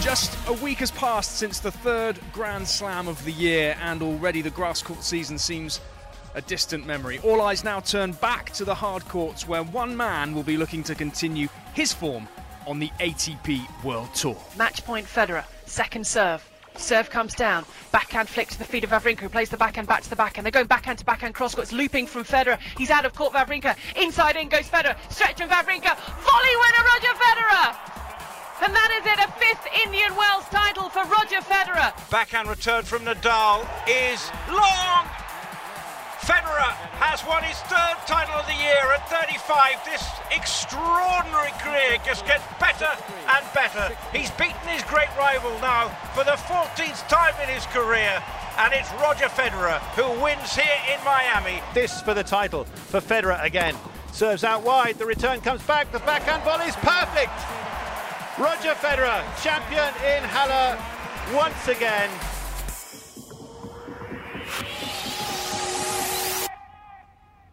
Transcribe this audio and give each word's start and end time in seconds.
Just 0.00 0.38
a 0.48 0.52
week 0.54 0.78
has 0.78 0.90
passed 0.90 1.36
since 1.36 1.60
the 1.60 1.70
third 1.70 2.18
Grand 2.32 2.66
Slam 2.66 3.08
of 3.08 3.22
the 3.24 3.32
year, 3.32 3.76
and 3.82 4.00
already 4.02 4.40
the 4.42 4.50
grass 4.50 4.80
court 4.80 5.02
season 5.02 5.38
seems 5.38 5.80
a 6.34 6.40
distant 6.40 6.86
memory. 6.86 7.18
All 7.18 7.42
eyes 7.42 7.62
now 7.64 7.80
turn 7.80 8.12
back 8.12 8.52
to 8.54 8.64
the 8.64 8.74
hard 8.74 9.04
courts, 9.06 9.46
where 9.46 9.62
one 9.62 9.96
man 9.96 10.34
will 10.34 10.42
be 10.42 10.56
looking 10.56 10.82
to 10.84 10.94
continue 10.94 11.48
his 11.74 11.92
form 11.92 12.26
on 12.66 12.78
the 12.78 12.88
ATP 13.00 13.84
World 13.84 14.14
Tour. 14.14 14.36
Match 14.56 14.84
point 14.84 15.06
Federer, 15.06 15.44
second 15.66 16.06
serve. 16.06 16.48
Serve 16.78 17.10
comes 17.10 17.34
down, 17.34 17.64
backhand 17.92 18.28
flick 18.28 18.48
to 18.48 18.58
the 18.58 18.64
feet 18.64 18.84
of 18.84 18.90
Wawrinka, 18.90 19.20
who 19.20 19.28
plays 19.28 19.50
the 19.50 19.56
backhand 19.56 19.88
back 19.88 20.02
to 20.02 20.10
the 20.10 20.16
backhand. 20.16 20.44
They're 20.44 20.52
going 20.52 20.66
backhand 20.66 20.98
to 21.00 21.04
backhand 21.04 21.34
cross 21.34 21.54
court. 21.54 21.64
It's 21.64 21.72
looping 21.72 22.06
from 22.06 22.24
Federer. 22.24 22.58
He's 22.76 22.90
out 22.90 23.04
of 23.04 23.14
court, 23.14 23.32
Wawrinka. 23.32 23.76
Inside 23.96 24.36
in 24.36 24.48
goes 24.48 24.68
Federer. 24.68 24.96
Stretch 25.10 25.38
from 25.38 25.50
Wawrinka. 25.50 25.96
Volley 25.96 26.56
winner, 26.62 26.84
Roger 26.86 27.14
Federer. 27.18 27.98
And 28.60 28.74
that 28.74 29.00
is 29.00 29.06
it, 29.06 29.18
a 29.18 29.30
fifth 29.38 29.86
Indian 29.86 30.16
Wells 30.16 30.44
title 30.50 30.88
for 30.88 31.02
Roger 31.04 31.40
Federer. 31.42 31.92
Backhand 32.10 32.48
return 32.48 32.84
from 32.84 33.02
Nadal 33.02 33.66
is 33.86 34.30
long. 34.48 35.27
Federer 36.28 36.76
has 37.00 37.24
won 37.24 37.40
his 37.40 37.56
third 37.72 37.96
title 38.04 38.36
of 38.36 38.44
the 38.44 38.60
year 38.60 38.84
at 38.92 39.00
35. 39.08 39.80
This 39.88 40.04
extraordinary 40.28 41.56
career 41.56 41.96
just 42.04 42.28
gets 42.28 42.44
better 42.60 42.92
and 43.32 43.42
better. 43.56 43.96
He's 44.12 44.28
beaten 44.36 44.60
his 44.68 44.84
great 44.84 45.08
rival 45.16 45.56
now 45.64 45.88
for 46.12 46.28
the 46.28 46.36
14th 46.44 47.08
time 47.08 47.32
in 47.40 47.48
his 47.48 47.64
career. 47.72 48.20
And 48.60 48.74
it's 48.76 48.92
Roger 49.00 49.32
Federer 49.32 49.80
who 49.96 50.04
wins 50.20 50.52
here 50.52 50.80
in 50.92 51.02
Miami. 51.02 51.62
This 51.72 52.02
for 52.02 52.12
the 52.12 52.24
title 52.24 52.64
for 52.92 53.00
Federer 53.00 53.42
again. 53.42 53.74
Serves 54.12 54.44
out 54.44 54.62
wide, 54.62 54.96
the 54.96 55.06
return 55.06 55.40
comes 55.40 55.62
back, 55.62 55.90
the 55.92 56.00
backhand 56.00 56.44
volley 56.44 56.68
is 56.68 56.76
perfect. 56.84 57.32
Roger 58.36 58.76
Federer, 58.76 59.24
champion 59.40 59.88
in 60.04 60.20
Halle 60.28 60.76
once 61.32 61.68
again. 61.68 62.10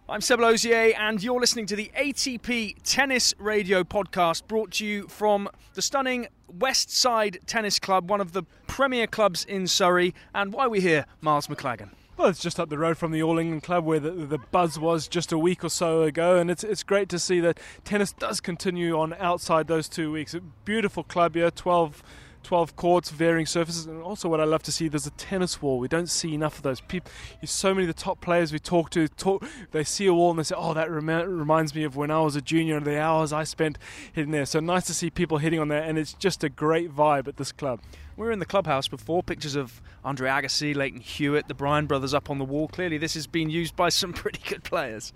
I'm 0.07 0.21
Seb 0.21 0.39
Lauzier, 0.39 0.93
and 0.99 1.23
you're 1.23 1.39
listening 1.39 1.65
to 1.65 1.75
the 1.75 1.91
ATP 1.97 2.75
Tennis 2.83 3.33
Radio 3.39 3.83
podcast 3.83 4.47
brought 4.47 4.69
to 4.73 4.85
you 4.85 5.07
from 5.07 5.49
the 5.73 5.81
stunning 5.81 6.27
West 6.47 6.91
Side 6.91 7.39
Tennis 7.47 7.79
Club, 7.79 8.07
one 8.07 8.21
of 8.21 8.31
the 8.31 8.43
premier 8.67 9.07
clubs 9.07 9.43
in 9.43 9.65
Surrey. 9.65 10.13
And 10.35 10.53
why 10.53 10.65
are 10.65 10.69
we 10.69 10.79
here, 10.79 11.07
Miles 11.21 11.47
Maclagan? 11.47 11.89
Well, 12.17 12.27
it's 12.27 12.39
just 12.39 12.59
up 12.59 12.69
the 12.69 12.77
road 12.77 12.99
from 12.99 13.13
the 13.13 13.23
All 13.23 13.39
England 13.39 13.63
Club 13.63 13.83
where 13.83 13.99
the, 13.99 14.11
the 14.11 14.37
buzz 14.37 14.77
was 14.77 15.07
just 15.07 15.31
a 15.31 15.39
week 15.39 15.63
or 15.63 15.69
so 15.69 16.03
ago, 16.03 16.37
and 16.37 16.51
it's 16.51 16.63
it's 16.63 16.83
great 16.83 17.09
to 17.09 17.17
see 17.17 17.39
that 17.39 17.59
tennis 17.83 18.13
does 18.13 18.39
continue 18.39 18.95
on 18.99 19.13
outside 19.13 19.65
those 19.65 19.89
two 19.89 20.11
weeks. 20.11 20.35
A 20.35 20.39
beautiful 20.39 21.03
club 21.03 21.33
here, 21.33 21.49
12, 21.49 22.03
12 22.45 22.75
courts, 22.75 23.09
varying 23.09 23.45
surfaces, 23.45 23.85
and 23.87 24.01
also 24.01 24.29
what 24.29 24.39
I 24.39 24.43
love 24.43 24.63
to 24.63 24.71
see 24.71 24.87
there's 24.87 25.07
a 25.07 25.11
tennis 25.11 25.61
wall. 25.61 25.79
We 25.79 25.87
don't 25.87 26.09
see 26.09 26.33
enough 26.33 26.57
of 26.57 26.63
those 26.63 26.79
people. 26.79 27.11
So 27.43 27.73
many 27.73 27.87
of 27.87 27.95
the 27.95 28.01
top 28.01 28.21
players 28.21 28.53
we 28.53 28.59
talk 28.59 28.91
to 28.91 29.07
talk, 29.07 29.45
they 29.71 29.83
see 29.83 30.05
a 30.05 30.13
wall 30.13 30.29
and 30.29 30.39
they 30.39 30.43
say, 30.43 30.55
"Oh, 30.57 30.73
that 30.73 30.89
rem- 30.89 31.37
reminds 31.37 31.73
me 31.73 31.83
of 31.83 31.95
when 31.95 32.11
I 32.11 32.19
was 32.19 32.35
a 32.35 32.41
junior 32.41 32.77
and 32.77 32.85
the 32.85 32.99
hours 32.99 33.33
I 33.33 33.43
spent 33.43 33.77
hitting 34.13 34.31
there." 34.31 34.45
So 34.45 34.59
nice 34.59 34.85
to 34.85 34.93
see 34.93 35.09
people 35.09 35.39
hitting 35.39 35.59
on 35.59 35.67
there, 35.67 35.81
and 35.81 35.97
it's 35.97 36.13
just 36.13 36.43
a 36.43 36.49
great 36.49 36.95
vibe 36.95 37.27
at 37.27 37.37
this 37.37 37.51
club. 37.51 37.81
We 38.15 38.25
were 38.25 38.31
in 38.31 38.39
the 38.39 38.45
clubhouse 38.45 38.87
before, 38.87 39.23
pictures 39.23 39.55
of 39.55 39.81
Andre 40.03 40.29
Agassi, 40.29 40.73
Lleyton 40.73 41.01
Hewitt, 41.01 41.47
the 41.47 41.53
Bryan 41.53 41.85
brothers 41.87 42.13
up 42.13 42.29
on 42.29 42.37
the 42.37 42.45
wall. 42.45 42.67
Clearly, 42.67 42.97
this 42.97 43.15
has 43.15 43.27
been 43.27 43.49
used 43.49 43.75
by 43.75 43.89
some 43.89 44.13
pretty 44.23 44.41
good 44.47 44.63
players. 44.63 45.11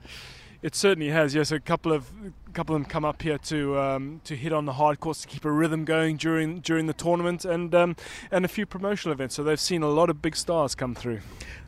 It 0.62 0.76
certainly 0.76 1.10
has. 1.10 1.34
Yes, 1.34 1.52
a 1.52 1.60
couple 1.60 1.94
of 1.94 2.12
a 2.50 2.54
couple 2.54 2.76
of 2.76 2.82
them 2.82 2.90
come 2.90 3.06
up 3.06 3.22
here 3.22 3.38
to 3.38 3.78
um, 3.80 4.22
to 4.24 4.36
hit 4.36 4.52
on 4.52 4.66
the 4.66 4.74
hard 4.74 5.00
courts 5.00 5.22
to 5.22 5.28
keep 5.28 5.46
a 5.46 5.52
rhythm 5.52 5.86
going 5.86 6.18
during 6.18 6.60
during 6.60 6.88
the 6.88 6.94
tournament 6.94 7.46
and 7.46 7.74
um, 7.76 7.96
and 8.32 8.44
a 8.44 8.48
few 8.48 8.66
promotional 8.66 9.14
events. 9.14 9.36
So 9.36 9.44
they've 9.44 9.60
seen 9.60 9.84
a 9.84 9.90
lot 9.90 10.10
of 10.10 10.22
big 10.22 10.36
stars 10.36 10.76
come 10.76 10.96
through. 10.96 11.20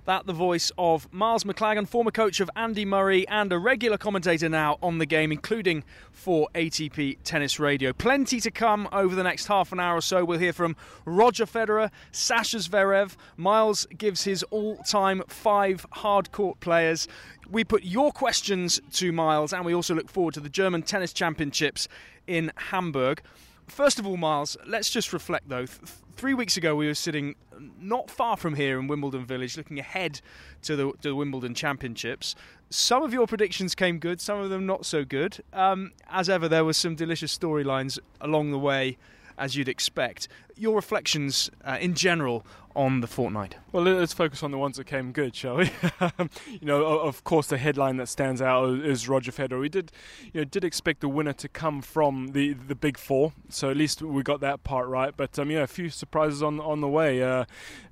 That 0.06 0.26
the 0.26 0.34
voice 0.34 0.72
of 0.80 1.12
Miles 1.14 1.44
Maclagan, 1.44 1.88
former 1.88 2.10
coach 2.10 2.40
of 2.40 2.50
Andy 2.56 2.86
Murray, 2.86 3.28
and 3.28 3.54
a 3.54 3.60
regular 3.60 4.00
commentator 4.00 4.50
now 4.50 4.80
on 4.82 4.98
the 4.98 5.06
game, 5.06 5.32
including 5.32 5.84
for 6.12 6.48
ATP 6.56 7.20
Tennis 7.24 7.60
Radio. 7.60 7.94
Plenty 7.94 8.40
to 8.40 8.50
come 8.50 8.90
over 8.92 9.14
the 9.14 9.22
next 9.22 9.46
half 9.46 9.72
an 9.72 9.80
hour 9.80 9.98
or 9.98 10.02
so. 10.02 10.26
We'll 10.26 10.40
hear 10.40 10.54
from 10.54 10.76
Roger 11.06 11.46
Federer, 11.46 11.92
Sascha 12.12 12.68
Zverev. 12.68 13.16
Miles 13.38 13.86
gives 13.96 14.24
his 14.24 14.42
all-time 14.50 15.22
five 15.28 15.86
hard 15.92 16.32
court 16.32 16.60
players. 16.62 17.08
We 17.52 17.66
put 17.66 17.84
your 17.84 18.14
questions 18.14 18.80
to 18.94 19.12
Miles, 19.12 19.52
and 19.52 19.66
we 19.66 19.76
also 19.76 19.94
look 19.94 20.10
forward 20.10 20.34
to 20.36 20.40
the 20.40 20.50
German 20.50 20.71
And 20.74 20.86
tennis 20.86 21.14
Championships 21.14 21.88
in 22.28 22.52
Hamburg. 22.56 23.22
First 23.68 24.00
of 24.00 24.08
all, 24.08 24.18
Miles, 24.18 24.58
let's 24.68 24.90
just 24.90 25.14
reflect 25.14 25.48
though. 25.48 25.66
Th- 25.66 25.80
three 26.16 26.34
weeks 26.34 26.58
ago, 26.58 26.76
we 26.76 26.88
were 26.88 26.94
sitting 26.94 27.36
not 27.80 28.10
far 28.10 28.38
from 28.38 28.56
here 28.56 28.80
in 28.80 28.88
Wimbledon 28.88 29.26
Village, 29.26 29.56
looking 29.58 29.80
ahead 29.80 30.22
to 30.64 30.76
the, 30.76 30.92
to 31.02 31.10
the 31.10 31.16
Wimbledon 31.16 31.54
Championships. 31.54 32.36
Some 32.70 33.04
of 33.04 33.14
your 33.14 33.28
predictions 33.28 33.76
came 33.76 34.00
good, 34.00 34.20
some 34.20 34.40
of 34.40 34.50
them 34.50 34.66
not 34.66 34.86
so 34.86 35.04
good. 35.06 35.44
Um, 35.54 35.92
as 36.10 36.30
ever, 36.30 36.48
there 36.48 36.66
were 36.66 36.74
some 36.74 36.96
delicious 36.96 37.38
storylines 37.38 38.00
along 38.20 38.52
the 38.52 38.60
way, 38.60 38.98
as 39.38 39.56
you'd 39.56 39.70
expect. 39.70 40.28
Your 40.56 40.76
reflections 40.76 41.50
uh, 41.64 41.78
in 41.80 41.94
general 41.94 42.46
on 42.76 43.02
the 43.02 43.08
fortnight? 43.08 43.56
Well, 43.72 43.84
let's 43.84 44.14
focus 44.14 44.44
on 44.44 44.52
the 44.52 44.58
ones 44.58 44.78
that 44.78 44.86
came 44.86 45.12
good, 45.12 45.36
shall 45.36 45.58
we? 45.58 45.72
you 46.48 46.60
know, 46.62 47.00
of 47.00 47.24
course, 47.24 47.48
the 47.48 47.58
headline 47.58 47.98
that 47.98 48.08
stands 48.08 48.42
out 48.42 48.70
is 48.70 49.08
Roger 49.10 49.32
Federer. 49.32 49.60
We 49.60 49.70
did, 49.70 49.92
you 50.34 50.42
know, 50.42 50.46
did 50.46 50.64
expect 50.64 51.02
the 51.02 51.10
winner 51.10 51.34
to 51.34 51.48
come 51.48 51.82
from 51.82 52.30
the 52.30 52.54
the 52.54 52.76
big 52.76 52.98
four, 52.98 53.34
so 53.50 53.70
at 53.70 53.78
least 53.78 54.02
we 54.02 54.24
got 54.24 54.42
that 54.42 54.64
part 54.64 54.88
right. 54.88 55.16
But 55.16 55.38
um, 55.40 55.52
yeah, 55.52 55.64
a 55.64 55.68
few 55.68 55.90
surprises 55.90 56.42
on 56.44 56.60
on 56.60 56.82
the 56.82 56.88
way. 56.88 57.22
Uh, 57.24 57.46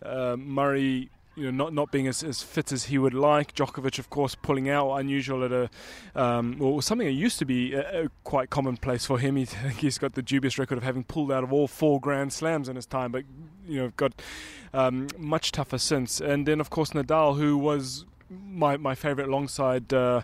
uh, 0.04 0.36
Murray 0.38 1.10
you 1.40 1.52
know, 1.52 1.64
not, 1.66 1.74
not 1.74 1.92
being 1.92 2.08
as, 2.08 2.24
as 2.24 2.44
fit 2.44 2.72
as 2.72 2.86
he 2.86 2.98
would 2.98 3.14
like. 3.14 3.54
Djokovic, 3.56 3.98
of 3.98 4.10
course, 4.10 4.36
pulling 4.36 4.70
out, 4.70 4.96
unusual 4.96 5.44
at 5.44 5.52
a, 5.52 5.70
um, 6.16 6.58
well, 6.60 6.82
something 6.82 7.08
that 7.08 7.14
used 7.14 7.40
to 7.40 7.46
be 7.46 7.80
quite 8.24 8.50
commonplace 8.50 9.06
for 9.06 9.20
him. 9.20 9.36
He, 9.36 9.46
he's 9.78 9.98
got 9.98 10.14
the 10.14 10.22
dubious 10.22 10.60
record 10.60 10.78
of 10.78 10.84
having 10.84 11.04
pulled 11.04 11.32
out 11.32 11.44
of 11.44 11.54
all 11.54 11.68
four 11.68 12.00
Grand 12.00 12.34
Slams 12.34 12.68
in 12.68 12.76
his 12.76 12.86
time, 12.86 13.12
but, 13.12 13.24
you 13.68 13.82
know, 13.82 13.92
got 13.96 14.22
um, 14.74 15.08
much 15.18 15.52
tougher 15.52 15.78
since. 15.78 16.20
And 16.20 16.46
then, 16.46 16.60
of 16.60 16.70
course, 16.70 16.92
Nadal, 16.92 17.38
who 17.38 17.58
was 17.58 18.06
my, 18.30 18.78
my 18.78 18.96
favourite 18.96 19.28
alongside 19.28 19.94
uh, 19.94 20.22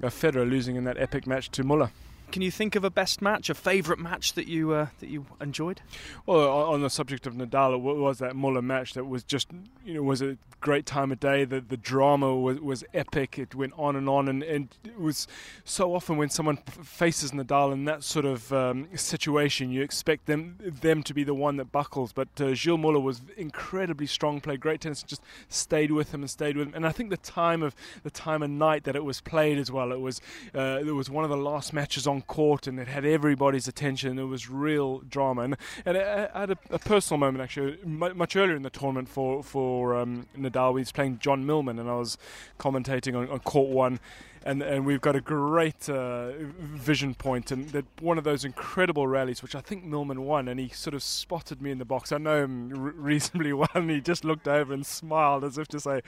Federer, 0.00 0.48
losing 0.48 0.76
in 0.76 0.84
that 0.84 0.98
epic 0.98 1.26
match 1.26 1.50
to 1.50 1.64
Muller. 1.64 1.90
Can 2.30 2.42
you 2.42 2.50
think 2.50 2.76
of 2.76 2.84
a 2.84 2.90
best 2.90 3.22
match, 3.22 3.48
a 3.48 3.54
favourite 3.54 3.98
match 3.98 4.34
that 4.34 4.46
you 4.46 4.72
uh, 4.72 4.88
that 5.00 5.08
you 5.08 5.24
enjoyed? 5.40 5.80
Well, 6.26 6.46
on 6.48 6.82
the 6.82 6.90
subject 6.90 7.26
of 7.26 7.34
Nadal, 7.34 7.74
it 7.74 7.78
was 7.78 8.18
that 8.18 8.36
Muller 8.36 8.60
match 8.60 8.92
that 8.94 9.04
was 9.04 9.24
just 9.24 9.48
you 9.84 9.94
know 9.94 10.02
was 10.02 10.20
a 10.20 10.36
great 10.60 10.84
time 10.84 11.10
of 11.10 11.20
day. 11.20 11.44
The 11.44 11.60
the 11.62 11.78
drama 11.78 12.36
was, 12.36 12.60
was 12.60 12.84
epic. 12.92 13.38
It 13.38 13.54
went 13.54 13.72
on 13.78 13.96
and 13.96 14.10
on, 14.10 14.28
and, 14.28 14.42
and 14.42 14.68
it 14.84 15.00
was 15.00 15.26
so 15.64 15.94
often 15.94 16.18
when 16.18 16.28
someone 16.28 16.58
faces 16.58 17.30
Nadal 17.30 17.72
in 17.72 17.86
that 17.86 18.04
sort 18.04 18.26
of 18.26 18.52
um, 18.52 18.88
situation, 18.94 19.70
you 19.70 19.80
expect 19.82 20.26
them 20.26 20.58
them 20.60 21.02
to 21.04 21.14
be 21.14 21.24
the 21.24 21.34
one 21.34 21.56
that 21.56 21.72
buckles. 21.72 22.12
But 22.12 22.28
uh, 22.40 22.52
Gilles 22.54 22.76
Muller 22.76 23.00
was 23.00 23.22
incredibly 23.38 24.06
strong, 24.06 24.42
played 24.42 24.60
great 24.60 24.82
tennis, 24.82 25.02
just 25.02 25.22
stayed 25.48 25.92
with 25.92 26.12
him 26.12 26.20
and 26.20 26.30
stayed 26.30 26.58
with 26.58 26.68
him. 26.68 26.74
And 26.74 26.86
I 26.86 26.92
think 26.92 27.08
the 27.08 27.16
time 27.16 27.62
of 27.62 27.74
the 28.02 28.10
time 28.10 28.42
of 28.42 28.50
night 28.50 28.84
that 28.84 28.96
it 28.96 29.04
was 29.04 29.22
played 29.22 29.56
as 29.56 29.72
well, 29.72 29.92
it 29.92 30.00
was 30.00 30.20
uh, 30.54 30.80
it 30.80 30.92
was 30.92 31.08
one 31.08 31.24
of 31.24 31.30
the 31.30 31.36
last 31.38 31.72
matches 31.72 32.06
on 32.06 32.17
court 32.22 32.66
and 32.66 32.78
it 32.78 32.88
had 32.88 33.04
everybody's 33.04 33.68
attention. 33.68 34.18
It 34.18 34.24
was 34.24 34.48
real 34.48 35.00
drama, 35.00 35.42
and, 35.42 35.56
and 35.84 35.96
I 35.96 36.40
had 36.40 36.50
a, 36.50 36.58
a 36.70 36.78
personal 36.78 37.18
moment 37.18 37.42
actually 37.42 37.78
much 37.84 38.36
earlier 38.36 38.56
in 38.56 38.62
the 38.62 38.70
tournament 38.70 39.08
for 39.08 39.42
for 39.42 39.96
um, 39.96 40.26
Nadal. 40.36 40.74
We 40.74 40.80
was 40.80 40.92
playing 40.92 41.18
John 41.18 41.46
Millman, 41.46 41.78
and 41.78 41.88
I 41.88 41.94
was 41.94 42.18
commentating 42.58 43.16
on, 43.16 43.28
on 43.28 43.40
court 43.40 43.70
one. 43.70 44.00
And, 44.44 44.62
and 44.62 44.86
we've 44.86 45.00
got 45.00 45.16
a 45.16 45.20
great 45.20 45.90
uh, 45.90 46.30
vision 46.58 47.14
point, 47.14 47.50
and 47.50 47.68
that 47.70 47.84
one 48.00 48.18
of 48.18 48.24
those 48.24 48.44
incredible 48.44 49.06
rallies, 49.06 49.42
which 49.42 49.54
I 49.54 49.60
think 49.60 49.84
Millman 49.84 50.24
won, 50.24 50.48
and 50.48 50.60
he 50.60 50.68
sort 50.68 50.94
of 50.94 51.02
spotted 51.02 51.60
me 51.60 51.70
in 51.70 51.78
the 51.78 51.84
box. 51.84 52.12
I 52.12 52.18
know 52.18 52.44
him 52.44 52.70
re- 52.70 52.92
reasonably 52.94 53.52
well, 53.52 53.68
and 53.74 53.90
he 53.90 54.00
just 54.00 54.24
looked 54.24 54.46
over 54.46 54.72
and 54.72 54.86
smiled 54.86 55.44
as 55.44 55.58
if 55.58 55.68
to 55.68 55.80
say, 55.80 56.02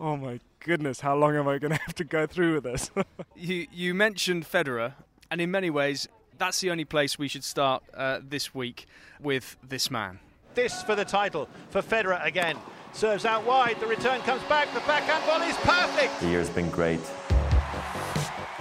"Oh 0.00 0.16
my 0.16 0.40
goodness, 0.60 1.00
how 1.00 1.14
long 1.14 1.36
am 1.36 1.46
I 1.46 1.58
going 1.58 1.72
to 1.76 1.80
have 1.80 1.94
to 1.96 2.04
go 2.04 2.26
through 2.26 2.54
with 2.54 2.64
this?" 2.64 2.90
you 3.36 3.66
you 3.70 3.94
mentioned 3.94 4.44
Federer, 4.44 4.94
and 5.30 5.40
in 5.40 5.50
many 5.50 5.70
ways, 5.70 6.08
that's 6.38 6.60
the 6.60 6.70
only 6.70 6.84
place 6.84 7.18
we 7.18 7.28
should 7.28 7.44
start 7.44 7.82
uh, 7.94 8.20
this 8.22 8.54
week 8.54 8.86
with 9.20 9.56
this 9.66 9.90
man. 9.90 10.18
This 10.54 10.82
for 10.82 10.94
the 10.94 11.04
title 11.04 11.48
for 11.70 11.82
Federer 11.82 12.24
again. 12.24 12.56
Serves 12.92 13.24
out 13.24 13.44
wide, 13.44 13.80
the 13.80 13.86
return 13.86 14.20
comes 14.20 14.42
back, 14.44 14.72
the 14.72 14.80
backhand 14.80 15.24
volley 15.24 15.48
is 15.48 15.56
perfect. 15.56 16.20
The 16.20 16.28
year's 16.28 16.50
been 16.50 16.70
great. 16.70 17.00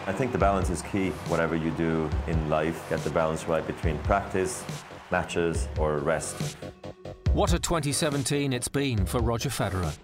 I 0.05 0.11
think 0.11 0.31
the 0.31 0.37
balance 0.37 0.69
is 0.69 0.81
key. 0.81 1.09
Whatever 1.29 1.55
you 1.55 1.71
do 1.71 2.09
in 2.27 2.49
life, 2.49 2.83
get 2.89 2.99
the 3.03 3.11
balance 3.11 3.47
right 3.47 3.65
between 3.65 3.97
practice, 3.99 4.63
matches, 5.11 5.69
or 5.77 5.99
rest. 5.99 6.57
What 7.31 7.53
a 7.53 7.59
2017 7.59 8.53
it's 8.53 8.67
been 8.67 9.05
for 9.05 9.21
Roger 9.21 9.49
Federer. 9.49 9.95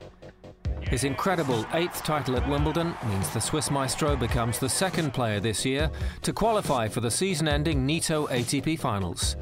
His 0.90 1.04
incredible 1.04 1.68
eighth 1.74 2.04
title 2.04 2.36
at 2.36 2.50
Wimbledon 2.50 2.96
means 3.06 3.30
the 3.30 3.40
Swiss 3.40 3.70
maestro 3.70 4.16
becomes 4.16 4.58
the 4.58 4.68
second 4.68 5.14
player 5.14 5.40
this 5.40 5.64
year 5.64 5.92
to 6.24 6.34
qualify 6.34 6.88
for 6.88 7.00
the 7.00 7.12
season 7.12 7.48
ending 7.48 7.88
Nitto 7.88 8.28
ATP 8.30 8.80
finals. 8.80 9.36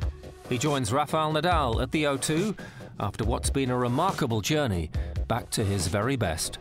He 0.49 0.57
joins 0.57 0.91
Rafael 0.91 1.31
Nadal 1.31 1.81
at 1.81 1.91
the 1.91 2.03
O2 2.03 2.59
after 2.99 3.23
what's 3.23 3.49
been 3.49 3.69
a 3.69 3.77
remarkable 3.77 4.41
journey 4.41 4.91
back 5.29 5.49
to 5.51 5.63
his 5.63 5.88
very 5.88 6.17
best. 6.17 6.57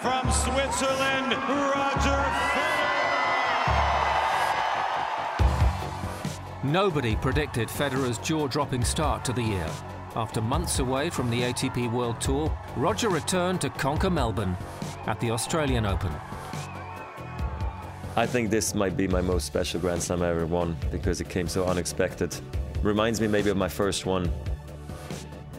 From 0.00 0.30
Switzerland, 0.30 1.32
Roger 1.32 2.24
Federer. 2.54 2.84
Nobody 6.62 7.16
predicted 7.16 7.66
Federer's 7.66 8.18
jaw 8.18 8.46
dropping 8.46 8.84
start 8.84 9.24
to 9.24 9.32
the 9.32 9.42
year. 9.42 9.70
After 10.16 10.40
months 10.40 10.78
away 10.78 11.10
from 11.10 11.28
the 11.28 11.40
ATP 11.40 11.90
World 11.90 12.20
Tour, 12.20 12.56
Roger 12.76 13.08
returned 13.08 13.60
to 13.62 13.68
conquer 13.68 14.10
Melbourne 14.10 14.56
at 15.06 15.18
the 15.18 15.32
Australian 15.32 15.86
Open. 15.86 16.12
I 18.14 18.24
think 18.24 18.48
this 18.48 18.76
might 18.76 18.96
be 18.96 19.08
my 19.08 19.20
most 19.20 19.44
special 19.44 19.80
Grand 19.80 20.00
Slam 20.00 20.22
I 20.22 20.28
ever 20.28 20.46
won 20.46 20.76
because 20.92 21.20
it 21.20 21.28
came 21.28 21.48
so 21.48 21.64
unexpected. 21.64 22.32
Reminds 22.80 23.20
me 23.20 23.26
maybe 23.26 23.50
of 23.50 23.56
my 23.56 23.68
first 23.68 24.06
one. 24.06 24.30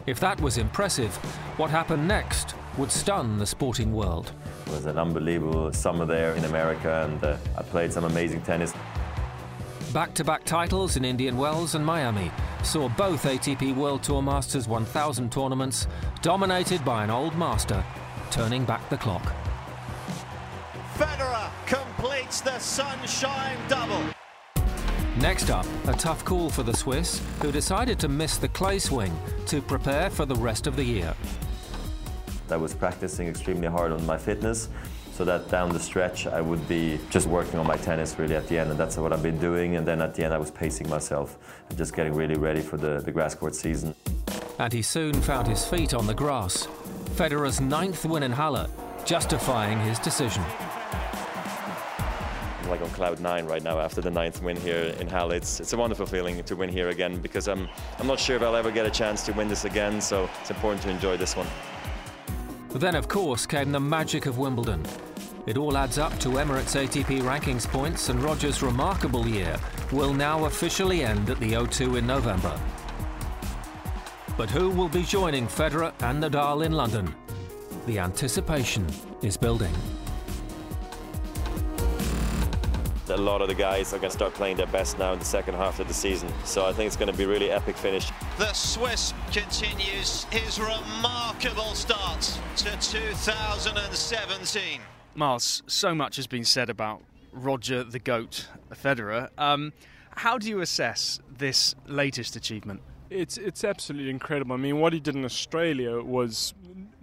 If 0.06 0.20
that 0.20 0.40
was 0.40 0.56
impressive, 0.56 1.14
what 1.58 1.68
happened 1.68 2.08
next 2.08 2.54
would 2.78 2.90
stun 2.90 3.36
the 3.36 3.46
sporting 3.46 3.92
world. 3.92 4.32
It 4.68 4.72
was 4.72 4.86
an 4.86 4.96
unbelievable 4.96 5.70
summer 5.74 6.06
there 6.06 6.34
in 6.34 6.46
America 6.46 7.06
and 7.06 7.22
uh, 7.22 7.36
I 7.58 7.62
played 7.62 7.92
some 7.92 8.04
amazing 8.04 8.40
tennis. 8.40 8.72
Back 9.96 10.12
to 10.16 10.24
back 10.24 10.44
titles 10.44 10.98
in 10.98 11.06
Indian 11.06 11.38
Wells 11.38 11.74
and 11.74 11.82
Miami 11.82 12.30
saw 12.62 12.86
both 12.86 13.24
ATP 13.24 13.74
World 13.74 14.02
Tour 14.02 14.20
Masters 14.20 14.68
1000 14.68 15.32
tournaments 15.32 15.86
dominated 16.20 16.84
by 16.84 17.02
an 17.02 17.08
old 17.08 17.34
master 17.38 17.82
turning 18.30 18.66
back 18.66 18.86
the 18.90 18.98
clock. 18.98 19.34
Federer 20.98 21.48
completes 21.64 22.42
the 22.42 22.58
sunshine 22.58 23.56
double. 23.68 24.02
Next 25.18 25.48
up, 25.48 25.64
a 25.86 25.94
tough 25.94 26.26
call 26.26 26.50
for 26.50 26.62
the 26.62 26.76
Swiss, 26.76 27.22
who 27.40 27.50
decided 27.50 27.98
to 28.00 28.08
miss 28.08 28.36
the 28.36 28.48
clay 28.48 28.78
swing 28.78 29.18
to 29.46 29.62
prepare 29.62 30.10
for 30.10 30.26
the 30.26 30.36
rest 30.36 30.66
of 30.66 30.76
the 30.76 30.84
year. 30.84 31.14
I 32.50 32.58
was 32.58 32.74
practicing 32.74 33.28
extremely 33.28 33.68
hard 33.68 33.92
on 33.92 34.04
my 34.04 34.18
fitness 34.18 34.68
so 35.16 35.24
that 35.24 35.48
down 35.48 35.70
the 35.72 35.80
stretch 35.80 36.26
I 36.26 36.42
would 36.42 36.68
be 36.68 37.00
just 37.08 37.26
working 37.26 37.58
on 37.58 37.66
my 37.66 37.78
tennis 37.78 38.18
really 38.18 38.36
at 38.36 38.46
the 38.48 38.58
end 38.58 38.70
and 38.70 38.78
that's 38.78 38.98
what 38.98 39.14
I've 39.14 39.22
been 39.22 39.38
doing 39.38 39.76
and 39.76 39.86
then 39.86 40.02
at 40.02 40.14
the 40.14 40.22
end 40.22 40.34
I 40.34 40.38
was 40.38 40.50
pacing 40.50 40.90
myself 40.90 41.38
and 41.70 41.78
just 41.78 41.96
getting 41.96 42.12
really 42.12 42.36
ready 42.36 42.60
for 42.60 42.76
the, 42.76 43.00
the 43.00 43.10
grass 43.10 43.34
court 43.34 43.54
season. 43.54 43.94
And 44.58 44.70
he 44.74 44.82
soon 44.82 45.14
found 45.14 45.48
his 45.48 45.64
feet 45.64 45.94
on 45.94 46.06
the 46.06 46.12
grass. 46.12 46.68
Federer's 47.14 47.62
ninth 47.62 48.04
win 48.04 48.24
in 48.24 48.32
Halle, 48.32 48.66
justifying 49.06 49.80
his 49.80 49.98
decision. 49.98 50.44
I'm 52.62 52.68
like 52.68 52.82
on 52.82 52.90
cloud 52.90 53.18
nine 53.18 53.46
right 53.46 53.62
now 53.62 53.78
after 53.78 54.02
the 54.02 54.10
ninth 54.10 54.42
win 54.42 54.56
here 54.58 54.94
in 55.00 55.08
Halle. 55.08 55.32
It's, 55.32 55.60
it's 55.60 55.72
a 55.72 55.78
wonderful 55.78 56.04
feeling 56.04 56.42
to 56.44 56.56
win 56.56 56.68
here 56.68 56.90
again 56.90 57.22
because 57.22 57.48
I'm, 57.48 57.68
I'm 57.98 58.06
not 58.06 58.20
sure 58.20 58.36
if 58.36 58.42
I'll 58.42 58.56
ever 58.56 58.70
get 58.70 58.84
a 58.84 58.90
chance 58.90 59.24
to 59.26 59.32
win 59.32 59.48
this 59.48 59.64
again 59.64 59.98
so 60.02 60.28
it's 60.42 60.50
important 60.50 60.82
to 60.82 60.90
enjoy 60.90 61.16
this 61.16 61.34
one. 61.36 61.46
Then, 62.74 62.94
of 62.94 63.08
course, 63.08 63.46
came 63.46 63.72
the 63.72 63.80
magic 63.80 64.26
of 64.26 64.36
Wimbledon. 64.36 64.84
It 65.46 65.56
all 65.56 65.76
adds 65.76 65.96
up 65.96 66.18
to 66.18 66.30
Emirates 66.30 66.74
ATP 66.74 67.22
rankings 67.22 67.68
points, 67.68 68.08
and 68.08 68.20
Roger's 68.20 68.64
remarkable 68.64 69.28
year 69.28 69.56
will 69.92 70.12
now 70.12 70.46
officially 70.46 71.04
end 71.04 71.30
at 71.30 71.38
the 71.38 71.52
O2 71.52 71.98
in 71.98 72.06
November. 72.06 72.60
But 74.36 74.50
who 74.50 74.70
will 74.70 74.88
be 74.88 75.04
joining 75.04 75.46
Federer 75.46 75.92
and 76.02 76.20
Nadal 76.20 76.66
in 76.66 76.72
London? 76.72 77.14
The 77.86 78.00
anticipation 78.00 78.84
is 79.22 79.36
building. 79.36 79.72
A 83.08 83.16
lot 83.16 83.40
of 83.40 83.46
the 83.46 83.54
guys 83.54 83.94
are 83.94 83.98
going 83.98 84.10
to 84.10 84.16
start 84.16 84.34
playing 84.34 84.56
their 84.56 84.66
best 84.66 84.98
now 84.98 85.12
in 85.12 85.20
the 85.20 85.24
second 85.24 85.54
half 85.54 85.78
of 85.78 85.86
the 85.86 85.94
season, 85.94 86.28
so 86.44 86.66
I 86.66 86.72
think 86.72 86.88
it's 86.88 86.96
going 86.96 87.10
to 87.10 87.16
be 87.16 87.22
a 87.22 87.28
really 87.28 87.52
epic 87.52 87.76
finish. 87.76 88.10
The 88.36 88.52
Swiss 88.52 89.14
continues 89.30 90.24
his 90.24 90.58
remarkable 90.58 91.72
start 91.74 92.36
to 92.56 92.64
2017. 92.64 94.80
Miles, 95.16 95.62
so 95.66 95.94
much 95.94 96.16
has 96.16 96.26
been 96.26 96.44
said 96.44 96.68
about 96.70 97.02
Roger 97.32 97.84
the 97.84 97.98
Goat 97.98 98.48
Federer. 98.72 99.30
Um, 99.38 99.72
how 100.10 100.38
do 100.38 100.48
you 100.48 100.60
assess 100.60 101.20
this 101.38 101.74
latest 101.86 102.36
achievement? 102.36 102.80
It's 103.08 103.36
it's 103.38 103.62
absolutely 103.62 104.10
incredible. 104.10 104.54
I 104.54 104.58
mean, 104.58 104.80
what 104.80 104.92
he 104.92 105.00
did 105.00 105.14
in 105.14 105.24
Australia 105.24 106.00
was 106.02 106.54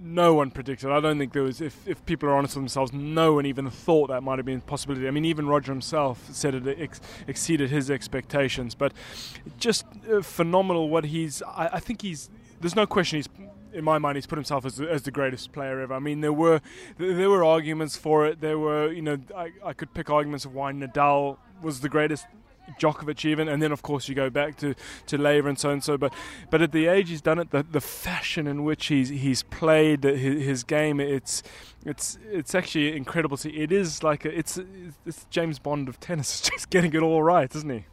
no 0.03 0.33
one 0.33 0.51
predicted. 0.51 0.91
I 0.91 0.99
don't 0.99 1.17
think 1.17 1.31
there 1.31 1.43
was, 1.43 1.61
if, 1.61 1.87
if 1.87 2.05
people 2.05 2.27
are 2.27 2.35
honest 2.35 2.55
with 2.55 2.63
themselves, 2.63 2.91
no 2.91 3.33
one 3.33 3.45
even 3.45 3.69
thought 3.69 4.09
that 4.09 4.21
might 4.21 4.37
have 4.37 4.45
been 4.45 4.57
a 4.57 4.61
possibility. 4.61 5.07
I 5.07 5.11
mean, 5.11 5.23
even 5.23 5.47
Roger 5.47 5.71
himself 5.71 6.27
said 6.33 6.53
it 6.55 6.77
ex- 6.77 6.99
exceeded 7.25 7.69
his 7.69 7.89
expectations. 7.89 8.75
But 8.75 8.93
just 9.57 9.85
uh, 10.11 10.21
phenomenal 10.21 10.89
what 10.89 11.05
he's. 11.05 11.41
I, 11.43 11.69
I 11.73 11.79
think 11.79 12.01
he's. 12.01 12.29
There's 12.59 12.75
no 12.75 12.85
question 12.85 13.17
he's 13.17 13.29
in 13.73 13.83
my 13.83 13.97
mind, 13.97 14.17
he's 14.17 14.25
put 14.25 14.37
himself 14.37 14.65
as 14.65 14.77
the, 14.77 14.89
as 14.89 15.03
the 15.03 15.11
greatest 15.11 15.51
player 15.51 15.79
ever. 15.81 15.93
I 15.93 15.99
mean, 15.99 16.21
there 16.21 16.33
were 16.33 16.61
there 16.97 17.29
were 17.29 17.43
arguments 17.43 17.95
for 17.95 18.25
it. 18.25 18.41
There 18.41 18.59
were, 18.59 18.91
you 18.91 19.01
know, 19.01 19.17
I, 19.35 19.51
I 19.63 19.73
could 19.73 19.93
pick 19.93 20.09
arguments 20.09 20.45
of 20.45 20.53
why 20.53 20.71
Nadal 20.71 21.37
was 21.61 21.81
the 21.81 21.89
greatest. 21.89 22.25
Djokovic 22.79 23.25
even, 23.25 23.49
and 23.49 23.61
then 23.61 23.73
of 23.73 23.81
course 23.81 24.07
you 24.07 24.15
go 24.15 24.29
back 24.29 24.55
to 24.59 24.73
to 25.07 25.17
Laver 25.17 25.49
and 25.49 25.59
so 25.59 25.71
and 25.71 25.83
so. 25.83 25.97
But 25.97 26.13
but 26.49 26.61
at 26.61 26.71
the 26.71 26.87
age 26.87 27.09
he's 27.09 27.21
done 27.21 27.37
it, 27.37 27.51
the, 27.51 27.61
the 27.61 27.81
fashion 27.81 28.47
in 28.47 28.63
which 28.63 28.85
he's 28.85 29.09
he's 29.09 29.43
played 29.43 30.05
his, 30.05 30.45
his 30.45 30.63
game, 30.63 31.01
it's 31.01 31.43
it's 31.85 32.17
it's 32.31 32.55
actually 32.55 32.95
incredible. 32.95 33.35
See, 33.35 33.49
it 33.49 33.73
is 33.73 34.01
like 34.01 34.23
a, 34.23 34.35
it's 34.35 34.57
it's 35.05 35.25
James 35.29 35.59
Bond 35.59 35.89
of 35.89 35.99
tennis, 35.99 36.39
just 36.49 36.69
getting 36.69 36.93
it 36.93 37.01
all 37.01 37.21
right, 37.21 37.53
isn't 37.53 37.69
he? 37.69 37.83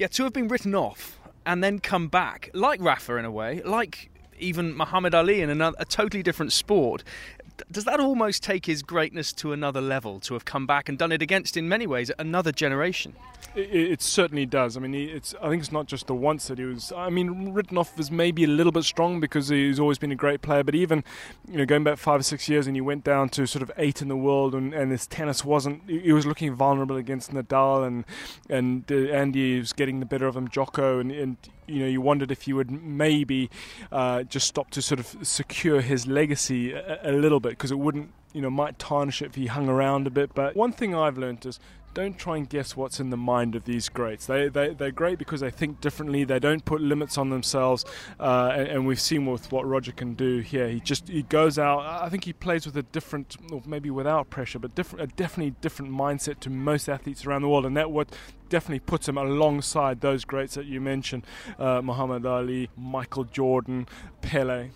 Yeah, 0.00 0.08
to 0.08 0.24
have 0.24 0.32
been 0.32 0.48
written 0.48 0.74
off 0.74 1.20
and 1.46 1.62
then 1.62 1.78
come 1.78 2.08
back, 2.08 2.50
like 2.52 2.80
Rafa 2.82 3.16
in 3.16 3.24
a 3.24 3.30
way, 3.30 3.62
like 3.64 4.10
even 4.38 4.76
Muhammad 4.76 5.14
Ali 5.14 5.40
in 5.40 5.50
another, 5.50 5.76
a 5.78 5.84
totally 5.84 6.22
different 6.22 6.52
sport. 6.52 7.02
Does 7.70 7.84
that 7.84 8.00
almost 8.00 8.42
take 8.42 8.66
his 8.66 8.82
greatness 8.82 9.32
to 9.34 9.52
another 9.52 9.80
level 9.80 10.20
to 10.20 10.34
have 10.34 10.44
come 10.44 10.66
back 10.66 10.88
and 10.88 10.98
done 10.98 11.10
it 11.10 11.22
against, 11.22 11.56
in 11.56 11.68
many 11.68 11.86
ways, 11.86 12.10
another 12.18 12.52
generation? 12.52 13.14
It, 13.54 13.92
it 13.92 14.02
certainly 14.02 14.44
does. 14.44 14.76
I 14.76 14.80
mean, 14.80 14.94
it's. 14.94 15.34
I 15.40 15.48
think 15.48 15.60
it's 15.60 15.72
not 15.72 15.86
just 15.86 16.06
the 16.06 16.14
once 16.14 16.48
that 16.48 16.58
he 16.58 16.64
was. 16.64 16.92
I 16.94 17.08
mean, 17.08 17.54
written 17.54 17.78
off 17.78 17.98
as 17.98 18.10
maybe 18.10 18.44
a 18.44 18.48
little 18.48 18.72
bit 18.72 18.84
strong 18.84 19.20
because 19.20 19.48
he's 19.48 19.80
always 19.80 19.96
been 19.96 20.12
a 20.12 20.16
great 20.16 20.42
player. 20.42 20.62
But 20.62 20.74
even, 20.74 21.02
you 21.50 21.56
know, 21.56 21.64
going 21.64 21.82
back 21.82 21.96
five 21.96 22.20
or 22.20 22.22
six 22.22 22.48
years, 22.48 22.66
and 22.66 22.76
he 22.76 22.82
went 22.82 23.04
down 23.04 23.30
to 23.30 23.46
sort 23.46 23.62
of 23.62 23.72
eight 23.78 24.02
in 24.02 24.08
the 24.08 24.16
world, 24.16 24.54
and, 24.54 24.74
and 24.74 24.90
his 24.90 25.06
tennis 25.06 25.42
wasn't. 25.42 25.82
He 25.88 26.12
was 26.12 26.26
looking 26.26 26.54
vulnerable 26.54 26.96
against 26.96 27.32
Nadal, 27.32 27.86
and 27.86 28.04
and 28.50 28.84
uh, 28.92 29.12
Andy 29.12 29.58
was 29.58 29.72
getting 29.72 30.00
the 30.00 30.06
better 30.06 30.26
of 30.26 30.36
him, 30.36 30.48
Jocko, 30.48 30.98
and, 30.98 31.10
and 31.10 31.36
you 31.66 31.80
know, 31.80 31.86
you 31.86 32.00
wondered 32.00 32.30
if 32.30 32.46
you 32.46 32.56
would 32.56 32.70
maybe 32.70 33.50
uh, 33.92 34.22
just 34.24 34.46
stop 34.46 34.70
to 34.70 34.82
sort 34.82 35.00
of 35.00 35.16
secure 35.22 35.80
his 35.80 36.06
legacy 36.06 36.72
a, 36.72 37.10
a 37.10 37.12
little 37.12 37.40
bit 37.40 37.50
because 37.50 37.70
it 37.70 37.78
wouldn't, 37.78 38.10
you 38.32 38.40
know, 38.40 38.50
might 38.50 38.78
tarnish 38.78 39.22
it 39.22 39.26
if 39.26 39.34
he 39.34 39.46
hung 39.46 39.68
around 39.68 40.06
a 40.06 40.10
bit. 40.10 40.34
But 40.34 40.56
one 40.56 40.72
thing 40.72 40.94
I've 40.94 41.18
learned 41.18 41.44
is 41.46 41.58
don't 41.96 42.18
try 42.18 42.36
and 42.36 42.46
guess 42.46 42.76
what's 42.76 43.00
in 43.00 43.08
the 43.08 43.16
mind 43.16 43.54
of 43.54 43.64
these 43.64 43.88
greats. 43.88 44.26
They, 44.26 44.50
they, 44.50 44.74
they're 44.74 44.90
great 44.90 45.18
because 45.18 45.40
they 45.40 45.50
think 45.50 45.80
differently. 45.80 46.24
They 46.24 46.38
don't 46.38 46.62
put 46.62 46.82
limits 46.82 47.16
on 47.16 47.30
themselves. 47.30 47.86
Uh, 48.20 48.52
and, 48.54 48.68
and, 48.68 48.86
we've 48.86 49.00
seen 49.00 49.24
with 49.24 49.50
what 49.50 49.66
Roger 49.66 49.92
can 49.92 50.12
do 50.12 50.40
here. 50.40 50.68
He 50.68 50.78
just 50.78 51.08
he 51.08 51.22
goes 51.22 51.58
out. 51.58 51.80
I 51.80 52.10
think 52.10 52.24
he 52.24 52.34
plays 52.34 52.66
with 52.66 52.76
a 52.76 52.82
different, 52.82 53.36
or 53.50 53.62
maybe 53.64 53.88
without 53.88 54.28
pressure, 54.28 54.58
but 54.58 54.74
different, 54.74 55.10
a 55.10 55.16
definitely 55.16 55.54
different 55.62 55.90
mindset 55.90 56.38
to 56.40 56.50
most 56.50 56.86
athletes 56.86 57.24
around 57.24 57.40
the 57.40 57.48
world. 57.48 57.64
And 57.64 57.74
that 57.78 57.90
what 57.90 58.14
definitely 58.50 58.80
puts 58.80 59.08
him 59.08 59.16
alongside 59.16 60.02
those 60.02 60.26
greats 60.26 60.54
that 60.56 60.66
you 60.66 60.82
mentioned 60.82 61.26
uh, 61.58 61.80
Muhammad 61.80 62.26
Ali, 62.26 62.68
Michael 62.76 63.24
Jordan, 63.24 63.88
Pele. 64.20 64.68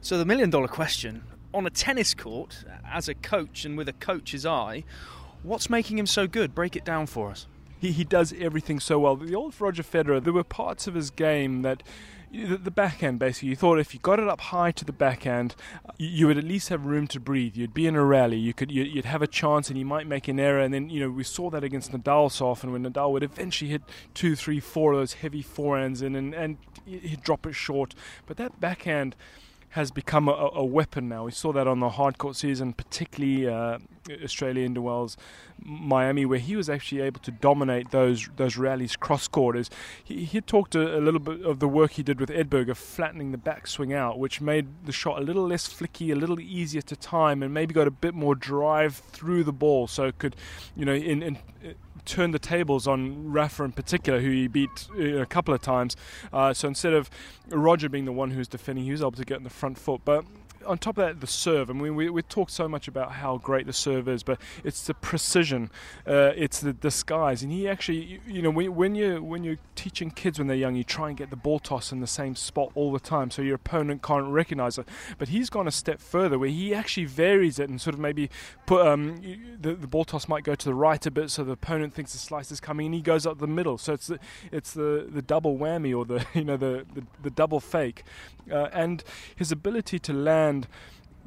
So 0.00 0.16
the 0.16 0.24
million 0.24 0.48
dollar 0.48 0.68
question 0.68 1.22
on 1.52 1.66
a 1.66 1.70
tennis 1.70 2.14
court, 2.14 2.64
as 2.90 3.08
a 3.08 3.14
coach 3.14 3.66
and 3.66 3.76
with 3.76 3.90
a 3.90 3.92
coach's 3.92 4.46
eye, 4.46 4.84
What's 5.42 5.68
making 5.68 5.98
him 5.98 6.06
so 6.06 6.26
good? 6.26 6.54
Break 6.54 6.76
it 6.76 6.84
down 6.84 7.06
for 7.06 7.30
us. 7.30 7.46
He, 7.80 7.90
he 7.90 8.04
does 8.04 8.32
everything 8.38 8.78
so 8.78 9.00
well. 9.00 9.16
The 9.16 9.34
old 9.34 9.60
Roger 9.60 9.82
Federer, 9.82 10.22
there 10.22 10.32
were 10.32 10.44
parts 10.44 10.86
of 10.86 10.94
his 10.94 11.10
game 11.10 11.62
that 11.62 11.82
the, 12.32 12.70
backhand 12.70 13.18
basically 13.18 13.50
you 13.50 13.56
thought 13.56 13.78
if 13.78 13.92
you 13.92 14.00
got 14.00 14.18
it 14.18 14.26
up 14.26 14.40
high 14.40 14.70
to 14.70 14.86
the 14.86 14.92
backhand 14.92 15.54
you, 15.98 16.08
you 16.08 16.26
would 16.26 16.38
at 16.38 16.44
least 16.44 16.70
have 16.70 16.86
room 16.86 17.06
to 17.06 17.20
breathe 17.20 17.56
you'd 17.56 17.74
be 17.74 17.86
in 17.86 17.94
a 17.94 18.02
rally 18.02 18.38
you 18.38 18.54
could 18.54 18.72
you, 18.72 18.90
would 18.94 19.04
have 19.04 19.20
a 19.20 19.26
chance 19.26 19.68
and 19.68 19.78
you 19.78 19.84
might 19.84 20.06
make 20.06 20.28
an 20.28 20.40
error 20.40 20.60
and 20.60 20.72
then 20.72 20.88
you 20.88 20.98
know 20.98 21.10
we 21.10 21.22
saw 21.22 21.50
that 21.50 21.62
against 21.62 21.92
Nadal 21.92 22.32
so 22.32 22.46
often 22.48 22.72
when 22.72 22.84
Nadal 22.84 23.12
would 23.12 23.22
eventually 23.22 23.70
hit 23.70 23.82
two 24.14 24.34
three 24.34 24.60
four 24.60 24.94
of 24.94 25.00
those 25.00 25.12
heavy 25.14 25.42
forehands 25.42 26.02
in 26.02 26.16
and, 26.16 26.34
and 26.34 26.56
he'd 26.86 27.22
drop 27.22 27.46
it 27.46 27.52
short 27.52 27.94
but 28.26 28.38
that 28.38 28.58
backhand 28.58 29.14
has 29.72 29.90
become 29.90 30.28
a, 30.28 30.50
a, 30.52 30.64
weapon 30.64 31.08
now. 31.08 31.24
We 31.24 31.30
saw 31.30 31.50
that 31.54 31.66
on 31.66 31.80
the 31.80 31.88
hardcourt 31.88 32.36
season, 32.36 32.74
particularly 32.74 33.48
uh, 33.48 33.78
Australia, 34.22 34.64
Indian 34.64 34.84
Wells, 34.84 35.16
Miami, 35.62 36.24
where 36.24 36.38
he 36.38 36.56
was 36.56 36.68
actually 36.68 37.00
able 37.00 37.20
to 37.20 37.30
dominate 37.30 37.90
those 37.90 38.28
those 38.36 38.56
rallies 38.56 38.96
cross 38.96 39.28
quarters. 39.28 39.70
He, 40.02 40.24
he 40.24 40.40
talked 40.40 40.74
a, 40.74 40.98
a, 40.98 41.00
little 41.00 41.20
bit 41.20 41.44
of 41.44 41.58
the 41.58 41.68
work 41.68 41.92
he 41.92 42.02
did 42.02 42.20
with 42.20 42.30
Edberg 42.30 42.68
of 42.68 42.78
flattening 42.78 43.32
the 43.32 43.38
backswing 43.38 43.94
out, 43.94 44.18
which 44.18 44.40
made 44.40 44.66
the 44.84 44.92
shot 44.92 45.18
a 45.18 45.22
little 45.22 45.46
less 45.46 45.68
flicky, 45.68 46.12
a 46.12 46.16
little 46.16 46.40
easier 46.40 46.82
to 46.82 46.96
time, 46.96 47.42
and 47.42 47.52
maybe 47.52 47.74
got 47.74 47.86
a 47.86 47.92
bit 47.92 48.14
more 48.14 48.34
drive 48.34 48.96
through 48.96 49.44
the 49.44 49.52
ball, 49.52 49.86
so 49.86 50.04
it 50.04 50.18
could, 50.18 50.36
you 50.74 50.84
know, 50.84 50.94
in, 50.94 51.22
in 51.22 51.38
turned 52.04 52.34
the 52.34 52.38
tables 52.38 52.86
on 52.86 53.30
Rafa 53.30 53.64
in 53.64 53.72
particular, 53.72 54.20
who 54.20 54.30
he 54.30 54.48
beat 54.48 54.88
uh, 54.98 55.18
a 55.18 55.26
couple 55.26 55.54
of 55.54 55.62
times. 55.62 55.96
Uh, 56.32 56.52
so 56.52 56.68
instead 56.68 56.92
of 56.92 57.10
Roger 57.48 57.88
being 57.88 58.04
the 58.04 58.12
one 58.12 58.30
who's 58.30 58.48
defending, 58.48 58.84
he 58.84 58.90
was 58.90 59.00
able 59.00 59.12
to 59.12 59.24
get 59.24 59.36
in 59.38 59.44
the 59.44 59.50
front 59.50 59.78
foot. 59.78 60.00
But 60.04 60.24
on 60.66 60.78
top 60.78 60.98
of 60.98 61.06
that, 61.06 61.20
the 61.20 61.26
serve. 61.26 61.70
I 61.70 61.72
mean, 61.72 61.94
we, 61.94 62.08
we 62.10 62.22
talked 62.22 62.50
so 62.50 62.68
much 62.68 62.88
about 62.88 63.12
how 63.12 63.38
great 63.38 63.66
the 63.66 63.72
serve 63.72 64.08
is, 64.08 64.22
but 64.22 64.40
it's 64.64 64.86
the 64.86 64.94
precision, 64.94 65.70
uh, 66.06 66.32
it's 66.36 66.60
the 66.60 66.72
disguise. 66.72 67.42
And 67.42 67.52
he 67.52 67.68
actually, 67.68 68.20
you 68.26 68.42
know, 68.42 68.50
when, 68.50 68.74
when 68.74 68.94
you 68.94 69.22
when 69.22 69.44
you're 69.44 69.58
teaching 69.74 70.10
kids 70.10 70.38
when 70.38 70.48
they're 70.48 70.56
young, 70.56 70.74
you 70.74 70.84
try 70.84 71.08
and 71.08 71.16
get 71.16 71.30
the 71.30 71.36
ball 71.36 71.58
toss 71.58 71.92
in 71.92 72.00
the 72.00 72.06
same 72.06 72.34
spot 72.34 72.70
all 72.74 72.92
the 72.92 73.00
time, 73.00 73.30
so 73.30 73.42
your 73.42 73.56
opponent 73.56 74.02
can't 74.02 74.26
recognize 74.26 74.78
it. 74.78 74.88
But 75.18 75.28
he's 75.28 75.50
gone 75.50 75.66
a 75.66 75.72
step 75.72 76.00
further, 76.00 76.38
where 76.38 76.48
he 76.48 76.74
actually 76.74 77.06
varies 77.06 77.58
it 77.58 77.68
and 77.68 77.80
sort 77.80 77.94
of 77.94 78.00
maybe 78.00 78.30
put 78.66 78.86
um, 78.86 79.20
the, 79.60 79.74
the 79.74 79.86
ball 79.86 80.04
toss 80.04 80.28
might 80.28 80.44
go 80.44 80.54
to 80.54 80.64
the 80.64 80.74
right 80.74 81.04
a 81.06 81.10
bit, 81.10 81.30
so 81.30 81.44
the 81.44 81.52
opponent 81.52 81.94
thinks 81.94 82.12
the 82.12 82.18
slice 82.18 82.50
is 82.50 82.60
coming, 82.60 82.86
and 82.86 82.94
he 82.94 83.02
goes 83.02 83.26
up 83.26 83.38
the 83.38 83.46
middle. 83.46 83.78
So 83.78 83.92
it's 83.92 84.06
the, 84.06 84.18
it's 84.50 84.72
the, 84.72 85.08
the 85.08 85.22
double 85.22 85.56
whammy 85.56 85.96
or 85.96 86.04
the 86.04 86.24
you 86.34 86.44
know 86.44 86.56
the 86.56 86.86
the, 86.94 87.04
the 87.22 87.30
double 87.30 87.60
fake, 87.60 88.04
uh, 88.50 88.68
and 88.72 89.02
his 89.36 89.52
ability 89.52 89.98
to 90.00 90.12
land 90.12 90.51
and 90.52 90.66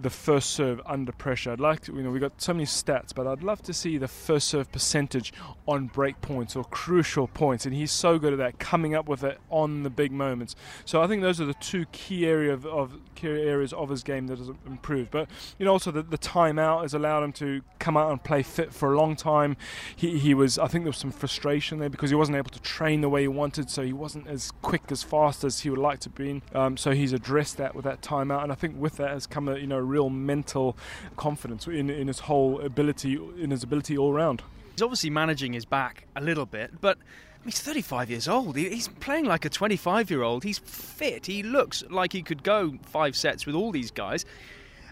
the 0.02 0.10
first 0.10 0.52
serve 0.52 0.82
under 0.86 1.12
pressure. 1.12 1.52
I'd 1.52 1.60
like 1.60 1.82
to, 1.82 1.94
you 1.94 2.04
know, 2.04 2.10
we've 2.10 2.22
got 2.22 2.42
so 2.42 2.54
many 2.54 2.66
stats, 2.66 3.14
but 3.14 3.28
I'd 3.28 3.44
love 3.44 3.62
to 3.64 3.74
see 3.74 3.98
the 3.98 4.08
first 4.08 4.48
serve 4.48 4.72
percentage 4.72 5.34
on 5.68 5.88
break 5.88 6.20
points 6.22 6.56
or 6.56 6.64
crucial 6.66 7.28
points, 7.28 7.66
and 7.66 7.74
he's 7.74 7.92
so 7.92 8.20
good 8.20 8.34
at 8.34 8.40
that, 8.40 8.60
coming 8.60 8.96
up 8.96 9.08
with 9.08 9.24
it 9.24 9.40
on 9.50 9.84
the 9.84 9.90
big 9.90 10.12
moments. 10.12 10.56
So 10.86 11.02
I 11.02 11.08
think 11.08 11.22
those 11.22 11.40
are 11.40 11.46
the 11.46 11.54
two 11.56 11.86
key 11.92 12.26
area 12.26 12.54
of, 12.54 12.66
of 12.66 13.00
key 13.16 13.28
areas 13.28 13.74
of 13.74 13.90
his 13.90 14.04
game 14.04 14.28
that 14.28 14.38
has 14.38 14.50
improved. 14.66 15.12
But 15.12 15.30
you 15.58 15.66
know, 15.66 15.72
also 15.72 15.92
the, 15.92 16.04
the 16.04 16.18
timeout 16.18 16.82
has 16.82 16.94
allowed 16.94 17.24
him 17.24 17.34
to 17.34 17.62
come 17.80 17.98
out 17.98 18.12
and 18.12 18.24
play 18.24 18.44
fit 18.44 18.74
for 18.74 18.94
a 18.94 18.98
long 18.98 19.16
time. 19.16 19.56
He, 19.96 20.20
he 20.20 20.34
was, 20.34 20.60
I 20.60 20.68
think, 20.68 20.84
there 20.84 20.90
was 20.90 20.98
some 20.98 21.12
frustration 21.12 21.80
there 21.80 21.90
because 21.90 22.10
he 22.10 22.16
wasn't 22.16 22.38
able 22.38 22.52
to 22.52 22.62
train 22.62 23.02
the 23.02 23.10
way 23.10 23.22
he 23.22 23.28
wanted, 23.28 23.70
so 23.70 23.84
he 23.84 23.94
wasn't 23.94 24.28
as 24.28 24.52
quick 24.62 24.92
as 24.92 25.04
fast 25.04 25.44
as 25.44 25.62
he 25.62 25.70
would 25.70 25.80
like 25.80 26.00
to 26.00 26.10
be. 26.10 26.42
Um, 26.54 26.78
so 26.78 26.92
he's 26.92 27.14
addressed 27.14 27.58
that 27.58 27.76
with 27.76 27.86
that 27.86 28.02
timeout, 28.02 28.44
and 28.44 28.52
I 28.52 28.56
think 28.56 28.80
with 28.80 28.98
that 28.98 29.12
has 29.12 29.26
come 29.28 29.48
a 29.48 29.58
you 29.58 29.68
know 29.68 29.80
real 29.86 30.10
mental 30.10 30.78
confidence 31.18 31.68
in, 31.68 31.90
in 31.90 32.08
his 32.08 32.20
whole 32.20 32.60
ability, 32.62 33.20
in 33.38 33.52
his 33.52 33.64
ability 33.64 33.98
all 33.98 34.14
round. 34.14 34.42
He's 34.72 34.82
obviously 34.82 35.10
managing 35.10 35.54
his 35.54 35.66
back 35.66 36.06
a 36.16 36.22
little 36.22 36.46
bit, 36.46 36.82
but 36.82 36.98
he's 37.46 37.62
35 37.62 38.10
years 38.10 38.28
old. 38.28 38.58
He's 38.58 38.88
playing 38.88 39.26
like 39.26 39.46
a 39.46 39.50
25 39.50 40.12
year 40.12 40.22
old. 40.22 40.44
He's 40.44 40.60
fit. 40.60 41.26
He 41.28 41.44
looks 41.44 41.84
like 41.90 42.12
he 42.12 42.22
could 42.22 42.44
go 42.44 42.78
five 42.84 43.16
sets 43.16 43.46
with 43.46 43.56
all 43.56 43.72
these 43.72 43.92
guys. 43.92 44.26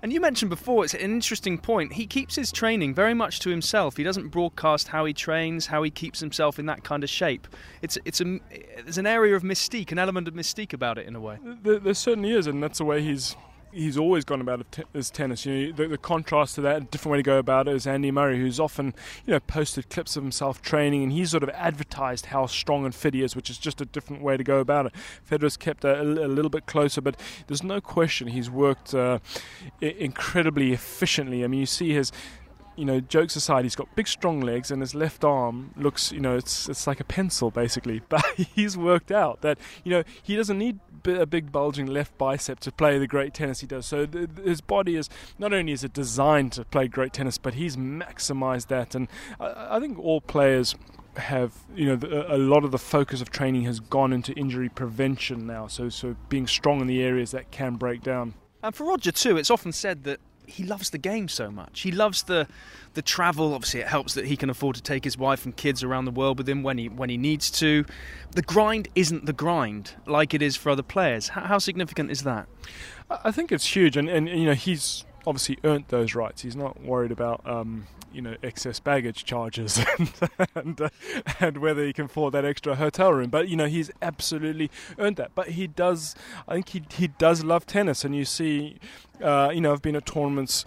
And 0.03 0.11
you 0.11 0.19
mentioned 0.19 0.49
before, 0.49 0.83
it's 0.83 0.93
an 0.93 0.99
interesting 0.99 1.57
point. 1.57 1.93
He 1.93 2.05
keeps 2.05 2.35
his 2.35 2.51
training 2.51 2.93
very 2.93 3.13
much 3.13 3.39
to 3.39 3.49
himself. 3.49 3.95
He 3.95 4.03
doesn't 4.03 4.27
broadcast 4.27 4.89
how 4.89 5.05
he 5.05 5.13
trains, 5.13 5.67
how 5.67 5.81
he 5.81 5.89
keeps 5.89 6.19
himself 6.19 6.59
in 6.59 6.65
that 6.65 6.83
kind 6.83 7.05
of 7.05 7.09
shape. 7.09 7.47
It's 7.81 7.97
it's 8.03 8.19
a 8.19 8.41
there's 8.83 8.97
an 8.97 9.07
area 9.07 9.33
of 9.33 9.43
mystique, 9.43 9.93
an 9.93 9.99
element 9.99 10.27
of 10.27 10.33
mystique 10.33 10.73
about 10.73 10.97
it 10.97 11.07
in 11.07 11.15
a 11.15 11.21
way. 11.21 11.37
There, 11.41 11.79
there 11.79 11.93
certainly 11.93 12.33
is, 12.33 12.47
and 12.47 12.61
that's 12.61 12.79
the 12.79 12.83
way 12.83 13.01
he's 13.01 13.37
he's 13.73 13.97
always 13.97 14.23
gone 14.23 14.41
about 14.41 14.65
his 14.93 15.09
tennis. 15.09 15.45
You 15.45 15.67
know, 15.67 15.73
the, 15.73 15.87
the, 15.89 15.97
contrast 15.97 16.55
to 16.55 16.61
that, 16.61 16.77
a 16.77 16.85
different 16.85 17.13
way 17.13 17.17
to 17.17 17.23
go 17.23 17.37
about 17.37 17.67
it 17.67 17.75
is 17.75 17.87
Andy 17.87 18.11
Murray, 18.11 18.39
who's 18.39 18.59
often, 18.59 18.93
you 19.25 19.33
know, 19.33 19.39
posted 19.39 19.89
clips 19.89 20.15
of 20.15 20.23
himself 20.23 20.61
training, 20.61 21.03
and 21.03 21.11
he's 21.11 21.31
sort 21.31 21.43
of 21.43 21.49
advertised 21.49 22.27
how 22.27 22.45
strong 22.45 22.85
and 22.85 22.93
fit 22.93 23.13
he 23.13 23.23
is, 23.23 23.35
which 23.35 23.49
is 23.49 23.57
just 23.57 23.81
a 23.81 23.85
different 23.85 24.21
way 24.21 24.37
to 24.37 24.43
go 24.43 24.59
about 24.59 24.85
it. 24.85 24.93
Federer's 25.29 25.57
kept 25.57 25.83
a, 25.83 26.01
a 26.01 26.03
little 26.03 26.49
bit 26.49 26.65
closer, 26.65 27.01
but 27.01 27.19
there's 27.47 27.63
no 27.63 27.81
question 27.81 28.27
he's 28.27 28.49
worked 28.49 28.93
uh, 28.93 29.19
incredibly 29.81 30.73
efficiently. 30.73 31.43
I 31.43 31.47
mean, 31.47 31.59
you 31.59 31.65
see 31.65 31.93
his 31.93 32.11
you 32.75 32.85
know, 32.85 32.99
jokes 32.99 33.35
aside, 33.35 33.65
he's 33.65 33.75
got 33.75 33.93
big, 33.95 34.07
strong 34.07 34.41
legs, 34.41 34.71
and 34.71 34.81
his 34.81 34.95
left 34.95 35.23
arm 35.23 35.71
looks, 35.77 36.11
you 36.11 36.19
know, 36.19 36.35
it's 36.35 36.67
it's 36.67 36.87
like 36.87 36.99
a 36.99 37.03
pencil 37.03 37.51
basically. 37.51 38.01
But 38.09 38.23
he's 38.55 38.77
worked 38.77 39.11
out 39.11 39.41
that 39.41 39.57
you 39.83 39.91
know 39.91 40.03
he 40.21 40.35
doesn't 40.35 40.57
need 40.57 40.79
a 41.07 41.25
big, 41.25 41.51
bulging 41.51 41.85
left 41.85 42.17
bicep 42.17 42.59
to 42.61 42.71
play 42.71 42.97
the 42.97 43.07
great 43.07 43.33
tennis 43.33 43.61
he 43.61 43.67
does. 43.67 43.85
So 43.85 44.05
th- 44.05 44.29
his 44.43 44.61
body 44.61 44.95
is 44.95 45.09
not 45.37 45.53
only 45.53 45.71
is 45.71 45.83
it 45.83 45.93
designed 45.93 46.51
to 46.53 46.65
play 46.65 46.87
great 46.87 47.13
tennis, 47.13 47.37
but 47.37 47.55
he's 47.55 47.75
maximised 47.77 48.67
that. 48.67 48.95
And 48.95 49.07
I, 49.39 49.77
I 49.77 49.79
think 49.79 49.99
all 49.99 50.21
players 50.21 50.75
have 51.15 51.53
you 51.75 51.85
know 51.85 52.25
a 52.27 52.37
lot 52.39 52.63
of 52.63 52.71
the 52.71 52.79
focus 52.79 53.21
of 53.21 53.29
training 53.29 53.63
has 53.63 53.79
gone 53.79 54.11
into 54.11 54.33
injury 54.33 54.69
prevention 54.69 55.45
now. 55.45 55.67
So 55.67 55.89
so 55.89 56.15
being 56.29 56.47
strong 56.47 56.81
in 56.81 56.87
the 56.87 57.03
areas 57.03 57.31
that 57.31 57.51
can 57.51 57.75
break 57.75 58.01
down. 58.01 58.33
And 58.61 58.73
for 58.73 58.85
Roger 58.85 59.11
too, 59.11 59.37
it's 59.37 59.51
often 59.51 59.71
said 59.71 60.03
that 60.05 60.19
he 60.45 60.63
loves 60.63 60.89
the 60.89 60.97
game 60.97 61.27
so 61.27 61.49
much. 61.51 61.81
He 61.81 61.91
loves 61.91 62.23
the 62.23 62.47
the 62.93 63.01
travel. 63.01 63.53
Obviously, 63.53 63.81
it 63.81 63.87
helps 63.87 64.13
that 64.13 64.25
he 64.25 64.37
can 64.37 64.49
afford 64.49 64.75
to 64.75 64.81
take 64.81 65.03
his 65.03 65.17
wife 65.17 65.45
and 65.45 65.55
kids 65.55 65.83
around 65.83 66.05
the 66.05 66.11
world 66.11 66.37
with 66.37 66.47
him 66.47 66.63
when 66.63 66.77
he 66.77 66.89
when 66.89 67.09
he 67.09 67.17
needs 67.17 67.49
to. 67.51 67.85
The 68.31 68.41
grind 68.41 68.87
isn't 68.95 69.25
the 69.25 69.33
grind 69.33 69.95
like 70.05 70.33
it 70.33 70.41
is 70.41 70.55
for 70.55 70.69
other 70.69 70.83
players. 70.83 71.29
How, 71.29 71.41
how 71.41 71.57
significant 71.57 72.11
is 72.11 72.23
that? 72.23 72.47
I 73.09 73.31
think 73.31 73.51
it's 73.51 73.75
huge, 73.75 73.97
and, 73.97 74.09
and 74.09 74.27
you 74.27 74.45
know 74.45 74.53
he's 74.53 75.05
obviously 75.25 75.57
earned 75.63 75.85
those 75.89 76.15
rights. 76.15 76.41
He's 76.41 76.55
not 76.55 76.81
worried 76.81 77.11
about 77.11 77.41
um, 77.45 77.87
you 78.13 78.21
know 78.21 78.35
excess 78.43 78.79
baggage 78.79 79.25
charges 79.25 79.79
and 79.99 80.11
and, 80.55 80.81
uh, 80.81 80.89
and, 81.39 81.57
whether 81.57 81.83
he 81.83 81.93
can 81.93 82.05
afford 82.05 82.33
that 82.33 82.45
extra 82.45 82.75
hotel 82.75 83.13
room. 83.13 83.29
But 83.29 83.49
you 83.49 83.55
know 83.55 83.67
he's 83.67 83.91
absolutely 84.01 84.69
earned 84.97 85.17
that. 85.17 85.31
But 85.35 85.49
he 85.49 85.67
does. 85.67 86.15
I 86.47 86.53
think 86.55 86.69
he 86.69 86.83
he 86.95 87.07
does 87.07 87.43
love 87.43 87.65
tennis, 87.65 88.05
and 88.05 88.15
you 88.15 88.25
see, 88.25 88.77
uh, 89.21 89.51
you 89.53 89.61
know, 89.61 89.73
I've 89.73 89.81
been 89.81 89.95
at 89.95 90.05
tournaments, 90.05 90.65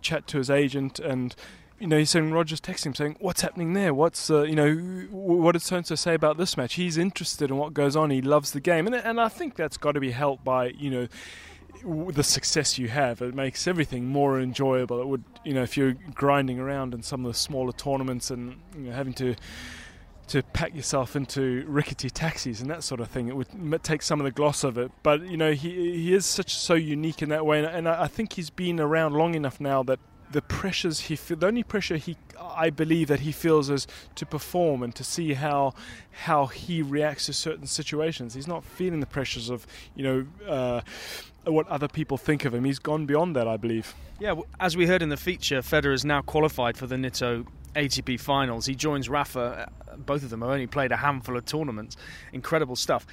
chat 0.00 0.26
to 0.28 0.38
his 0.38 0.50
agent, 0.50 0.98
and 0.98 1.34
you 1.78 1.86
know, 1.86 1.98
he's 1.98 2.10
saying 2.10 2.32
Rogers 2.32 2.60
texting 2.60 2.86
him 2.86 2.94
saying, 2.94 3.16
"What's 3.20 3.42
happening 3.42 3.74
there? 3.74 3.92
What's 3.92 4.30
uh, 4.30 4.42
you 4.42 4.54
know, 4.54 4.74
what 5.10 5.52
did 5.52 5.62
so 5.62 5.76
and 5.76 5.86
so 5.86 5.94
say 5.94 6.14
about 6.14 6.38
this 6.38 6.56
match?" 6.56 6.74
He's 6.74 6.96
interested 6.96 7.50
in 7.50 7.56
what 7.58 7.74
goes 7.74 7.96
on. 7.96 8.10
He 8.10 8.22
loves 8.22 8.52
the 8.52 8.60
game, 8.60 8.86
and 8.86 8.94
and 8.94 9.20
I 9.20 9.28
think 9.28 9.56
that's 9.56 9.76
got 9.76 9.92
to 9.92 10.00
be 10.00 10.12
helped 10.12 10.44
by 10.44 10.68
you 10.68 10.90
know 10.90 11.08
the 11.84 12.22
success 12.22 12.78
you 12.78 12.88
have. 12.88 13.22
It 13.22 13.34
makes 13.34 13.66
everything 13.66 14.06
more 14.06 14.40
enjoyable. 14.40 15.00
It 15.00 15.08
would 15.08 15.24
you 15.44 15.54
know 15.54 15.62
if 15.62 15.76
you're 15.76 15.94
grinding 16.14 16.58
around 16.58 16.94
in 16.94 17.02
some 17.02 17.24
of 17.24 17.32
the 17.32 17.38
smaller 17.38 17.72
tournaments 17.72 18.30
and 18.30 18.56
you 18.74 18.82
know, 18.84 18.92
having 18.92 19.14
to 19.14 19.34
to 20.28 20.42
pack 20.42 20.74
yourself 20.74 21.14
into 21.14 21.64
rickety 21.68 22.10
taxis 22.10 22.60
and 22.60 22.68
that 22.68 22.82
sort 22.82 23.00
of 23.00 23.08
thing. 23.08 23.28
It 23.28 23.36
would 23.36 23.82
take 23.84 24.02
some 24.02 24.20
of 24.20 24.24
the 24.24 24.32
gloss 24.32 24.64
of 24.64 24.76
it. 24.76 24.90
But 25.02 25.22
you 25.22 25.36
know, 25.36 25.52
he 25.52 25.70
he 25.70 26.14
is 26.14 26.26
such 26.26 26.54
so 26.54 26.74
unique 26.74 27.22
in 27.22 27.28
that 27.28 27.46
way, 27.46 27.58
and, 27.58 27.66
and 27.66 27.88
I 27.88 28.06
think 28.06 28.32
he's 28.34 28.50
been 28.50 28.80
around 28.80 29.14
long 29.14 29.34
enough 29.34 29.60
now 29.60 29.82
that 29.84 30.00
the 30.30 30.42
pressures 30.42 31.00
he 31.00 31.16
feel, 31.16 31.36
the 31.36 31.46
only 31.46 31.62
pressure 31.62 31.96
he 31.96 32.16
I 32.56 32.70
believe 32.70 33.08
that 33.08 33.20
he 33.20 33.32
feels 33.32 33.70
is 33.70 33.86
to 34.14 34.26
perform 34.26 34.82
and 34.82 34.94
to 34.94 35.04
see 35.04 35.34
how 35.34 35.74
how 36.24 36.46
he 36.46 36.82
reacts 36.82 37.26
to 37.26 37.32
certain 37.32 37.66
situations. 37.66 38.34
He's 38.34 38.48
not 38.48 38.64
feeling 38.64 39.00
the 39.00 39.06
pressures 39.06 39.50
of 39.50 39.66
you 39.94 40.04
know 40.04 40.26
uh, 40.48 40.80
what 41.44 41.68
other 41.68 41.88
people 41.88 42.16
think 42.16 42.44
of 42.44 42.54
him. 42.54 42.64
He's 42.64 42.78
gone 42.78 43.06
beyond 43.06 43.36
that, 43.36 43.46
I 43.46 43.56
believe. 43.56 43.94
Yeah, 44.18 44.34
as 44.58 44.76
we 44.76 44.86
heard 44.86 45.02
in 45.02 45.10
the 45.10 45.16
feature, 45.16 45.60
Federer 45.60 45.92
is 45.92 46.04
now 46.04 46.22
qualified 46.22 46.76
for 46.76 46.86
the 46.86 46.96
Nitto 46.96 47.46
ATP 47.74 48.18
Finals. 48.18 48.66
He 48.66 48.74
joins 48.74 49.08
Rafa. 49.08 49.68
Uh, 49.90 49.96
both 49.96 50.22
of 50.22 50.30
them 50.30 50.40
have 50.40 50.50
only 50.50 50.66
played 50.66 50.92
a 50.92 50.96
handful 50.96 51.36
of 51.36 51.44
tournaments. 51.44 51.96
Incredible 52.32 52.76
stuff. 52.76 53.06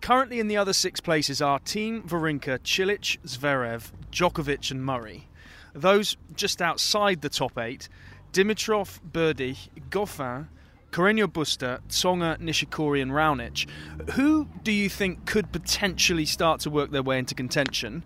Currently 0.00 0.40
in 0.40 0.48
the 0.48 0.56
other 0.56 0.72
six 0.72 1.00
places 1.00 1.40
are 1.40 1.58
Thiem 1.60 2.06
Wawrinka, 2.08 2.58
Cilic, 2.60 3.18
Zverev, 3.26 3.92
Djokovic, 4.10 4.70
and 4.70 4.84
Murray. 4.84 5.28
Those 5.76 6.16
just 6.34 6.62
outside 6.62 7.20
the 7.20 7.28
top 7.28 7.58
eight 7.58 7.88
Dimitrov, 8.32 9.00
Berdych, 9.12 9.68
Goffin, 9.90 10.48
Carreño 10.90 11.26
Busta, 11.26 11.80
Tsonga, 11.88 12.38
Nishikori, 12.38 13.02
and 13.02 13.12
Raonic. 13.12 13.68
Who 14.12 14.48
do 14.62 14.72
you 14.72 14.88
think 14.88 15.26
could 15.26 15.52
potentially 15.52 16.24
start 16.24 16.60
to 16.60 16.70
work 16.70 16.90
their 16.90 17.02
way 17.02 17.18
into 17.18 17.34
contention? 17.34 18.04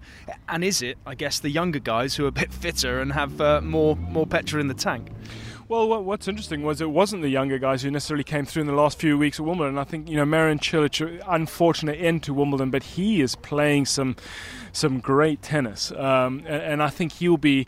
And 0.49 0.65
is 0.65 0.83
it, 0.83 0.99
I 1.07 1.15
guess, 1.15 1.39
the 1.39 1.50
younger 1.50 1.79
guys 1.79 2.17
who 2.17 2.25
are 2.25 2.29
a 2.29 2.33
bit 2.33 2.53
fitter 2.53 3.00
and 3.00 3.12
have 3.12 3.41
uh, 3.41 3.61
more 3.61 3.95
more 3.95 4.27
petrol 4.27 4.61
in 4.61 4.67
the 4.67 4.75
tank? 4.75 5.09
Well, 5.69 6.03
what's 6.03 6.27
interesting 6.27 6.65
was 6.65 6.81
it 6.81 6.91
wasn't 6.91 7.23
the 7.23 7.29
younger 7.29 7.61
guys 7.61 7.83
who 7.83 7.93
necessarily 7.93 8.25
came 8.25 8.45
through 8.45 8.62
in 8.62 8.67
the 8.67 8.73
last 8.73 8.99
few 8.99 9.17
weeks 9.17 9.39
at 9.39 9.47
Wimbledon. 9.47 9.79
I 9.79 9.85
think 9.85 10.09
you 10.09 10.17
know 10.17 10.25
Marin 10.25 10.59
Cilic, 10.59 11.23
unfortunate 11.29 11.95
end 12.00 12.25
to 12.25 12.35
Wimbledon, 12.35 12.71
but 12.71 12.83
he 12.83 13.21
is 13.21 13.37
playing 13.37 13.87
some 13.87 14.17
some 14.73 15.00
great 15.00 15.43
tennis, 15.43 15.93
um, 15.93 16.39
and, 16.47 16.62
and 16.62 16.83
I 16.83 16.91
think 16.91 17.12
he'll 17.12 17.37
be 17.37 17.67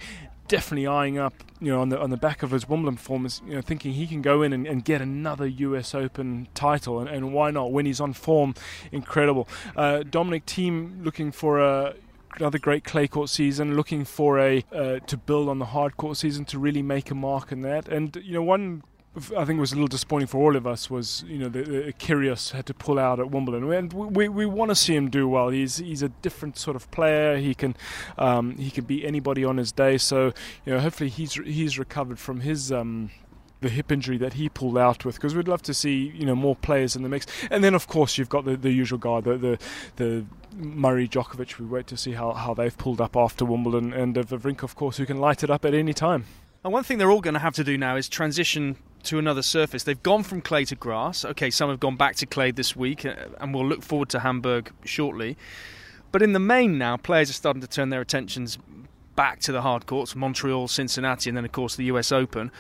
definitely 0.48 0.86
eyeing 0.86 1.18
up, 1.18 1.32
you 1.60 1.72
know, 1.72 1.80
on 1.80 1.88
the 1.88 1.98
on 1.98 2.10
the 2.10 2.16
back 2.16 2.42
of 2.42 2.50
his 2.50 2.68
Wimbledon 2.68 2.96
performance, 2.96 3.40
you 3.46 3.54
know, 3.54 3.62
thinking 3.62 3.92
he 3.92 4.06
can 4.06 4.22
go 4.22 4.42
in 4.42 4.52
and, 4.52 4.66
and 4.66 4.84
get 4.84 5.00
another 5.00 5.46
U.S. 5.46 5.94
Open 5.94 6.48
title, 6.54 7.00
and, 7.00 7.08
and, 7.08 7.32
why 7.32 7.50
not 7.50 7.72
when 7.72 7.86
he's 7.86 8.00
on 8.00 8.12
form? 8.12 8.54
Incredible. 8.90 9.48
Uh, 9.76 10.02
Dominic 10.02 10.46
Thiem 10.46 11.04
looking 11.04 11.32
for 11.32 11.58
a 11.60 11.94
another 12.36 12.58
great 12.58 12.84
clay 12.84 13.06
court 13.06 13.28
season, 13.28 13.76
looking 13.76 14.04
for 14.04 14.38
a 14.38 14.64
uh, 14.72 14.98
to 15.00 15.16
build 15.16 15.48
on 15.48 15.58
the 15.58 15.66
hard 15.66 15.96
court 15.96 16.16
season 16.16 16.44
to 16.46 16.58
really 16.58 16.82
make 16.82 17.10
a 17.10 17.14
mark 17.14 17.52
in 17.52 17.62
that. 17.62 17.88
And 17.88 18.16
you 18.16 18.34
know, 18.34 18.42
one 18.42 18.82
I 19.36 19.44
think 19.44 19.60
was 19.60 19.72
a 19.72 19.74
little 19.74 19.88
disappointing 19.88 20.28
for 20.28 20.38
all 20.38 20.56
of 20.56 20.66
us 20.66 20.88
was 20.88 21.22
you 21.28 21.36
know 21.36 21.48
the, 21.50 21.62
the 21.62 21.92
Kyrgios 21.92 22.52
had 22.52 22.64
to 22.66 22.74
pull 22.74 22.98
out 22.98 23.20
at 23.20 23.30
Wimbledon. 23.30 23.70
And 23.70 23.92
we, 23.92 24.28
we 24.28 24.46
want 24.46 24.70
to 24.70 24.74
see 24.74 24.96
him 24.96 25.10
do 25.10 25.28
well. 25.28 25.50
He's 25.50 25.76
he's 25.76 26.02
a 26.02 26.08
different 26.08 26.56
sort 26.56 26.76
of 26.76 26.90
player. 26.90 27.36
He 27.36 27.54
can 27.54 27.76
um, 28.16 28.56
he 28.56 28.70
can 28.70 28.84
beat 28.84 29.04
anybody 29.04 29.44
on 29.44 29.58
his 29.58 29.70
day. 29.70 29.98
So 29.98 30.32
you 30.64 30.72
know 30.72 30.80
hopefully 30.80 31.10
he's 31.10 31.34
he's 31.34 31.78
recovered 31.78 32.18
from 32.18 32.40
his 32.40 32.72
um, 32.72 33.10
the 33.60 33.68
hip 33.68 33.92
injury 33.92 34.16
that 34.16 34.34
he 34.34 34.48
pulled 34.48 34.78
out 34.78 35.04
with 35.04 35.16
because 35.16 35.34
we'd 35.34 35.46
love 35.46 35.62
to 35.62 35.74
see 35.74 36.10
you 36.14 36.24
know 36.24 36.34
more 36.34 36.56
players 36.56 36.96
in 36.96 37.02
the 37.02 37.08
mix. 37.10 37.26
And 37.50 37.62
then 37.62 37.74
of 37.74 37.88
course 37.88 38.16
you've 38.16 38.30
got 38.30 38.46
the, 38.46 38.56
the 38.56 38.72
usual 38.72 38.98
guy 38.98 39.20
the, 39.20 39.36
the 39.36 39.58
the 39.96 40.24
Murray 40.56 41.06
Djokovic. 41.06 41.58
We 41.58 41.66
wait 41.66 41.86
to 41.88 41.98
see 41.98 42.12
how, 42.12 42.32
how 42.32 42.54
they've 42.54 42.76
pulled 42.78 43.00
up 43.02 43.14
after 43.14 43.44
Wimbledon. 43.44 43.92
And 43.92 44.16
uh, 44.16 44.22
Wawrinka 44.22 44.62
of 44.62 44.74
course 44.74 44.96
who 44.96 45.04
can 45.04 45.18
light 45.18 45.44
it 45.44 45.50
up 45.50 45.66
at 45.66 45.74
any 45.74 45.92
time. 45.92 46.24
And 46.64 46.72
one 46.72 46.84
thing 46.84 46.96
they're 46.96 47.10
all 47.10 47.20
going 47.20 47.34
to 47.34 47.40
have 47.40 47.54
to 47.56 47.64
do 47.64 47.76
now 47.76 47.96
is 47.96 48.08
transition 48.08 48.76
to 49.04 49.18
another 49.18 49.42
surface. 49.42 49.84
They've 49.84 50.02
gone 50.02 50.22
from 50.22 50.40
clay 50.40 50.64
to 50.66 50.76
grass. 50.76 51.24
Okay, 51.24 51.50
some 51.50 51.70
have 51.70 51.80
gone 51.80 51.96
back 51.96 52.16
to 52.16 52.26
clay 52.26 52.50
this 52.50 52.76
week, 52.76 53.04
uh, 53.04 53.14
and 53.40 53.54
we'll 53.54 53.66
look 53.66 53.82
forward 53.82 54.08
to 54.10 54.20
Hamburg 54.20 54.72
shortly. 54.84 55.36
But 56.10 56.22
in 56.22 56.32
the 56.32 56.38
main 56.38 56.78
now, 56.78 56.96
players 56.96 57.30
are 57.30 57.34
starting 57.34 57.62
to 57.62 57.68
turn 57.68 57.88
their 57.88 58.00
attentions 58.00 58.58
back 59.16 59.40
to 59.40 59.52
the 59.52 59.62
hard 59.62 59.86
courts 59.86 60.14
Montreal, 60.14 60.68
Cincinnati, 60.68 61.30
and 61.30 61.36
then, 61.36 61.44
of 61.44 61.52
course, 61.52 61.76
the 61.76 61.84
US 61.84 62.12
Open. 62.12 62.50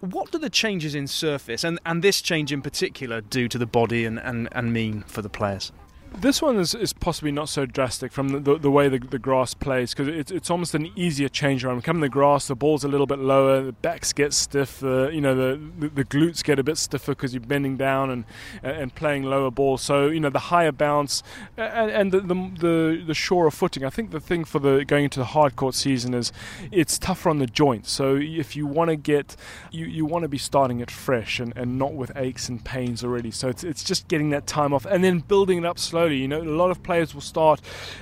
What 0.00 0.32
do 0.32 0.38
the 0.38 0.50
changes 0.50 0.94
in 0.94 1.06
surface, 1.06 1.62
and, 1.62 1.78
and 1.86 2.02
this 2.02 2.20
change 2.20 2.52
in 2.52 2.62
particular, 2.62 3.20
do 3.20 3.48
to 3.48 3.58
the 3.58 3.66
body 3.66 4.04
and, 4.04 4.18
and, 4.18 4.48
and 4.52 4.72
mean 4.72 5.02
for 5.02 5.22
the 5.22 5.28
players? 5.28 5.72
This 6.14 6.42
one 6.42 6.58
is, 6.58 6.74
is 6.74 6.92
possibly 6.92 7.32
not 7.32 7.48
so 7.48 7.66
drastic 7.66 8.12
from 8.12 8.28
the, 8.28 8.38
the, 8.38 8.58
the 8.58 8.70
way 8.70 8.88
the, 8.88 8.98
the 8.98 9.18
grass 9.18 9.54
plays 9.54 9.92
because 9.92 10.08
it's, 10.08 10.30
it's 10.30 10.50
almost 10.50 10.74
an 10.74 10.90
easier 10.94 11.28
change 11.28 11.64
around. 11.64 11.82
Coming 11.82 12.02
the 12.02 12.08
grass, 12.08 12.46
the 12.46 12.54
ball's 12.54 12.84
a 12.84 12.88
little 12.88 13.06
bit 13.06 13.18
lower, 13.18 13.62
the 13.62 13.72
backs 13.72 14.12
get 14.12 14.32
stiff, 14.32 14.80
the 14.80 15.10
you 15.12 15.20
know 15.20 15.34
the, 15.34 15.60
the, 15.78 15.88
the 15.88 16.04
glutes 16.04 16.44
get 16.44 16.58
a 16.58 16.62
bit 16.62 16.76
stiffer 16.76 17.12
because 17.12 17.34
you're 17.34 17.40
bending 17.40 17.76
down 17.76 18.10
and 18.10 18.24
and 18.62 18.94
playing 18.94 19.24
lower 19.24 19.50
ball. 19.50 19.78
So 19.78 20.08
you 20.08 20.20
know 20.20 20.30
the 20.30 20.38
higher 20.38 20.70
bounce 20.70 21.22
and, 21.56 21.90
and 21.90 22.12
the, 22.12 22.20
the, 22.20 22.34
the 22.34 23.04
the 23.08 23.14
surer 23.14 23.50
footing. 23.50 23.84
I 23.84 23.90
think 23.90 24.10
the 24.10 24.20
thing 24.20 24.44
for 24.44 24.58
the 24.58 24.84
going 24.84 25.04
into 25.04 25.18
the 25.18 25.26
hard 25.26 25.56
court 25.56 25.74
season 25.74 26.14
is 26.14 26.30
it's 26.70 26.98
tougher 26.98 27.30
on 27.30 27.38
the 27.38 27.46
joints. 27.46 27.90
So 27.90 28.16
if 28.16 28.54
you 28.54 28.66
want 28.66 28.90
to 28.90 28.96
get 28.96 29.34
you, 29.70 29.86
you 29.86 30.04
want 30.04 30.22
to 30.22 30.28
be 30.28 30.38
starting 30.38 30.80
it 30.80 30.90
fresh 30.90 31.40
and, 31.40 31.52
and 31.56 31.78
not 31.78 31.94
with 31.94 32.12
aches 32.16 32.48
and 32.48 32.64
pains 32.64 33.02
already. 33.02 33.30
So 33.30 33.48
it's 33.48 33.64
it's 33.64 33.82
just 33.82 34.08
getting 34.08 34.30
that 34.30 34.46
time 34.46 34.72
off 34.74 34.84
and 34.84 35.02
then 35.02 35.20
building 35.20 35.58
it 35.58 35.64
up 35.64 35.78
slowly 35.78 36.01
slowly. 36.02 36.18
You 36.18 36.28
know, 36.28 36.42
a 36.42 36.44
lot 36.44 36.70
of 36.70 36.82
players 36.82 37.14
will 37.14 37.20
start, 37.20 37.60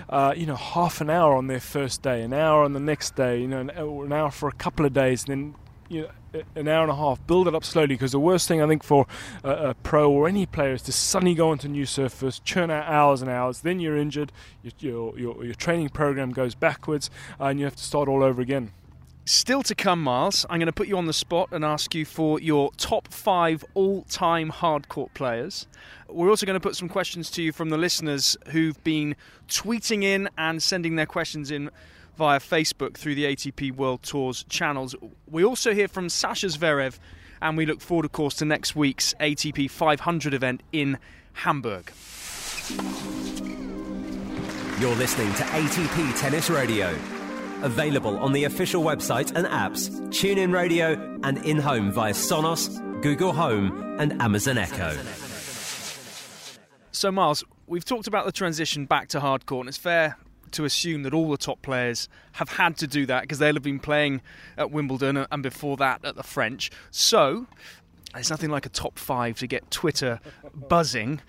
uh, 0.08 0.32
you 0.36 0.46
know, 0.46 0.56
half 0.56 1.00
an 1.00 1.10
hour 1.10 1.34
on 1.34 1.46
their 1.46 1.60
first 1.60 2.02
day, 2.02 2.22
an 2.22 2.32
hour 2.32 2.64
on 2.64 2.72
the 2.72 2.80
next 2.80 3.14
day, 3.14 3.40
you 3.40 3.48
know, 3.48 3.60
an, 3.60 3.70
an 3.70 4.12
hour 4.12 4.30
for 4.30 4.48
a 4.48 4.52
couple 4.52 4.86
of 4.86 4.92
days, 4.92 5.24
then 5.24 5.54
you 5.88 6.02
know, 6.02 6.42
an 6.54 6.68
hour 6.68 6.82
and 6.82 6.92
a 6.92 6.96
half. 6.96 7.26
Build 7.26 7.48
it 7.48 7.54
up 7.54 7.64
slowly 7.64 7.88
because 7.88 8.12
the 8.12 8.20
worst 8.20 8.46
thing 8.46 8.62
I 8.62 8.68
think 8.68 8.84
for 8.84 9.06
a, 9.42 9.50
a, 9.50 9.74
pro 9.74 10.10
or 10.10 10.28
any 10.28 10.46
player 10.46 10.74
is 10.74 10.82
to 10.82 10.92
suddenly 10.92 11.34
go 11.34 11.50
onto 11.50 11.68
new 11.68 11.84
surface, 11.84 12.38
churn 12.38 12.70
out 12.70 12.86
hours 12.86 13.20
and 13.20 13.30
hours. 13.30 13.62
Then 13.62 13.80
you're 13.80 13.96
injured. 13.96 14.32
Your 14.78 15.18
your, 15.18 15.44
your 15.44 15.54
training 15.54 15.88
program 15.90 16.30
goes 16.30 16.54
backwards, 16.54 17.10
and 17.38 17.58
you 17.58 17.64
have 17.64 17.76
to 17.76 17.82
start 17.82 18.08
all 18.08 18.22
over 18.22 18.40
again. 18.40 18.70
Still 19.30 19.62
to 19.62 19.76
come, 19.76 20.02
Miles. 20.02 20.44
I'm 20.50 20.58
going 20.58 20.66
to 20.66 20.72
put 20.72 20.88
you 20.88 20.98
on 20.98 21.06
the 21.06 21.12
spot 21.12 21.50
and 21.52 21.64
ask 21.64 21.94
you 21.94 22.04
for 22.04 22.40
your 22.40 22.72
top 22.72 23.06
five 23.12 23.64
all 23.74 24.02
time 24.02 24.50
hardcourt 24.50 25.14
players. 25.14 25.68
We're 26.08 26.28
also 26.28 26.46
going 26.46 26.58
to 26.58 26.60
put 26.60 26.74
some 26.74 26.88
questions 26.88 27.30
to 27.30 27.42
you 27.42 27.52
from 27.52 27.70
the 27.70 27.78
listeners 27.78 28.36
who've 28.48 28.82
been 28.82 29.14
tweeting 29.46 30.02
in 30.02 30.28
and 30.36 30.60
sending 30.60 30.96
their 30.96 31.06
questions 31.06 31.52
in 31.52 31.70
via 32.18 32.40
Facebook 32.40 32.96
through 32.96 33.14
the 33.14 33.24
ATP 33.24 33.70
World 33.70 34.02
Tours 34.02 34.44
channels. 34.48 34.96
We 35.28 35.44
also 35.44 35.74
hear 35.74 35.86
from 35.86 36.08
Sascha 36.08 36.58
Zverev, 36.58 36.98
and 37.40 37.56
we 37.56 37.66
look 37.66 37.80
forward, 37.80 38.06
of 38.06 38.10
course, 38.10 38.34
to 38.34 38.44
next 38.44 38.74
week's 38.74 39.14
ATP 39.20 39.70
500 39.70 40.34
event 40.34 40.64
in 40.72 40.98
Hamburg. 41.34 41.92
You're 44.80 44.96
listening 44.96 45.32
to 45.34 45.44
ATP 45.44 46.20
Tennis 46.20 46.50
Radio. 46.50 47.19
Available 47.62 48.18
on 48.18 48.32
the 48.32 48.44
official 48.44 48.82
website 48.82 49.32
and 49.34 49.46
apps, 49.46 49.90
TuneIn 50.08 50.52
Radio, 50.52 50.92
and 51.22 51.38
in 51.44 51.58
home 51.58 51.92
via 51.92 52.12
Sonos, 52.12 52.80
Google 53.02 53.32
Home, 53.32 53.96
and 53.98 54.20
Amazon 54.22 54.56
Echo. 54.56 54.96
So, 56.90 57.12
Miles, 57.12 57.44
we've 57.66 57.84
talked 57.84 58.06
about 58.06 58.24
the 58.24 58.32
transition 58.32 58.86
back 58.86 59.08
to 59.08 59.20
hardcourt, 59.20 59.60
and 59.60 59.68
it's 59.68 59.78
fair 59.78 60.16
to 60.52 60.64
assume 60.64 61.02
that 61.04 61.14
all 61.14 61.30
the 61.30 61.36
top 61.36 61.62
players 61.62 62.08
have 62.32 62.48
had 62.48 62.76
to 62.78 62.86
do 62.86 63.06
that 63.06 63.22
because 63.22 63.38
they'll 63.38 63.54
have 63.54 63.62
been 63.62 63.78
playing 63.78 64.22
at 64.56 64.70
Wimbledon 64.70 65.26
and 65.30 65.42
before 65.42 65.76
that 65.76 66.04
at 66.04 66.16
the 66.16 66.22
French. 66.22 66.70
So, 66.90 67.46
there's 68.14 68.30
nothing 68.30 68.50
like 68.50 68.66
a 68.66 68.70
top 68.70 68.98
five 68.98 69.38
to 69.38 69.46
get 69.46 69.70
Twitter 69.70 70.18
buzzing. 70.54 71.20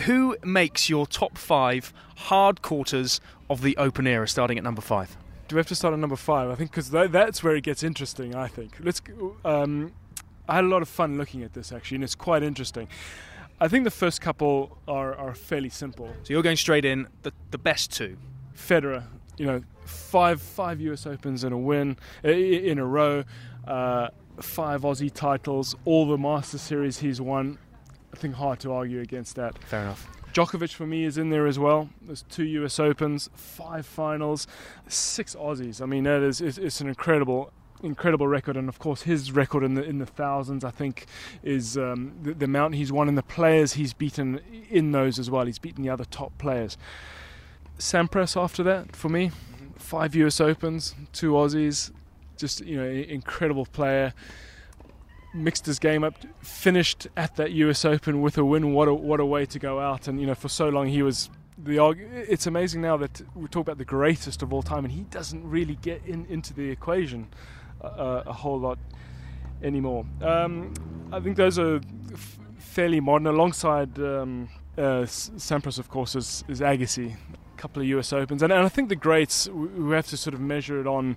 Who 0.00 0.36
makes 0.44 0.90
your 0.90 1.06
top 1.06 1.38
five 1.38 1.92
hard 2.16 2.60
quarters 2.60 3.20
of 3.48 3.62
the 3.62 3.76
Open 3.76 4.06
era, 4.06 4.28
starting 4.28 4.58
at 4.58 4.64
number 4.64 4.82
five? 4.82 5.16
Do 5.48 5.56
we 5.56 5.58
have 5.60 5.66
to 5.66 5.74
start 5.74 5.94
at 5.94 6.00
number 6.00 6.16
five? 6.16 6.50
I 6.50 6.54
think 6.54 6.70
because 6.70 6.90
th- 6.90 7.10
that's 7.10 7.42
where 7.42 7.54
it 7.56 7.62
gets 7.62 7.82
interesting. 7.82 8.34
I 8.34 8.48
think. 8.48 8.72
Let's. 8.80 9.00
Um, 9.44 9.92
I 10.48 10.56
had 10.56 10.64
a 10.64 10.68
lot 10.68 10.82
of 10.82 10.88
fun 10.88 11.18
looking 11.18 11.42
at 11.42 11.54
this 11.54 11.72
actually, 11.72 11.96
and 11.96 12.04
it's 12.04 12.14
quite 12.14 12.42
interesting. 12.42 12.88
I 13.60 13.68
think 13.68 13.84
the 13.84 13.90
first 13.90 14.20
couple 14.20 14.76
are, 14.86 15.14
are 15.14 15.34
fairly 15.34 15.70
simple. 15.70 16.08
So 16.22 16.32
you're 16.32 16.42
going 16.42 16.56
straight 16.56 16.84
in 16.84 17.08
the 17.22 17.32
the 17.50 17.58
best 17.58 17.92
two. 17.92 18.16
Federer, 18.56 19.04
you 19.38 19.46
know, 19.46 19.62
five 19.84 20.40
five 20.40 20.80
U.S. 20.80 21.06
Opens 21.06 21.44
in 21.44 21.52
a 21.52 21.58
win 21.58 21.96
in 22.22 22.78
a 22.78 22.84
row, 22.84 23.24
uh, 23.66 24.08
five 24.40 24.82
Aussie 24.82 25.12
titles, 25.12 25.74
all 25.84 26.06
the 26.06 26.18
Master 26.18 26.58
Series 26.58 26.98
he's 26.98 27.20
won. 27.20 27.58
I 28.12 28.16
think 28.16 28.34
hard 28.34 28.60
to 28.60 28.72
argue 28.72 29.00
against 29.00 29.36
that. 29.36 29.58
Fair 29.64 29.82
enough. 29.82 30.15
Djokovic 30.36 30.74
for 30.74 30.86
me 30.86 31.04
is 31.04 31.16
in 31.16 31.30
there 31.30 31.46
as 31.46 31.58
well. 31.58 31.88
There's 32.02 32.20
two 32.28 32.44
US 32.44 32.78
Opens, 32.78 33.30
five 33.34 33.86
finals, 33.86 34.46
six 34.86 35.34
Aussies. 35.34 35.80
I 35.80 35.86
mean, 35.86 36.04
that 36.04 36.22
is 36.22 36.42
it's, 36.42 36.58
it's 36.58 36.82
an 36.82 36.88
incredible 36.88 37.54
incredible 37.82 38.28
record, 38.28 38.54
and 38.54 38.68
of 38.68 38.78
course 38.78 39.02
his 39.02 39.32
record 39.32 39.64
in 39.64 39.72
the 39.72 39.82
in 39.82 39.96
the 39.96 40.04
thousands, 40.04 40.62
I 40.62 40.70
think, 40.70 41.06
is 41.42 41.78
um, 41.78 42.12
the, 42.22 42.34
the, 42.34 42.44
amount 42.44 42.74
he's 42.74 42.92
won 42.92 43.08
and 43.08 43.16
the 43.16 43.22
players 43.22 43.74
he's 43.74 43.94
beaten 43.94 44.42
in 44.68 44.92
those 44.92 45.18
as 45.18 45.30
well. 45.30 45.46
He's 45.46 45.58
beaten 45.58 45.82
the 45.82 45.88
other 45.88 46.04
top 46.04 46.36
players. 46.36 46.76
Sampras 47.78 48.38
after 48.38 48.62
that 48.62 48.94
for 48.94 49.08
me, 49.08 49.30
five 49.76 50.14
U.S. 50.16 50.38
Opens, 50.38 50.94
two 51.14 51.32
Aussies, 51.32 51.92
just 52.36 52.60
you 52.60 52.76
know 52.76 52.86
incredible 52.86 53.64
player 53.64 54.12
mixed 55.36 55.66
his 55.66 55.78
game 55.78 56.02
up, 56.02 56.14
finished 56.40 57.06
at 57.16 57.36
that 57.36 57.52
US 57.52 57.84
Open 57.84 58.20
with 58.22 58.38
a 58.38 58.44
win. 58.44 58.72
What 58.72 58.88
a 58.88 58.94
what 58.94 59.20
a 59.20 59.26
way 59.26 59.46
to 59.46 59.58
go 59.58 59.80
out! 59.80 60.08
And 60.08 60.20
you 60.20 60.26
know, 60.26 60.34
for 60.34 60.48
so 60.48 60.68
long 60.68 60.88
he 60.88 61.02
was 61.02 61.30
the. 61.58 61.78
It's 62.28 62.46
amazing 62.46 62.80
now 62.80 62.96
that 62.96 63.22
we 63.34 63.48
talk 63.48 63.62
about 63.62 63.78
the 63.78 63.84
greatest 63.84 64.42
of 64.42 64.52
all 64.52 64.62
time, 64.62 64.84
and 64.84 64.92
he 64.92 65.02
doesn't 65.02 65.48
really 65.48 65.76
get 65.76 66.02
in 66.06 66.26
into 66.26 66.54
the 66.54 66.70
equation 66.70 67.28
a, 67.80 68.24
a 68.26 68.32
whole 68.32 68.58
lot 68.58 68.78
anymore. 69.62 70.06
Um, 70.20 70.74
I 71.12 71.20
think 71.20 71.36
those 71.36 71.58
are 71.58 71.80
f- 72.12 72.38
fairly 72.58 73.00
modern. 73.00 73.26
Alongside 73.26 73.98
um, 73.98 74.48
uh, 74.76 75.04
Sampras, 75.06 75.78
of 75.78 75.88
course, 75.88 76.14
is, 76.14 76.44
is 76.48 76.60
Agassi. 76.60 77.14
A 77.14 77.58
couple 77.58 77.80
of 77.80 77.88
US 77.88 78.12
Opens, 78.12 78.42
and, 78.42 78.52
and 78.52 78.64
I 78.64 78.68
think 78.68 78.90
the 78.90 78.96
greats 78.96 79.48
we 79.48 79.94
have 79.94 80.06
to 80.08 80.16
sort 80.16 80.34
of 80.34 80.40
measure 80.40 80.78
it 80.78 80.86
on 80.86 81.16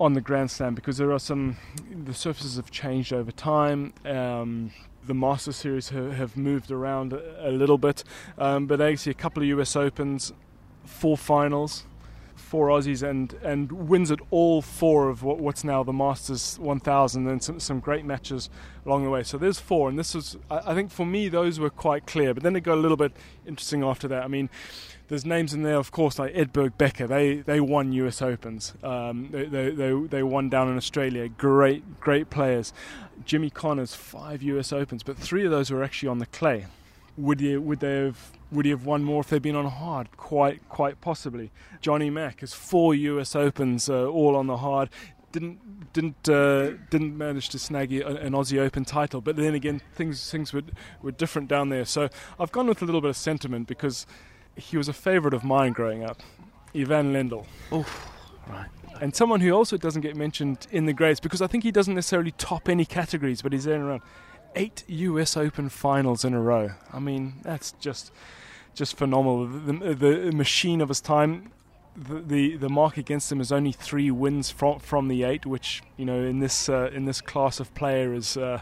on 0.00 0.14
the 0.14 0.20
Grand 0.20 0.50
Slam 0.50 0.74
because 0.74 0.96
there 0.96 1.12
are 1.12 1.18
some 1.18 1.58
the 2.04 2.14
surfaces 2.14 2.56
have 2.56 2.70
changed 2.70 3.12
over 3.12 3.30
time. 3.30 3.92
Um, 4.04 4.72
the 5.06 5.14
Master 5.14 5.52
Series 5.52 5.90
have, 5.90 6.12
have 6.14 6.36
moved 6.36 6.70
around 6.70 7.12
a, 7.12 7.48
a 7.48 7.52
little 7.52 7.78
bit, 7.78 8.02
um, 8.38 8.66
but 8.66 8.80
actually 8.80 9.12
a 9.12 9.14
couple 9.14 9.42
of 9.42 9.48
US 9.50 9.76
Opens, 9.76 10.32
four 10.84 11.16
finals, 11.16 11.84
four 12.34 12.68
Aussies, 12.68 13.06
and 13.06 13.34
and 13.42 13.70
wins 13.70 14.10
at 14.10 14.20
all 14.30 14.62
four 14.62 15.10
of 15.10 15.22
what, 15.22 15.38
what's 15.38 15.64
now 15.64 15.82
the 15.82 15.92
Masters 15.92 16.58
1000, 16.58 17.28
and 17.28 17.42
some, 17.42 17.60
some 17.60 17.78
great 17.78 18.06
matches 18.06 18.48
along 18.86 19.04
the 19.04 19.10
way. 19.10 19.22
So 19.22 19.36
there's 19.36 19.60
four, 19.60 19.90
and 19.90 19.98
this 19.98 20.14
was 20.14 20.38
I, 20.50 20.72
I 20.72 20.74
think 20.74 20.90
for 20.90 21.04
me 21.04 21.28
those 21.28 21.60
were 21.60 21.70
quite 21.70 22.06
clear, 22.06 22.32
but 22.32 22.42
then 22.42 22.56
it 22.56 22.62
got 22.62 22.78
a 22.78 22.80
little 22.80 22.96
bit 22.96 23.12
interesting 23.46 23.84
after 23.84 24.08
that. 24.08 24.24
I 24.24 24.28
mean 24.28 24.48
there's 25.10 25.26
names 25.26 25.52
in 25.52 25.62
there, 25.62 25.74
of 25.74 25.90
course, 25.90 26.20
like 26.20 26.32
Edberg 26.34 26.78
Becker. 26.78 27.08
They 27.08 27.38
they 27.38 27.60
won 27.60 27.92
U.S. 27.92 28.22
Opens. 28.22 28.74
Um, 28.82 29.28
they, 29.32 29.44
they, 29.44 29.70
they 29.70 29.92
they 29.92 30.22
won 30.22 30.48
down 30.48 30.68
in 30.68 30.76
Australia. 30.76 31.28
Great 31.28 32.00
great 32.00 32.30
players. 32.30 32.72
Jimmy 33.24 33.50
Connors 33.50 33.92
five 33.92 34.40
U.S. 34.40 34.72
Opens, 34.72 35.02
but 35.02 35.18
three 35.18 35.44
of 35.44 35.50
those 35.50 35.68
were 35.70 35.82
actually 35.82 36.08
on 36.08 36.18
the 36.18 36.26
clay. 36.26 36.66
Would 37.18 37.40
you 37.40 37.60
would 37.60 37.80
they 37.80 37.96
have 37.96 38.30
would 38.52 38.64
he 38.64 38.70
have 38.70 38.86
won 38.86 39.02
more 39.02 39.22
if 39.22 39.30
they'd 39.30 39.42
been 39.42 39.56
on 39.56 39.66
hard? 39.66 40.16
Quite 40.16 40.68
quite 40.68 41.00
possibly. 41.00 41.50
Johnny 41.80 42.08
Mack 42.08 42.40
has 42.40 42.54
four 42.54 42.94
U.S. 42.94 43.34
Opens, 43.34 43.90
uh, 43.90 44.06
all 44.06 44.36
on 44.36 44.46
the 44.46 44.58
hard 44.58 44.90
didn't 45.32 45.92
didn't 45.92 46.28
uh, 46.28 46.70
didn't 46.90 47.16
manage 47.16 47.48
to 47.50 47.58
snag 47.58 47.92
an 47.92 48.32
Aussie 48.32 48.58
Open 48.58 48.84
title. 48.84 49.20
But 49.20 49.36
then 49.36 49.54
again, 49.54 49.80
things 49.94 50.30
things 50.30 50.52
were 50.52 50.62
were 51.02 51.12
different 51.12 51.48
down 51.48 51.68
there. 51.68 51.84
So 51.84 52.08
I've 52.38 52.52
gone 52.52 52.68
with 52.68 52.82
a 52.82 52.84
little 52.84 53.00
bit 53.00 53.10
of 53.10 53.16
sentiment 53.16 53.66
because 53.66 54.06
he 54.60 54.76
was 54.76 54.88
a 54.88 54.92
favourite 54.92 55.34
of 55.34 55.44
mine 55.44 55.72
growing 55.72 56.04
up. 56.04 56.22
Ivan 56.74 57.12
Lendl. 57.12 57.46
Oh, 57.72 57.86
right. 58.48 58.68
And 59.00 59.14
someone 59.14 59.40
who 59.40 59.52
also 59.52 59.76
doesn't 59.76 60.02
get 60.02 60.14
mentioned 60.14 60.66
in 60.70 60.86
the 60.86 60.92
grades 60.92 61.20
because 61.20 61.40
I 61.40 61.46
think 61.46 61.64
he 61.64 61.72
doesn't 61.72 61.94
necessarily 61.94 62.32
top 62.32 62.68
any 62.68 62.84
categories, 62.84 63.42
but 63.42 63.52
he's 63.52 63.66
in 63.66 63.80
around 63.80 64.02
eight 64.54 64.84
US 64.88 65.36
Open 65.36 65.68
finals 65.68 66.24
in 66.24 66.34
a 66.34 66.40
row. 66.40 66.70
I 66.92 66.98
mean, 66.98 67.34
that's 67.42 67.72
just 67.72 68.12
just 68.74 68.96
phenomenal. 68.96 69.46
The, 69.46 69.94
the 69.94 70.32
machine 70.32 70.80
of 70.80 70.88
his 70.88 71.00
time. 71.00 71.52
The, 71.96 72.20
the, 72.20 72.56
the 72.56 72.68
mark 72.68 72.96
against 72.96 73.32
him 73.32 73.40
is 73.40 73.50
only 73.50 73.72
three 73.72 74.12
wins 74.12 74.48
from 74.48 74.78
from 74.78 75.08
the 75.08 75.24
eight, 75.24 75.44
which 75.44 75.82
you 75.96 76.04
know 76.04 76.22
in 76.22 76.38
this 76.38 76.68
uh, 76.68 76.90
in 76.94 77.04
this 77.04 77.20
class 77.20 77.58
of 77.58 77.74
player 77.74 78.14
is 78.14 78.36
uh, 78.36 78.60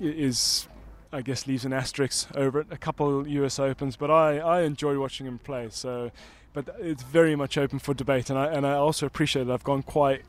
is 0.00 0.66
I 1.12 1.22
guess 1.22 1.46
leaves 1.46 1.64
an 1.64 1.72
asterisk 1.72 2.28
over 2.34 2.60
it. 2.60 2.66
A 2.70 2.76
couple 2.76 3.26
US 3.26 3.58
Opens, 3.58 3.96
but 3.96 4.10
I, 4.10 4.38
I 4.38 4.62
enjoy 4.62 4.98
watching 4.98 5.26
him 5.26 5.38
play. 5.38 5.68
So, 5.70 6.10
but 6.52 6.68
it's 6.78 7.02
very 7.02 7.36
much 7.36 7.58
open 7.58 7.78
for 7.78 7.94
debate, 7.94 8.30
and 8.30 8.38
I 8.38 8.46
and 8.46 8.66
I 8.66 8.72
also 8.72 9.06
appreciate 9.06 9.46
that 9.46 9.52
I've 9.52 9.64
gone 9.64 9.82
quite 9.82 10.22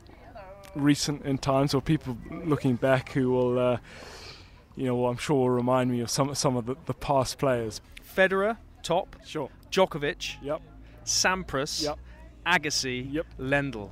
recent 0.74 1.24
in 1.24 1.38
times, 1.38 1.74
or 1.74 1.82
people 1.82 2.16
looking 2.30 2.76
back 2.76 3.12
who 3.12 3.30
will, 3.30 3.58
uh, 3.58 3.78
you 4.76 4.86
know, 4.86 4.96
well, 4.96 5.10
I'm 5.10 5.16
sure 5.16 5.36
will 5.36 5.50
remind 5.50 5.90
me 5.90 6.00
of 6.00 6.10
some 6.10 6.34
some 6.34 6.56
of 6.56 6.66
the, 6.66 6.76
the 6.86 6.94
past 6.94 7.38
players. 7.38 7.80
Federer, 8.16 8.56
top. 8.82 9.16
Sure. 9.24 9.50
Djokovic. 9.70 10.36
Yep. 10.42 10.62
Sampras. 11.04 11.82
Yep. 11.82 11.98
Agassi. 12.46 13.12
Yep. 13.12 13.26
Lendl. 13.38 13.90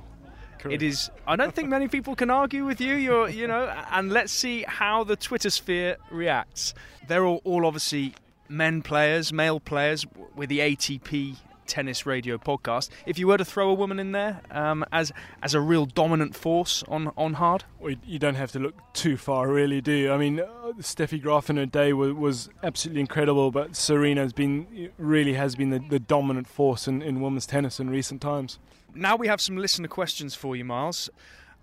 Correct. 0.59 0.81
It 0.81 0.85
is. 0.85 1.09
I 1.27 1.35
don't 1.35 1.53
think 1.53 1.69
many 1.69 1.87
people 1.87 2.15
can 2.15 2.29
argue 2.29 2.65
with 2.65 2.81
you. 2.81 2.95
You're, 2.95 3.29
you 3.29 3.47
know, 3.47 3.67
and 3.91 4.11
let's 4.11 4.31
see 4.31 4.63
how 4.67 5.03
the 5.03 5.15
Twitter 5.15 5.49
sphere 5.49 5.97
reacts. 6.11 6.73
They're 7.07 7.25
all, 7.25 7.41
all 7.43 7.65
obviously 7.65 8.15
men 8.49 8.81
players, 8.81 9.31
male 9.31 9.59
players 9.59 10.05
with 10.35 10.49
the 10.49 10.59
ATP 10.59 11.37
Tennis 11.67 12.05
Radio 12.05 12.37
podcast. 12.37 12.89
If 13.05 13.19
you 13.19 13.27
were 13.27 13.37
to 13.37 13.45
throw 13.45 13.69
a 13.69 13.73
woman 13.73 13.99
in 13.99 14.13
there 14.13 14.41
um, 14.49 14.85
as 14.91 15.11
as 15.43 15.53
a 15.53 15.59
real 15.61 15.85
dominant 15.85 16.35
force 16.35 16.83
on 16.87 17.11
on 17.17 17.33
hard, 17.33 17.65
well, 17.79 17.93
you 18.05 18.17
don't 18.17 18.35
have 18.35 18.51
to 18.53 18.59
look 18.59 18.75
too 18.93 19.17
far, 19.17 19.47
really, 19.49 19.81
do 19.81 19.91
you? 19.91 20.11
I 20.11 20.17
mean, 20.17 20.39
uh, 20.39 20.73
Steffi 20.79 21.21
Graf 21.21 21.49
in 21.49 21.57
her 21.57 21.65
day 21.65 21.93
was, 21.93 22.13
was 22.13 22.49
absolutely 22.63 23.01
incredible, 23.01 23.51
but 23.51 23.75
Serena 23.75 24.21
has 24.21 24.33
been 24.33 24.89
really 24.97 25.33
has 25.33 25.55
been 25.55 25.69
the, 25.69 25.79
the 25.79 25.99
dominant 25.99 26.47
force 26.47 26.87
in, 26.87 27.01
in 27.01 27.21
women's 27.21 27.45
tennis 27.45 27.79
in 27.79 27.89
recent 27.89 28.21
times. 28.21 28.59
Now 28.97 29.15
we 29.15 29.27
have 29.27 29.39
some 29.39 29.57
listener 29.57 29.87
questions 29.87 30.33
for 30.33 30.55
you, 30.55 30.65
Miles. 30.65 31.09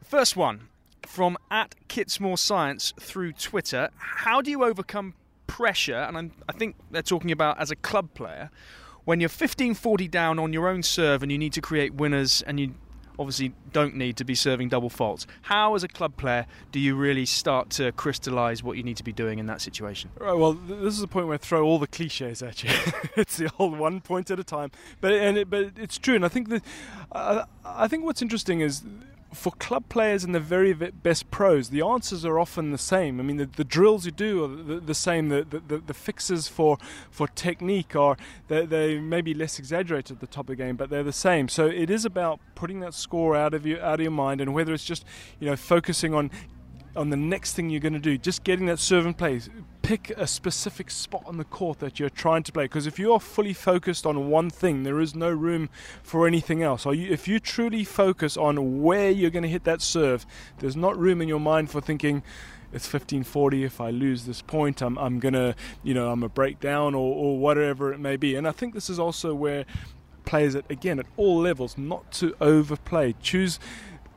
First 0.02 0.36
one 0.36 0.68
from 1.02 1.36
at 1.50 1.74
Kitsmore 1.88 2.38
Science 2.38 2.94
through 2.98 3.32
Twitter. 3.32 3.90
How 3.96 4.40
do 4.40 4.50
you 4.50 4.64
overcome 4.64 5.14
pressure? 5.46 5.96
And 5.96 6.16
I'm, 6.16 6.32
I 6.48 6.52
think 6.52 6.76
they're 6.90 7.02
talking 7.02 7.32
about 7.32 7.60
as 7.60 7.70
a 7.70 7.76
club 7.76 8.14
player 8.14 8.50
when 9.04 9.20
you're 9.20 9.28
15-40 9.28 10.10
down 10.10 10.38
on 10.38 10.52
your 10.52 10.68
own 10.68 10.82
serve 10.82 11.22
and 11.22 11.32
you 11.32 11.36
need 11.36 11.52
to 11.54 11.60
create 11.60 11.94
winners 11.94 12.42
and 12.42 12.58
you 12.60 12.74
obviously 13.18 13.52
don't 13.72 13.96
need 13.96 14.16
to 14.16 14.24
be 14.24 14.34
serving 14.34 14.68
double 14.68 14.90
faults. 14.90 15.26
How, 15.42 15.74
as 15.74 15.82
a 15.82 15.88
club 15.88 16.16
player, 16.16 16.46
do 16.72 16.80
you 16.80 16.94
really 16.94 17.26
start 17.26 17.70
to 17.70 17.92
crystallise 17.92 18.62
what 18.62 18.76
you 18.76 18.82
need 18.82 18.96
to 18.96 19.04
be 19.04 19.12
doing 19.12 19.38
in 19.38 19.46
that 19.46 19.60
situation? 19.60 20.10
Right, 20.18 20.32
well, 20.32 20.52
this 20.54 20.94
is 20.94 21.00
the 21.00 21.08
point 21.08 21.26
where 21.26 21.34
I 21.34 21.38
throw 21.38 21.64
all 21.64 21.78
the 21.78 21.86
cliches 21.86 22.42
at 22.42 22.62
you. 22.62 22.70
it's 23.16 23.36
the 23.36 23.50
old 23.58 23.78
one 23.78 24.00
point 24.00 24.30
at 24.30 24.38
a 24.38 24.44
time, 24.44 24.70
but 25.00 25.12
and 25.12 25.38
it, 25.38 25.50
but 25.50 25.72
it's 25.76 25.98
true, 25.98 26.14
and 26.14 26.24
I 26.24 26.28
think 26.28 26.48
that 26.48 26.62
I 27.64 27.88
think 27.88 28.04
what's 28.04 28.22
interesting 28.22 28.60
is 28.60 28.82
for 29.34 29.52
club 29.52 29.88
players 29.88 30.24
and 30.24 30.34
the 30.34 30.40
very 30.40 30.72
best 30.72 31.30
pros, 31.30 31.70
the 31.70 31.82
answers 31.82 32.24
are 32.24 32.38
often 32.38 32.70
the 32.70 32.78
same. 32.78 33.20
I 33.20 33.22
mean, 33.22 33.36
the, 33.36 33.46
the 33.46 33.64
drills 33.64 34.06
you 34.06 34.12
do 34.12 34.44
are 34.44 34.48
the, 34.48 34.80
the 34.80 34.94
same. 34.94 35.28
The, 35.28 35.44
the, 35.44 35.78
the, 35.78 35.94
fixes 35.94 36.48
for, 36.48 36.78
for 37.10 37.28
technique 37.28 37.94
are 37.96 38.16
they, 38.48 38.66
they 38.66 38.98
may 38.98 39.20
be 39.20 39.34
less 39.34 39.58
exaggerated 39.58 40.16
at 40.16 40.20
the 40.20 40.26
top 40.26 40.44
of 40.44 40.46
the 40.48 40.56
game, 40.56 40.76
but 40.76 40.90
they're 40.90 41.02
the 41.02 41.12
same. 41.12 41.48
So 41.48 41.66
it 41.66 41.90
is 41.90 42.04
about 42.04 42.40
putting 42.54 42.80
that 42.80 42.94
score 42.94 43.36
out 43.36 43.54
of 43.54 43.66
you 43.66 43.78
out 43.80 43.94
of 43.94 44.00
your 44.00 44.10
mind, 44.10 44.40
and 44.40 44.54
whether 44.54 44.72
it's 44.72 44.84
just 44.84 45.04
you 45.40 45.48
know 45.48 45.56
focusing 45.56 46.14
on 46.14 46.30
on 46.96 47.10
the 47.10 47.16
next 47.16 47.54
thing 47.54 47.70
you're 47.70 47.80
going 47.80 47.94
to 47.94 47.98
do, 47.98 48.16
just 48.16 48.44
getting 48.44 48.66
that 48.66 48.78
serve 48.78 49.06
in 49.06 49.14
place. 49.14 49.48
Pick 49.82 50.10
a 50.10 50.26
specific 50.26 50.90
spot 50.90 51.22
on 51.26 51.36
the 51.36 51.44
court 51.44 51.78
that 51.80 52.00
you're 52.00 52.10
trying 52.10 52.42
to 52.44 52.52
play. 52.52 52.64
Because 52.64 52.86
if 52.86 52.98
you 52.98 53.12
are 53.12 53.20
fully 53.20 53.52
focused 53.52 54.06
on 54.06 54.30
one 54.30 54.50
thing, 54.50 54.82
there 54.82 55.00
is 55.00 55.14
no 55.14 55.30
room 55.30 55.68
for 56.02 56.26
anything 56.26 56.62
else. 56.62 56.86
You, 56.86 57.10
if 57.10 57.28
you 57.28 57.38
truly 57.38 57.84
focus 57.84 58.36
on 58.36 58.82
where 58.82 59.10
you're 59.10 59.30
going 59.30 59.42
to 59.42 59.48
hit 59.48 59.64
that 59.64 59.82
serve, 59.82 60.24
there's 60.58 60.76
not 60.76 60.98
room 60.98 61.20
in 61.20 61.28
your 61.28 61.40
mind 61.40 61.70
for 61.70 61.80
thinking, 61.80 62.22
it's 62.72 62.92
1540 62.92 63.62
if 63.62 63.80
i 63.80 63.88
lose 63.90 64.24
this 64.24 64.42
point 64.42 64.82
i'm, 64.82 64.98
I'm 64.98 65.20
gonna 65.20 65.54
you 65.84 65.94
know 65.94 66.10
i'm 66.10 66.24
a 66.24 66.28
breakdown 66.28 66.96
or, 66.96 67.14
or 67.14 67.38
whatever 67.38 67.92
it 67.92 68.00
may 68.00 68.16
be 68.16 68.34
and 68.34 68.48
i 68.48 68.50
think 68.50 68.74
this 68.74 68.90
is 68.90 68.98
also 68.98 69.32
where 69.32 69.64
players 70.24 70.56
at 70.56 70.68
again 70.68 70.98
at 70.98 71.06
all 71.16 71.38
levels 71.38 71.78
not 71.78 72.10
to 72.14 72.34
overplay 72.40 73.14
choose 73.22 73.60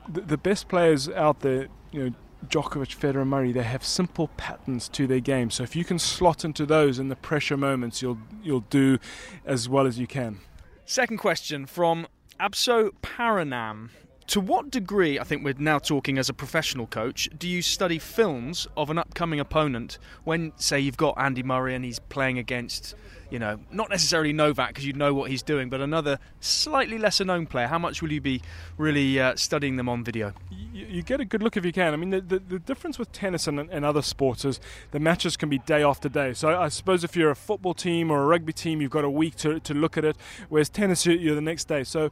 the, 0.09 0.21
the 0.21 0.37
best 0.37 0.67
players 0.67 1.07
out 1.09 1.41
there 1.41 1.67
you 1.91 2.03
know 2.03 2.15
Djokovic, 2.45 2.95
Federer, 2.95 3.25
Murray, 3.25 3.51
they 3.51 3.63
have 3.63 3.83
simple 3.83 4.29
patterns 4.37 4.87
to 4.89 5.07
their 5.07 5.19
game. 5.19 5.49
So 5.49 5.63
if 5.63 5.75
you 5.75 5.83
can 5.83 5.99
slot 5.99 6.45
into 6.45 6.65
those 6.65 6.99
in 6.99 7.09
the 7.09 7.15
pressure 7.15 7.57
moments, 7.57 8.01
you'll 8.01 8.19
you'll 8.43 8.61
do 8.69 8.99
as 9.45 9.67
well 9.67 9.87
as 9.87 9.99
you 9.99 10.07
can. 10.07 10.39
Second 10.85 11.17
question 11.17 11.65
from 11.65 12.07
Abso 12.39 12.91
Paranam. 13.01 13.89
To 14.27 14.41
what 14.41 14.69
degree, 14.71 15.19
I 15.19 15.23
think 15.23 15.45
we're 15.45 15.53
now 15.57 15.79
talking 15.79 16.17
as 16.17 16.27
a 16.27 16.33
professional 16.33 16.85
coach, 16.85 17.29
do 17.37 17.47
you 17.47 17.61
study 17.61 17.97
films 17.97 18.67
of 18.75 18.89
an 18.89 18.97
upcoming 18.97 19.39
opponent 19.39 19.99
when, 20.25 20.51
say, 20.57 20.81
you've 20.81 20.97
got 20.97 21.15
Andy 21.17 21.43
Murray 21.43 21.73
and 21.75 21.85
he's 21.85 21.99
playing 21.99 22.37
against 22.37 22.93
you 23.29 23.39
know, 23.39 23.59
not 23.71 23.89
necessarily 23.89 24.31
Novak 24.33 24.69
because 24.69 24.85
you 24.85 24.93
know 24.93 25.13
what 25.13 25.29
he's 25.29 25.43
doing, 25.43 25.69
but 25.69 25.81
another 25.81 26.19
slightly 26.39 26.97
lesser 26.97 27.25
known 27.25 27.45
player. 27.45 27.67
How 27.67 27.79
much 27.79 28.01
will 28.01 28.11
you 28.11 28.21
be 28.21 28.41
really 28.77 29.19
uh, 29.19 29.35
studying 29.35 29.75
them 29.75 29.89
on 29.89 30.03
video? 30.03 30.33
You, 30.49 30.85
you, 30.85 31.01
get 31.01 31.19
a 31.19 31.25
good 31.25 31.43
look 31.43 31.57
if 31.57 31.65
you 31.65 31.73
can. 31.73 31.93
I 31.93 31.97
mean, 31.97 32.09
the, 32.09 32.21
the, 32.21 32.39
the 32.39 32.59
difference 32.59 32.97
with 32.97 33.11
tennis 33.11 33.47
and, 33.47 33.59
and, 33.59 33.85
other 33.85 34.01
sports 34.01 34.45
is 34.45 34.59
the 34.91 34.99
matches 34.99 35.37
can 35.37 35.49
be 35.49 35.57
day 35.59 35.83
after 35.83 36.09
day. 36.09 36.33
So 36.33 36.59
I 36.59 36.69
suppose 36.69 37.03
if 37.03 37.15
you're 37.15 37.31
a 37.31 37.35
football 37.35 37.73
team 37.73 38.11
or 38.11 38.23
a 38.23 38.25
rugby 38.25 38.53
team, 38.53 38.81
you've 38.81 38.91
got 38.91 39.03
a 39.03 39.09
week 39.09 39.35
to, 39.37 39.59
to 39.59 39.73
look 39.73 39.97
at 39.97 40.05
it, 40.05 40.17
whereas 40.49 40.69
tennis, 40.69 41.05
you're 41.05 41.35
the 41.35 41.41
next 41.41 41.65
day. 41.65 41.83
So 41.83 42.09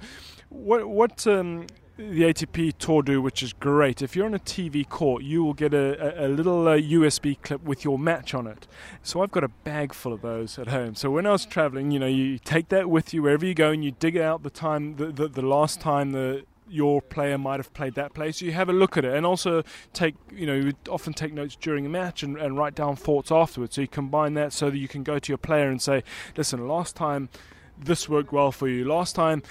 what, 0.49 0.87
what 0.87 1.25
um, 1.27 1.67
the 1.97 2.23
ATP 2.23 2.73
Tour 2.77 3.03
do, 3.03 3.21
which 3.21 3.41
is 3.41 3.53
great. 3.53 4.01
If 4.01 4.15
you're 4.15 4.25
on 4.25 4.33
a 4.33 4.39
TV 4.39 4.87
court, 4.87 5.23
you 5.23 5.43
will 5.43 5.53
get 5.53 5.73
a, 5.73 6.23
a, 6.23 6.27
a 6.27 6.29
little 6.29 6.67
uh, 6.67 6.77
USB 6.77 7.41
clip 7.41 7.63
with 7.63 7.85
your 7.85 7.97
match 7.97 8.33
on 8.33 8.47
it. 8.47 8.67
So 9.01 9.21
I've 9.21 9.31
got 9.31 9.45
a 9.45 9.47
bag 9.47 9.93
full 9.93 10.11
of 10.11 10.21
those 10.21 10.59
at 10.59 10.67
home. 10.67 10.95
So 10.95 11.09
when 11.09 11.25
I 11.25 11.31
was 11.31 11.45
traveling, 11.45 11.91
you 11.91 11.99
know, 11.99 12.07
you 12.07 12.37
take 12.37 12.67
that 12.69 12.89
with 12.89 13.13
you 13.13 13.23
wherever 13.23 13.45
you 13.45 13.53
go, 13.53 13.71
and 13.71 13.83
you 13.83 13.91
dig 13.91 14.17
out 14.17 14.43
the 14.43 14.49
time, 14.49 14.97
the, 14.97 15.07
the, 15.07 15.27
the 15.29 15.41
last 15.41 15.79
time 15.79 16.11
the 16.11 16.45
your 16.67 16.99
player 16.99 17.37
might 17.37 17.59
have 17.59 17.71
played 17.75 17.93
that 17.93 18.13
play. 18.15 18.31
So 18.31 18.43
you 18.43 18.51
have 18.53 18.69
a 18.69 18.73
look 18.73 18.97
at 18.97 19.05
it, 19.05 19.13
and 19.13 19.25
also 19.25 19.63
take 19.93 20.15
you 20.33 20.47
know 20.47 20.55
you 20.55 20.73
often 20.89 21.13
take 21.13 21.31
notes 21.31 21.55
during 21.55 21.85
a 21.85 21.89
match 21.89 22.23
and, 22.23 22.37
and 22.37 22.57
write 22.57 22.75
down 22.75 22.95
thoughts 22.95 23.31
afterwards. 23.31 23.75
So 23.75 23.81
you 23.81 23.87
combine 23.87 24.33
that 24.33 24.51
so 24.51 24.69
that 24.69 24.77
you 24.77 24.87
can 24.87 25.03
go 25.03 25.19
to 25.19 25.31
your 25.31 25.37
player 25.37 25.69
and 25.69 25.81
say, 25.81 26.03
listen, 26.35 26.67
last 26.67 26.95
time 26.95 27.29
this 27.77 28.09
worked 28.09 28.31
well 28.31 28.51
for 28.51 28.67
you. 28.67 28.85
Last 28.85 29.15
time 29.15 29.43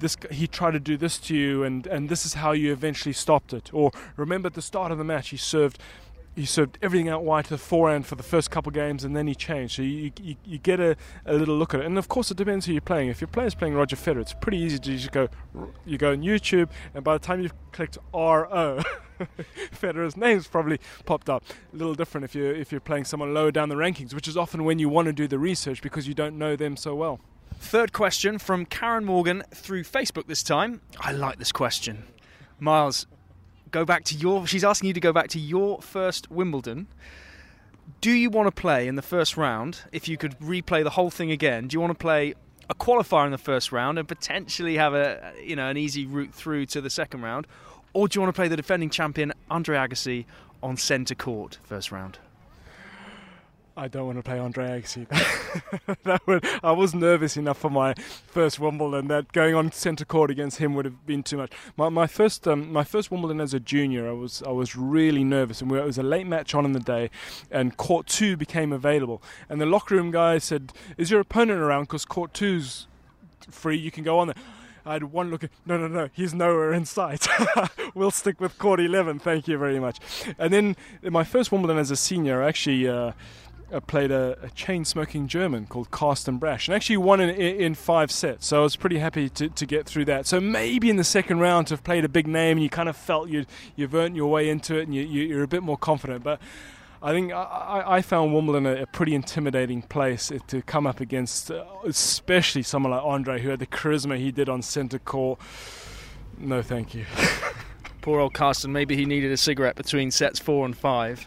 this 0.00 0.16
he 0.30 0.46
tried 0.46 0.72
to 0.72 0.80
do 0.80 0.96
this 0.96 1.18
to 1.18 1.34
you 1.34 1.62
and 1.62 1.86
and 1.86 2.08
this 2.08 2.26
is 2.26 2.34
how 2.34 2.52
you 2.52 2.72
eventually 2.72 3.12
stopped 3.12 3.52
it 3.52 3.72
or 3.72 3.90
remember 4.16 4.48
at 4.48 4.54
the 4.54 4.62
start 4.62 4.90
of 4.90 4.98
the 4.98 5.04
match 5.04 5.30
he 5.30 5.36
served 5.36 5.78
he 6.36 6.46
served 6.46 6.78
everything 6.80 7.08
out 7.08 7.24
wide 7.24 7.44
to 7.44 7.50
the 7.50 7.58
forehand 7.58 8.06
for 8.06 8.14
the 8.14 8.22
first 8.22 8.50
couple 8.50 8.70
games 8.72 9.04
and 9.04 9.16
then 9.16 9.26
he 9.26 9.34
changed 9.34 9.76
so 9.76 9.82
you, 9.82 10.10
you, 10.22 10.36
you 10.44 10.58
get 10.58 10.80
a, 10.80 10.96
a 11.26 11.34
little 11.34 11.56
look 11.56 11.74
at 11.74 11.80
it 11.80 11.86
and 11.86 11.98
of 11.98 12.08
course 12.08 12.30
it 12.30 12.36
depends 12.36 12.66
who 12.66 12.72
you're 12.72 12.80
playing 12.80 13.08
if 13.08 13.20
your 13.20 13.28
player's 13.28 13.54
playing 13.54 13.74
Roger 13.74 13.96
Federer 13.96 14.20
it's 14.20 14.34
pretty 14.34 14.58
easy 14.58 14.78
to 14.78 14.96
just 14.96 15.12
go 15.12 15.28
you 15.84 15.98
go 15.98 16.12
on 16.12 16.22
YouTube 16.22 16.68
and 16.94 17.04
by 17.04 17.14
the 17.14 17.24
time 17.24 17.40
you've 17.40 17.54
clicked 17.72 17.98
RO 18.14 18.82
Federer's 19.72 20.16
name's 20.16 20.46
probably 20.46 20.80
popped 21.04 21.28
up. 21.28 21.44
A 21.72 21.76
little 21.76 21.94
different 21.94 22.24
if 22.24 22.34
you're 22.34 22.54
if 22.54 22.72
you're 22.72 22.80
playing 22.80 23.04
someone 23.04 23.34
lower 23.34 23.50
down 23.50 23.68
the 23.68 23.74
rankings, 23.74 24.14
which 24.14 24.28
is 24.28 24.36
often 24.36 24.64
when 24.64 24.78
you 24.78 24.88
want 24.88 25.06
to 25.06 25.12
do 25.12 25.28
the 25.28 25.38
research 25.38 25.82
because 25.82 26.08
you 26.08 26.14
don't 26.14 26.38
know 26.38 26.56
them 26.56 26.76
so 26.76 26.94
well. 26.94 27.20
Third 27.60 27.92
question 27.92 28.38
from 28.38 28.64
Karen 28.64 29.04
Morgan 29.04 29.44
through 29.52 29.84
Facebook 29.84 30.26
this 30.26 30.42
time. 30.42 30.80
I 30.98 31.12
like 31.12 31.38
this 31.38 31.52
question. 31.52 32.04
Miles, 32.58 33.06
go 33.70 33.84
back 33.84 34.02
to 34.04 34.16
your. 34.16 34.46
She's 34.46 34.64
asking 34.64 34.88
you 34.88 34.94
to 34.94 35.00
go 35.00 35.12
back 35.12 35.28
to 35.28 35.38
your 35.38 35.80
first 35.80 36.30
Wimbledon. 36.30 36.88
Do 38.00 38.10
you 38.10 38.30
want 38.30 38.48
to 38.48 38.60
play 38.60 38.88
in 38.88 38.96
the 38.96 39.02
first 39.02 39.36
round? 39.36 39.82
If 39.92 40.08
you 40.08 40.16
could 40.16 40.36
replay 40.40 40.82
the 40.82 40.90
whole 40.90 41.10
thing 41.10 41.30
again, 41.30 41.68
do 41.68 41.74
you 41.74 41.80
want 41.80 41.92
to 41.92 41.98
play 41.98 42.34
a 42.68 42.74
qualifier 42.74 43.26
in 43.26 43.30
the 43.30 43.38
first 43.38 43.72
round 43.72 43.98
and 43.98 44.08
potentially 44.08 44.76
have 44.76 44.94
a 44.94 45.32
you 45.44 45.54
know 45.54 45.68
an 45.68 45.76
easy 45.76 46.06
route 46.06 46.32
through 46.34 46.66
to 46.66 46.80
the 46.80 46.90
second 46.90 47.20
round, 47.20 47.46
or 47.92 48.08
do 48.08 48.16
you 48.16 48.22
want 48.22 48.34
to 48.34 48.38
play 48.38 48.48
the 48.48 48.56
defending 48.56 48.90
champion 48.90 49.32
Andre 49.50 49.76
Agassi 49.76 50.24
on 50.62 50.76
centre 50.76 51.14
court 51.14 51.58
first 51.62 51.92
round? 51.92 52.18
I 53.76 53.88
don't 53.88 54.06
want 54.06 54.18
to 54.18 54.22
play 54.22 54.38
Andre 54.38 54.80
Agassi. 54.80 55.06
that 56.04 56.26
would, 56.26 56.44
I 56.62 56.72
was 56.72 56.94
nervous 56.94 57.36
enough 57.36 57.58
for 57.58 57.70
my 57.70 57.94
first 57.94 58.58
Wimbledon 58.58 59.08
that 59.08 59.32
going 59.32 59.54
on 59.54 59.72
centre 59.72 60.04
court 60.04 60.30
against 60.30 60.58
him 60.58 60.74
would 60.74 60.84
have 60.84 61.06
been 61.06 61.22
too 61.22 61.36
much. 61.36 61.52
My, 61.76 61.88
my 61.88 62.06
first 62.06 62.46
um, 62.48 62.72
my 62.72 62.84
first 62.84 63.10
Wimbledon 63.10 63.40
as 63.40 63.54
a 63.54 63.60
junior, 63.60 64.08
I 64.08 64.12
was 64.12 64.42
I 64.46 64.50
was 64.50 64.76
really 64.76 65.24
nervous, 65.24 65.62
and 65.62 65.70
it 65.72 65.84
was 65.84 65.98
a 65.98 66.02
late 66.02 66.26
match 66.26 66.54
on 66.54 66.64
in 66.64 66.72
the 66.72 66.80
day, 66.80 67.10
and 67.50 67.76
court 67.76 68.06
two 68.06 68.36
became 68.36 68.72
available, 68.72 69.22
and 69.48 69.60
the 69.60 69.66
locker 69.66 69.94
room 69.94 70.10
guy 70.10 70.38
said, 70.38 70.72
"Is 70.96 71.10
your 71.10 71.20
opponent 71.20 71.60
around? 71.60 71.84
Because 71.84 72.04
court 72.04 72.34
two's 72.34 72.86
free. 73.50 73.76
You 73.76 73.90
can 73.90 74.04
go 74.04 74.18
on 74.18 74.28
there." 74.28 74.36
I 74.86 74.94
had 74.94 75.04
one 75.04 75.30
look. 75.30 75.44
At, 75.44 75.50
no, 75.66 75.76
no, 75.76 75.88
no. 75.88 76.08
He's 76.12 76.32
nowhere 76.32 76.72
in 76.72 76.86
sight. 76.86 77.28
we'll 77.94 78.10
stick 78.10 78.40
with 78.40 78.58
court 78.58 78.80
11. 78.80 79.18
Thank 79.18 79.46
you 79.46 79.58
very 79.58 79.78
much. 79.78 79.98
And 80.38 80.52
then 80.52 80.74
my 81.02 81.22
first 81.22 81.52
Wimbledon 81.52 81.76
as 81.76 81.90
a 81.90 81.96
senior, 81.96 82.42
actually. 82.42 82.88
Uh, 82.88 83.12
played 83.78 84.10
a, 84.10 84.36
a 84.42 84.50
chain 84.50 84.84
smoking 84.84 85.28
German 85.28 85.66
called 85.66 85.92
Karsten 85.92 86.40
Braasch 86.40 86.66
and 86.66 86.74
actually 86.74 86.96
won 86.96 87.20
in, 87.20 87.30
in 87.30 87.74
five 87.76 88.10
sets. 88.10 88.46
So 88.46 88.60
I 88.60 88.62
was 88.62 88.74
pretty 88.74 88.98
happy 88.98 89.28
to, 89.30 89.48
to 89.48 89.66
get 89.66 89.86
through 89.86 90.06
that. 90.06 90.26
So 90.26 90.40
maybe 90.40 90.90
in 90.90 90.96
the 90.96 91.04
second 91.04 91.38
round 91.38 91.68
to 91.68 91.74
have 91.74 91.84
played 91.84 92.04
a 92.04 92.08
big 92.08 92.26
name 92.26 92.56
and 92.56 92.62
you 92.64 92.70
kind 92.70 92.88
of 92.88 92.96
felt 92.96 93.28
you'd, 93.28 93.46
you've 93.76 93.94
earned 93.94 94.16
your 94.16 94.28
way 94.28 94.48
into 94.48 94.76
it 94.76 94.82
and 94.82 94.94
you, 94.94 95.02
you, 95.02 95.22
you're 95.22 95.44
a 95.44 95.48
bit 95.48 95.62
more 95.62 95.78
confident. 95.78 96.24
But 96.24 96.40
I 97.02 97.12
think 97.12 97.32
I, 97.32 97.82
I 97.86 98.02
found 98.02 98.34
Wimbledon 98.34 98.66
a, 98.66 98.82
a, 98.82 98.86
pretty 98.86 99.14
intimidating 99.14 99.82
place 99.82 100.30
to 100.48 100.62
come 100.62 100.86
up 100.86 101.00
against, 101.00 101.50
uh, 101.50 101.64
especially 101.86 102.62
someone 102.62 102.92
like 102.92 103.02
Andre, 103.02 103.40
who 103.40 103.48
had 103.48 103.58
the 103.58 103.66
charisma 103.66 104.18
he 104.18 104.30
did 104.30 104.48
on 104.48 104.60
centre 104.60 104.98
court. 104.98 105.40
No, 106.36 106.60
thank 106.60 106.94
you. 106.94 107.06
Poor 108.02 108.20
old 108.20 108.34
Karsten. 108.34 108.72
Maybe 108.72 108.96
he 108.96 109.04
needed 109.04 109.32
a 109.32 109.36
cigarette 109.36 109.76
between 109.76 110.10
sets 110.10 110.38
four 110.38 110.64
and 110.66 110.76
five. 110.76 111.26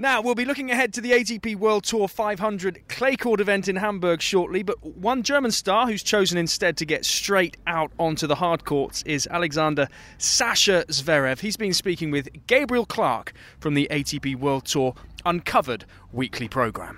Now, 0.00 0.22
we'll 0.22 0.34
be 0.34 0.46
looking 0.46 0.70
ahead 0.70 0.94
to 0.94 1.02
the 1.02 1.10
ATP 1.10 1.56
World 1.56 1.84
Tour 1.84 2.08
500 2.08 2.88
clay 2.88 3.16
court 3.16 3.38
event 3.38 3.68
in 3.68 3.76
Hamburg 3.76 4.22
shortly, 4.22 4.62
but 4.62 4.82
one 4.96 5.22
German 5.22 5.50
star 5.50 5.86
who's 5.86 6.02
chosen 6.02 6.38
instead 6.38 6.78
to 6.78 6.86
get 6.86 7.04
straight 7.04 7.58
out 7.66 7.92
onto 7.98 8.26
the 8.26 8.36
hard 8.36 8.64
courts 8.64 9.02
is 9.02 9.28
Alexander 9.30 9.88
Sascha 10.18 10.86
Zverev. 10.86 11.40
He's 11.40 11.58
been 11.58 11.74
speaking 11.74 12.10
with 12.10 12.30
Gabriel 12.46 12.86
Clark 12.86 13.34
from 13.58 13.74
the 13.74 13.88
ATP 13.90 14.36
World 14.36 14.64
Tour 14.64 14.94
Uncovered 15.26 15.84
weekly 16.12 16.48
programme. 16.48 16.96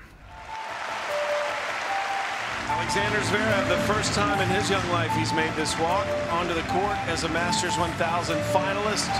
Alexander 2.68 3.18
Zverev, 3.18 3.68
the 3.68 3.92
first 3.92 4.12
time 4.14 4.40
in 4.40 4.48
his 4.48 4.70
young 4.70 4.88
life 4.90 5.10
he's 5.16 5.32
made 5.32 5.52
this 5.54 5.76
walk 5.80 6.06
onto 6.30 6.54
the 6.54 6.62
court 6.68 6.96
as 7.08 7.24
a 7.24 7.28
Masters 7.30 7.76
1000 7.76 8.38
finalist. 8.54 9.10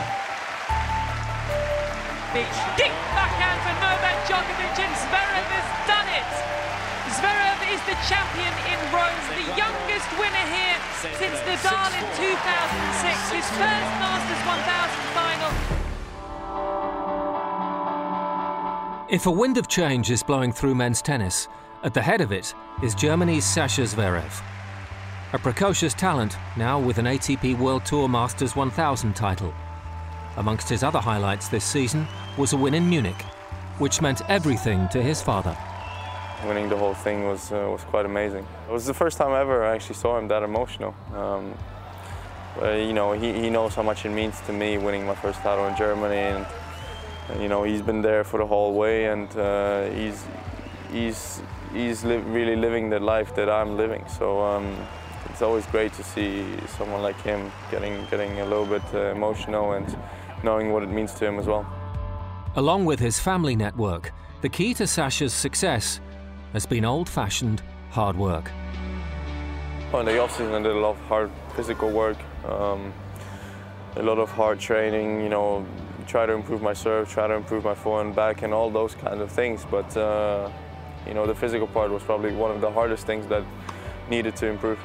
Deep 2.33 2.47
backhand 3.13 3.52
for 3.52 3.52
Novak 3.52 3.52
Djokovic 4.33 4.81
and 4.81 4.97
Zverev 4.97 5.45
has 5.53 5.69
done 5.85 6.09
it. 6.09 6.33
Zverev 7.21 7.61
is 7.69 7.85
the 7.85 7.93
champion 8.09 8.49
in 8.65 8.81
Rome, 8.89 9.21
the 9.37 9.45
youngest 9.61 10.09
winner 10.17 10.47
here 10.49 10.81
since 11.21 11.37
Nadal 11.45 11.93
in 11.93 12.09
2006, 12.17 13.29
his 13.29 13.45
first 13.61 13.93
Masters 14.01 14.41
1000 14.49 15.05
final. 15.13 15.53
If 19.11 19.27
a 19.27 19.31
wind 19.31 19.59
of 19.59 19.69
change 19.69 20.11
is 20.11 20.23
blowing 20.23 20.51
through 20.51 20.77
men's 20.77 21.03
tennis, 21.03 21.49
at 21.83 21.93
the 21.93 22.01
head 22.01 22.23
of 22.23 22.33
it 22.33 22.55
is 22.83 22.95
Germany's 22.95 23.45
Sascha 23.45 23.85
Zverev. 23.85 24.43
A 25.35 25.39
precocious 25.39 25.93
talent, 25.93 26.39
now 26.57 26.81
with 26.81 26.97
an 26.97 27.05
ATP 27.05 27.59
World 27.59 27.85
Tour 27.85 28.09
Masters 28.09 28.57
1000 28.57 29.15
title. 29.15 29.53
Amongst 30.39 30.71
his 30.71 30.83
other 30.83 31.01
highlights 31.01 31.49
this 31.49 31.67
season 31.67 32.09
was 32.39 32.55
a 32.55 32.57
win 32.57 32.73
in 32.73 32.89
Munich, 32.89 33.23
which 33.83 34.01
meant 34.01 34.21
everything 34.29 34.89
to 34.91 35.03
his 35.03 35.21
father. 35.21 35.55
Winning 36.47 36.69
the 36.69 36.77
whole 36.77 36.95
thing 36.95 37.19
was 37.27 37.51
uh, 37.51 37.69
was 37.75 37.83
quite 37.93 38.07
amazing. 38.07 38.47
It 38.69 38.73
was 38.73 38.87
the 38.87 38.95
first 38.95 39.19
time 39.19 39.33
ever 39.45 39.57
I 39.65 39.75
actually 39.75 39.97
saw 40.05 40.19
him 40.19 40.29
that 40.29 40.43
emotional. 40.45 40.95
Um, 41.23 41.45
but, 42.57 42.75
you 42.89 42.93
know, 42.93 43.09
he, 43.23 43.29
he 43.43 43.49
knows 43.51 43.75
how 43.75 43.83
much 43.83 44.05
it 44.05 44.11
means 44.11 44.41
to 44.47 44.53
me 44.53 44.79
winning 44.79 45.05
my 45.05 45.17
first 45.25 45.41
title 45.41 45.67
in 45.67 45.75
Germany, 45.75 46.23
and, 46.35 46.47
and 47.31 47.43
you 47.43 47.49
know 47.49 47.65
he's 47.65 47.83
been 47.83 48.03
there 48.03 48.23
for 48.25 48.39
the 48.39 48.47
whole 48.47 48.73
way, 48.83 48.97
and 49.13 49.29
uh, 49.37 49.91
he's 49.99 50.19
he's 50.93 51.43
he's 51.73 52.05
li 52.05 52.17
really 52.39 52.57
living 52.67 52.85
the 52.91 53.01
life 53.01 53.31
that 53.35 53.49
I'm 53.59 53.77
living. 53.77 54.05
So 54.19 54.27
um, 54.51 54.67
it's 55.31 55.43
always 55.43 55.67
great 55.75 55.93
to 55.95 56.05
see 56.05 56.31
someone 56.79 57.03
like 57.09 57.21
him 57.31 57.51
getting 57.73 57.95
getting 58.13 58.33
a 58.41 58.47
little 58.53 58.69
bit 58.77 58.87
uh, 58.95 59.17
emotional 59.19 59.73
and 59.73 59.89
knowing 60.45 60.73
what 60.73 60.83
it 60.83 60.91
means 60.99 61.13
to 61.15 61.27
him 61.27 61.39
as 61.39 61.47
well. 61.47 61.65
Along 62.57 62.85
with 62.85 63.01
his 63.01 63.19
family 63.19 63.57
network, 63.57 64.13
the 64.43 64.49
key 64.49 64.75
to 64.75 64.83
Sascha's 64.83 65.33
success 65.33 66.03
has 66.53 66.67
been 66.67 66.85
old-fashioned 66.85 67.63
hard 67.89 68.15
work. 68.15 68.51
In 69.95 70.05
the 70.05 70.19
off-season, 70.19 70.53
I 70.53 70.63
did 70.63 70.77
a 70.77 70.79
lot 70.79 70.91
of 70.91 70.99
hard 71.07 71.31
physical 71.57 71.91
work, 71.91 72.19
um, 72.45 72.93
a 73.97 74.03
lot 74.03 74.19
of 74.19 74.31
hard 74.31 74.61
training, 74.61 75.23
you 75.23 75.31
know, 75.31 75.67
try 76.07 76.27
to 76.27 76.35
improve 76.35 76.61
my 76.61 76.75
serve, 76.75 77.09
try 77.09 77.27
to 77.27 77.35
improve 77.35 77.65
my 77.65 77.75
forehand 77.75 78.15
back 78.15 78.43
and 78.43 78.53
all 78.53 78.71
those 78.71 78.95
kind 78.97 79.23
of 79.23 79.31
things. 79.31 79.65
But, 79.71 79.97
uh, 79.97 80.51
you 81.07 81.15
know, 81.15 81.27
the 81.27 81.35
physical 81.35 81.67
part 81.67 81.91
was 81.91 82.03
probably 82.03 82.33
one 82.33 82.51
of 82.51 82.61
the 82.61 82.71
hardest 82.71 83.07
things 83.07 83.27
that 83.29 83.45
needed 84.11 84.37
to 84.37 84.47
improve. 84.47 84.79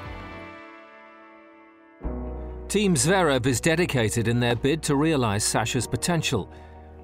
Team 2.70 2.96
Zverev 2.96 3.46
is 3.46 3.60
dedicated 3.60 4.30
in 4.30 4.40
their 4.40 4.56
bid 4.56 4.84
to 4.84 4.96
realise 4.96 5.46
Sascha's 5.46 5.88
potential, 5.88 6.50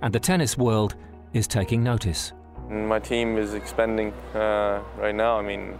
and 0.04 0.13
the 0.13 0.20
tennis 0.20 0.58
world 0.58 0.96
is 1.32 1.48
taking 1.48 1.82
notice. 1.82 2.34
My 2.70 3.00
team 3.00 3.38
is 3.38 3.54
expanding 3.54 4.12
uh, 4.36 4.82
right 4.98 5.16
now. 5.16 5.39
I 5.39 5.42
mean, 5.42 5.80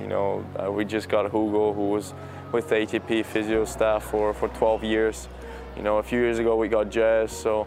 you 0.00 0.06
know, 0.06 0.44
uh, 0.58 0.72
we 0.72 0.86
just 0.86 1.10
got 1.10 1.26
Hugo, 1.26 1.74
who 1.74 1.90
was 1.90 2.14
with 2.52 2.70
the 2.70 2.76
ATP 2.76 3.26
physio 3.26 3.66
staff 3.66 4.02
for, 4.04 4.32
for 4.32 4.48
12 4.48 4.84
years. 4.84 5.28
You 5.76 5.82
know, 5.82 5.98
a 5.98 6.02
few 6.02 6.20
years 6.20 6.38
ago 6.38 6.56
we 6.56 6.68
got 6.68 6.88
Jez, 6.88 7.30
so 7.30 7.66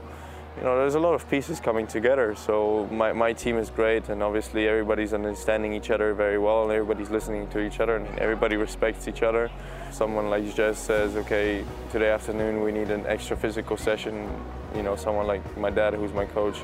you 0.57 0.63
know, 0.63 0.75
there's 0.75 0.95
a 0.95 0.99
lot 0.99 1.13
of 1.13 1.29
pieces 1.29 1.59
coming 1.59 1.85
together. 1.85 2.33
So 2.35 2.87
my, 2.91 3.13
my 3.13 3.31
team 3.31 3.57
is 3.57 3.69
great, 3.69 4.09
and 4.09 4.23
obviously 4.23 4.67
everybody's 4.67 5.13
understanding 5.13 5.73
each 5.73 5.91
other 5.91 6.13
very 6.15 6.39
well, 6.39 6.63
and 6.63 6.71
everybody's 6.71 7.11
listening 7.11 7.47
to 7.49 7.59
each 7.59 7.79
other, 7.79 7.97
and 7.97 8.19
everybody 8.19 8.57
respects 8.57 9.07
each 9.07 9.21
other. 9.21 9.51
Someone 9.91 10.31
like 10.31 10.43
Jez 10.43 10.75
says, 10.75 11.15
okay, 11.15 11.63
today 11.91 12.09
afternoon 12.09 12.63
we 12.63 12.71
need 12.71 12.89
an 12.89 13.05
extra 13.05 13.37
physical 13.37 13.77
session. 13.77 14.27
You 14.75 14.81
know, 14.81 14.95
someone 14.95 15.27
like 15.27 15.57
my 15.57 15.69
dad, 15.69 15.93
who's 15.93 16.13
my 16.13 16.25
coach, 16.25 16.57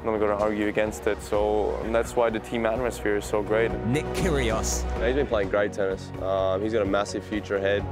I'm 0.00 0.06
not 0.06 0.18
going 0.18 0.36
to 0.36 0.44
argue 0.44 0.66
against 0.66 1.06
it. 1.06 1.22
So 1.22 1.80
that's 1.92 2.16
why 2.16 2.30
the 2.30 2.40
team 2.40 2.66
atmosphere 2.66 3.16
is 3.16 3.24
so 3.24 3.42
great. 3.42 3.70
Nick 3.86 4.04
Kyrgios. 4.14 4.82
He's 5.04 5.14
been 5.14 5.26
playing 5.26 5.50
great 5.50 5.72
tennis. 5.72 6.10
Um, 6.22 6.60
he's 6.60 6.72
got 6.72 6.82
a 6.82 6.90
massive 6.90 7.24
future 7.24 7.56
ahead. 7.56 7.82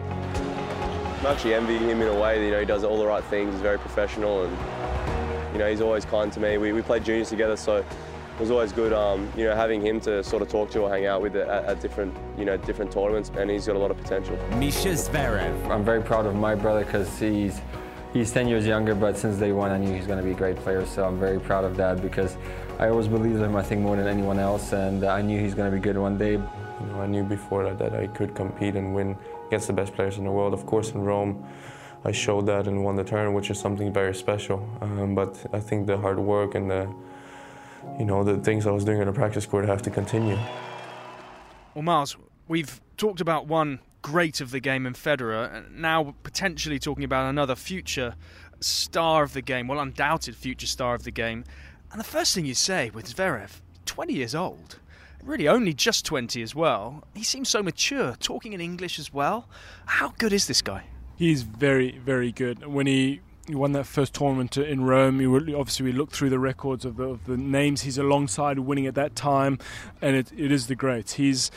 I'm 1.20 1.26
actually 1.26 1.54
envying 1.54 1.88
him 1.88 2.02
in 2.02 2.08
a 2.08 2.20
way. 2.20 2.44
You 2.44 2.50
know, 2.50 2.60
he 2.60 2.66
does 2.66 2.84
all 2.84 2.98
the 2.98 3.06
right 3.06 3.24
things. 3.24 3.52
He's 3.52 3.62
very 3.62 3.78
professional 3.78 4.44
and 4.44 4.56
you 5.56 5.62
know, 5.62 5.70
he's 5.70 5.80
always 5.80 6.04
kind 6.04 6.30
to 6.30 6.38
me. 6.38 6.58
We, 6.58 6.74
we 6.74 6.82
played 6.82 7.02
juniors 7.02 7.30
together, 7.30 7.56
so 7.56 7.76
it 7.76 7.86
was 8.38 8.50
always 8.50 8.72
good, 8.72 8.92
um, 8.92 9.32
you 9.34 9.44
know, 9.44 9.56
having 9.56 9.80
him 9.80 10.02
to 10.02 10.22
sort 10.22 10.42
of 10.42 10.50
talk 10.50 10.70
to 10.72 10.80
or 10.80 10.90
hang 10.90 11.06
out 11.06 11.22
with 11.22 11.34
at, 11.34 11.48
at, 11.48 11.80
different, 11.80 12.14
you 12.36 12.44
know, 12.44 12.58
different 12.58 12.92
tournaments, 12.92 13.30
and 13.38 13.48
he's 13.48 13.66
got 13.66 13.74
a 13.74 13.78
lot 13.78 13.90
of 13.90 13.96
potential. 13.96 14.36
Mischa 14.50 14.92
Zverev. 14.92 15.70
I'm 15.70 15.82
very 15.82 16.02
proud 16.02 16.26
of 16.26 16.34
my 16.34 16.54
brother 16.54 16.84
because 16.84 17.18
he's 17.18 17.62
he's 18.12 18.30
10 18.32 18.48
years 18.48 18.66
younger, 18.66 18.94
but 18.94 19.16
since 19.16 19.38
day 19.38 19.52
one 19.52 19.70
I 19.70 19.78
knew 19.78 19.94
he's 19.94 20.06
going 20.06 20.18
to 20.18 20.24
be 20.24 20.32
a 20.32 20.34
great 20.34 20.56
player, 20.56 20.84
so 20.84 21.06
I'm 21.06 21.18
very 21.18 21.40
proud 21.40 21.64
of 21.64 21.74
that 21.78 22.02
because 22.02 22.36
I 22.78 22.88
always 22.88 23.08
believed 23.08 23.36
in 23.36 23.44
him, 23.44 23.56
I 23.56 23.62
think, 23.62 23.80
more 23.80 23.96
than 23.96 24.06
anyone 24.06 24.38
else, 24.38 24.74
and 24.74 25.04
I 25.04 25.22
knew 25.22 25.40
he's 25.40 25.54
going 25.54 25.70
to 25.70 25.74
be 25.74 25.80
good 25.80 25.96
one 25.96 26.18
day. 26.18 26.32
You 26.32 26.86
know, 26.88 27.00
I 27.00 27.06
knew 27.06 27.24
before 27.24 27.64
that, 27.64 27.78
that 27.78 27.94
I 27.94 28.08
could 28.08 28.34
compete 28.34 28.76
and 28.76 28.94
win 28.94 29.16
against 29.46 29.68
the 29.68 29.72
best 29.72 29.94
players 29.94 30.18
in 30.18 30.24
the 30.24 30.30
world. 30.30 30.52
Of 30.52 30.66
course, 30.66 30.90
in 30.90 31.00
Rome, 31.00 31.42
I 32.06 32.12
showed 32.12 32.46
that 32.46 32.68
and 32.68 32.84
won 32.84 32.94
the 32.94 33.02
tournament, 33.02 33.34
which 33.34 33.50
is 33.50 33.58
something 33.58 33.92
very 33.92 34.14
special. 34.14 34.64
Um, 34.80 35.16
but 35.16 35.44
I 35.52 35.58
think 35.58 35.88
the 35.88 35.98
hard 35.98 36.20
work 36.20 36.54
and 36.54 36.70
the, 36.70 36.88
you 37.98 38.04
know, 38.04 38.22
the 38.22 38.36
things 38.36 38.64
I 38.64 38.70
was 38.70 38.84
doing 38.84 39.00
on 39.00 39.06
the 39.06 39.12
practice 39.12 39.44
court 39.44 39.66
have 39.66 39.82
to 39.82 39.90
continue. 39.90 40.38
Well, 41.74 41.82
Mars, 41.82 42.16
we've 42.46 42.80
talked 42.96 43.20
about 43.20 43.48
one 43.48 43.80
great 44.02 44.40
of 44.40 44.52
the 44.52 44.60
game 44.60 44.86
in 44.86 44.92
Federer, 44.92 45.52
and 45.52 45.80
now 45.80 46.14
potentially 46.22 46.78
talking 46.78 47.02
about 47.02 47.28
another 47.28 47.56
future 47.56 48.14
star 48.60 49.24
of 49.24 49.32
the 49.32 49.42
game, 49.42 49.66
well, 49.66 49.80
undoubted 49.80 50.36
future 50.36 50.68
star 50.68 50.94
of 50.94 51.02
the 51.02 51.10
game. 51.10 51.42
And 51.90 51.98
the 51.98 52.04
first 52.04 52.36
thing 52.36 52.46
you 52.46 52.54
say 52.54 52.88
with 52.90 53.12
Zverev, 53.12 53.60
20 53.84 54.14
years 54.14 54.32
old, 54.32 54.78
really 55.24 55.48
only 55.48 55.74
just 55.74 56.04
20 56.04 56.40
as 56.40 56.54
well, 56.54 57.02
he 57.16 57.24
seems 57.24 57.48
so 57.48 57.64
mature, 57.64 58.14
talking 58.20 58.52
in 58.52 58.60
English 58.60 59.00
as 59.00 59.12
well. 59.12 59.48
How 59.86 60.14
good 60.18 60.32
is 60.32 60.46
this 60.46 60.62
guy? 60.62 60.84
He's 61.16 61.42
very, 61.42 61.98
very 61.98 62.32
good. 62.32 62.66
When 62.66 62.86
he 62.86 63.20
he 63.46 63.54
won 63.54 63.72
that 63.72 63.84
first 63.84 64.14
tournament 64.14 64.56
in 64.56 64.84
Rome. 64.84 65.20
He 65.20 65.54
obviously, 65.54 65.84
we 65.84 65.92
looked 65.92 66.12
through 66.12 66.30
the 66.30 66.38
records 66.38 66.84
of 66.84 66.96
the, 66.96 67.04
of 67.04 67.26
the, 67.26 67.36
names 67.36 67.82
he's 67.82 67.96
alongside 67.96 68.58
winning 68.58 68.86
at 68.86 68.96
that 68.96 69.14
time, 69.14 69.58
and 70.02 70.16
it, 70.16 70.32
it 70.36 70.50
is 70.50 70.66
the 70.66 70.74
greats. 70.74 71.14
He's 71.14 71.50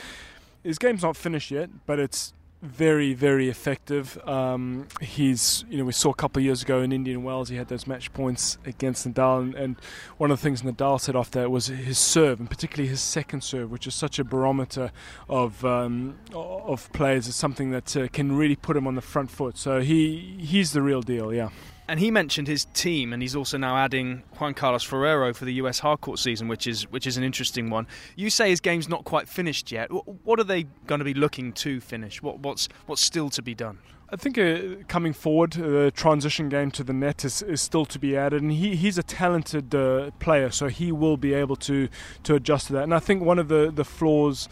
his 0.62 0.78
game's 0.78 1.02
not 1.02 1.16
finished 1.16 1.50
yet, 1.50 1.70
but 1.86 1.98
it's 1.98 2.32
very, 2.62 3.14
very 3.14 3.48
effective. 3.48 4.18
Um, 4.28 4.88
he's, 5.00 5.64
you 5.70 5.78
know, 5.78 5.84
we 5.84 5.92
saw 5.92 6.10
a 6.10 6.14
couple 6.14 6.40
of 6.40 6.44
years 6.44 6.62
ago 6.62 6.82
in 6.82 6.92
Indian 6.92 7.22
Wells, 7.22 7.48
he 7.48 7.56
had 7.56 7.68
those 7.68 7.86
match 7.86 8.12
points 8.12 8.58
against 8.66 9.08
Nadal, 9.08 9.40
and, 9.40 9.54
and, 9.54 9.76
one 10.18 10.30
of 10.30 10.38
the 10.38 10.42
things 10.42 10.60
Nadal 10.62 11.00
said 11.00 11.16
off 11.16 11.30
that 11.30 11.50
was 11.50 11.68
his 11.68 11.98
serve, 11.98 12.38
and 12.38 12.50
particularly 12.50 12.88
his 12.88 13.00
second 13.00 13.42
serve, 13.42 13.70
which 13.70 13.86
is 13.86 13.94
such 13.94 14.18
a 14.18 14.24
barometer 14.24 14.92
of 15.28 15.64
um, 15.64 16.18
of 16.34 16.92
players. 16.92 17.26
It's 17.26 17.36
something 17.36 17.70
that 17.70 17.96
uh, 17.96 18.08
can 18.08 18.36
really 18.36 18.56
put 18.56 18.76
him 18.76 18.86
on 18.86 18.94
the 18.94 19.00
front 19.00 19.30
foot. 19.30 19.56
So 19.56 19.80
he 19.80 20.36
he's 20.38 20.72
the 20.72 20.82
real 20.82 21.00
deal, 21.00 21.32
yeah. 21.32 21.48
And 21.90 21.98
he 21.98 22.12
mentioned 22.12 22.46
his 22.46 22.66
team, 22.66 23.12
and 23.12 23.20
he's 23.20 23.34
also 23.34 23.58
now 23.58 23.76
adding 23.76 24.22
Juan 24.38 24.54
Carlos 24.54 24.84
Ferrero 24.84 25.34
for 25.34 25.44
the 25.44 25.54
US 25.54 25.80
hardcourt 25.80 26.20
season, 26.20 26.46
which 26.46 26.68
is 26.68 26.88
which 26.88 27.04
is 27.04 27.16
an 27.16 27.24
interesting 27.24 27.68
one. 27.68 27.88
You 28.14 28.30
say 28.30 28.48
his 28.48 28.60
game's 28.60 28.88
not 28.88 29.02
quite 29.02 29.28
finished 29.28 29.72
yet. 29.72 29.88
What 29.90 30.38
are 30.38 30.44
they 30.44 30.68
going 30.86 31.00
to 31.00 31.04
be 31.04 31.14
looking 31.14 31.52
to 31.54 31.80
finish? 31.80 32.22
What, 32.22 32.38
what's 32.38 32.68
what's 32.86 33.02
still 33.02 33.28
to 33.30 33.42
be 33.42 33.56
done? 33.56 33.80
I 34.08 34.14
think 34.14 34.38
uh, 34.38 34.84
coming 34.86 35.12
forward, 35.12 35.54
the 35.54 35.86
uh, 35.86 35.90
transition 35.90 36.48
game 36.48 36.70
to 36.72 36.84
the 36.84 36.92
net 36.92 37.24
is, 37.24 37.42
is 37.42 37.60
still 37.60 37.86
to 37.86 37.98
be 37.98 38.16
added, 38.16 38.40
and 38.40 38.52
he, 38.52 38.76
he's 38.76 38.96
a 38.96 39.02
talented 39.02 39.74
uh, 39.74 40.12
player, 40.20 40.50
so 40.50 40.68
he 40.68 40.92
will 40.92 41.16
be 41.16 41.34
able 41.34 41.56
to 41.56 41.88
to 42.22 42.36
adjust 42.36 42.68
to 42.68 42.72
that. 42.74 42.84
And 42.84 42.94
I 42.94 43.00
think 43.00 43.24
one 43.24 43.40
of 43.40 43.48
the 43.48 43.72
the 43.74 43.84
flaws 43.84 44.48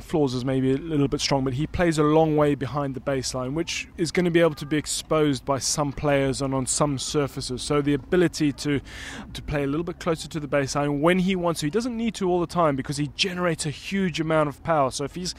flaws 0.00 0.34
is 0.34 0.44
maybe 0.44 0.72
a 0.72 0.76
little 0.76 1.08
bit 1.08 1.20
strong, 1.20 1.44
but 1.44 1.54
he 1.54 1.66
plays 1.66 1.98
a 1.98 2.02
long 2.02 2.36
way 2.36 2.54
behind 2.54 2.94
the 2.94 3.00
baseline, 3.00 3.54
which 3.54 3.88
is 3.96 4.10
going 4.10 4.24
to 4.24 4.30
be 4.30 4.40
able 4.40 4.54
to 4.54 4.66
be 4.66 4.76
exposed 4.76 5.44
by 5.44 5.58
some 5.58 5.92
players 5.92 6.42
and 6.42 6.54
on 6.54 6.66
some 6.66 6.98
surfaces. 6.98 7.62
So 7.62 7.80
the 7.80 7.94
ability 7.94 8.52
to 8.52 8.80
to 9.32 9.42
play 9.42 9.64
a 9.64 9.66
little 9.66 9.84
bit 9.84 10.00
closer 10.00 10.28
to 10.28 10.40
the 10.40 10.48
baseline 10.48 11.00
when 11.00 11.20
he 11.20 11.36
wants 11.36 11.60
to. 11.60 11.66
He 11.66 11.70
doesn't 11.70 11.96
need 11.96 12.14
to 12.16 12.28
all 12.28 12.40
the 12.40 12.46
time 12.46 12.76
because 12.76 12.96
he 12.96 13.08
generates 13.16 13.66
a 13.66 13.70
huge 13.70 14.20
amount 14.20 14.48
of 14.48 14.62
power. 14.62 14.90
So 14.90 15.04
if 15.04 15.14
he's 15.14 15.34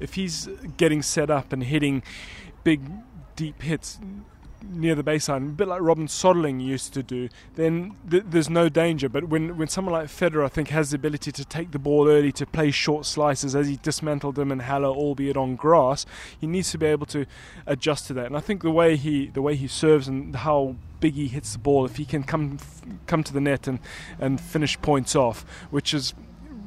if 0.00 0.14
he's 0.14 0.48
getting 0.76 1.02
set 1.02 1.30
up 1.30 1.52
and 1.52 1.62
hitting 1.62 2.02
big 2.64 2.82
deep 3.36 3.62
hits 3.62 3.98
near 4.62 4.94
the 4.94 5.02
baseline, 5.02 5.48
a 5.48 5.52
bit 5.52 5.68
like 5.68 5.80
Robin 5.80 6.06
Soderling 6.06 6.64
used 6.64 6.92
to 6.94 7.02
do, 7.02 7.28
then 7.54 7.96
th- 8.10 8.24
there's 8.26 8.50
no 8.50 8.68
danger. 8.68 9.08
But 9.08 9.28
when, 9.28 9.56
when 9.56 9.68
someone 9.68 9.92
like 9.92 10.08
Federer, 10.08 10.44
I 10.44 10.48
think, 10.48 10.68
has 10.68 10.90
the 10.90 10.96
ability 10.96 11.32
to 11.32 11.44
take 11.44 11.70
the 11.72 11.78
ball 11.78 12.08
early, 12.08 12.32
to 12.32 12.46
play 12.46 12.70
short 12.70 13.06
slices, 13.06 13.54
as 13.54 13.68
he 13.68 13.76
dismantled 13.76 14.34
them 14.34 14.52
in 14.52 14.60
Halle, 14.60 14.84
albeit 14.84 15.36
on 15.36 15.56
grass, 15.56 16.06
he 16.38 16.46
needs 16.46 16.70
to 16.72 16.78
be 16.78 16.86
able 16.86 17.06
to 17.06 17.26
adjust 17.66 18.06
to 18.08 18.14
that. 18.14 18.26
And 18.26 18.36
I 18.36 18.40
think 18.40 18.62
the 18.62 18.70
way 18.70 18.96
he 18.96 19.26
the 19.26 19.42
way 19.42 19.56
he 19.56 19.68
serves 19.68 20.08
and 20.08 20.34
how 20.36 20.76
big 21.00 21.14
he 21.14 21.28
hits 21.28 21.52
the 21.52 21.58
ball, 21.58 21.84
if 21.84 21.96
he 21.96 22.04
can 22.04 22.22
come 22.22 22.58
come 23.06 23.22
to 23.22 23.32
the 23.32 23.40
net 23.40 23.66
and, 23.66 23.78
and 24.18 24.40
finish 24.40 24.80
points 24.80 25.14
off, 25.14 25.44
which 25.70 25.92
is 25.94 26.14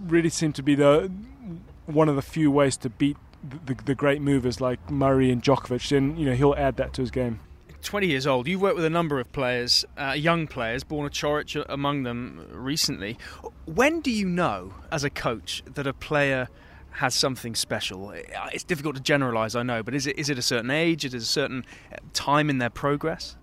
really 0.07 0.29
seemed 0.29 0.55
to 0.55 0.63
be 0.63 0.75
the 0.75 1.11
one 1.85 2.07
of 2.07 2.15
the 2.15 2.21
few 2.21 2.51
ways 2.51 2.77
to 2.77 2.89
beat 2.89 3.17
the, 3.43 3.73
the, 3.73 3.83
the 3.83 3.95
great 3.95 4.21
movers 4.21 4.61
like 4.61 4.89
Murray 4.89 5.31
and 5.31 5.41
Djokovic, 5.41 5.89
then 5.89 6.17
you 6.17 6.25
know 6.25 6.35
he'll 6.35 6.55
add 6.55 6.77
that 6.77 6.93
to 6.93 7.01
his 7.01 7.11
game. 7.11 7.39
20 7.81 8.07
years 8.07 8.27
old. 8.27 8.47
You've 8.47 8.61
worked 8.61 8.75
with 8.75 8.85
a 8.85 8.89
number 8.89 9.19
of 9.19 9.31
players, 9.31 9.85
uh, 9.97 10.13
young 10.17 10.47
players, 10.47 10.83
born 10.83 11.09
Borna 11.09 11.11
Coric 11.11 11.65
among 11.69 12.03
them 12.03 12.47
recently. 12.51 13.17
When 13.65 14.01
do 14.01 14.11
you 14.11 14.27
know, 14.27 14.73
as 14.91 15.03
a 15.03 15.09
coach, 15.09 15.63
that 15.65 15.87
a 15.87 15.93
player 15.93 16.49
has 16.91 17.15
something 17.15 17.55
special? 17.55 18.11
It's 18.53 18.63
difficult 18.63 18.95
to 18.95 19.01
generalise, 19.01 19.55
I 19.55 19.63
know, 19.63 19.83
but 19.83 19.93
is 19.93 20.07
it 20.07 20.17
is 20.17 20.29
it 20.29 20.37
a 20.37 20.41
certain 20.41 20.71
age? 20.71 21.05
Is 21.05 21.13
it 21.13 21.21
a 21.21 21.25
certain 21.25 21.65
uh, 21.91 21.97
time 22.13 22.49
in 22.49 22.57
their 22.57 22.69
progress? 22.69 23.35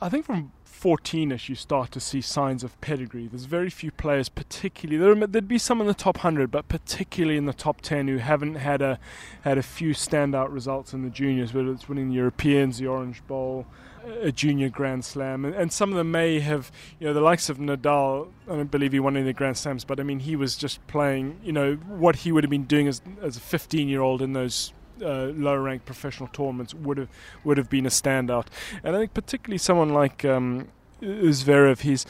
I 0.00 0.08
think 0.08 0.24
from 0.24 0.52
14ish, 0.78 1.48
you 1.48 1.54
start 1.54 1.90
to 1.92 2.00
see 2.00 2.20
signs 2.20 2.62
of 2.62 2.80
pedigree. 2.80 3.26
There's 3.26 3.44
very 3.44 3.70
few 3.70 3.90
players, 3.90 4.28
particularly 4.28 4.98
there, 4.98 5.14
would 5.14 5.48
be 5.48 5.58
some 5.58 5.80
in 5.80 5.86
the 5.86 5.94
top 5.94 6.18
100, 6.18 6.50
but 6.50 6.68
particularly 6.68 7.36
in 7.36 7.46
the 7.46 7.52
top 7.52 7.80
10 7.80 8.08
who 8.08 8.18
haven't 8.18 8.56
had 8.56 8.80
a 8.80 8.98
had 9.42 9.58
a 9.58 9.62
few 9.62 9.90
standout 9.90 10.52
results 10.52 10.92
in 10.92 11.02
the 11.02 11.10
juniors, 11.10 11.52
whether 11.52 11.72
it's 11.72 11.88
winning 11.88 12.08
the 12.10 12.14
Europeans, 12.14 12.78
the 12.78 12.86
Orange 12.86 13.26
Bowl, 13.26 13.66
a 14.22 14.30
junior 14.30 14.68
Grand 14.68 15.04
Slam, 15.04 15.44
and, 15.44 15.54
and, 15.54 15.72
some 15.72 15.90
of 15.90 15.96
them 15.96 16.10
may 16.10 16.40
have, 16.40 16.70
you 16.98 17.06
know, 17.06 17.12
the 17.12 17.20
likes 17.20 17.48
of 17.48 17.58
Nadal. 17.58 18.28
I 18.48 18.56
don't 18.56 18.70
believe 18.70 18.92
he 18.92 19.00
won 19.00 19.16
any 19.16 19.22
of 19.22 19.26
the 19.26 19.32
Grand 19.32 19.56
Slams, 19.56 19.84
but 19.84 19.98
I 19.98 20.02
mean, 20.02 20.20
he 20.20 20.36
was 20.36 20.56
just 20.56 20.84
playing, 20.86 21.40
you 21.42 21.52
know, 21.52 21.74
what 21.74 22.16
he 22.16 22.32
would 22.32 22.44
have 22.44 22.50
been 22.50 22.64
doing 22.64 22.88
as 22.88 23.02
as 23.22 23.36
a 23.36 23.40
15 23.40 23.88
year 23.88 24.00
old 24.00 24.22
in 24.22 24.32
those 24.32 24.72
uh, 25.02 25.32
lower 25.34 25.60
ranked 25.60 25.86
professional 25.86 26.28
tournaments 26.32 26.74
would 26.74 26.98
have 26.98 27.08
would 27.44 27.58
have 27.58 27.70
been 27.70 27.86
a 27.86 27.90
standout. 27.90 28.46
And 28.82 28.94
I 28.94 29.00
think 29.00 29.14
particularly 29.14 29.58
someone 29.58 29.90
like 29.90 30.24
um, 30.24 30.68
Zverev, 31.02 31.80
he's 31.80 32.06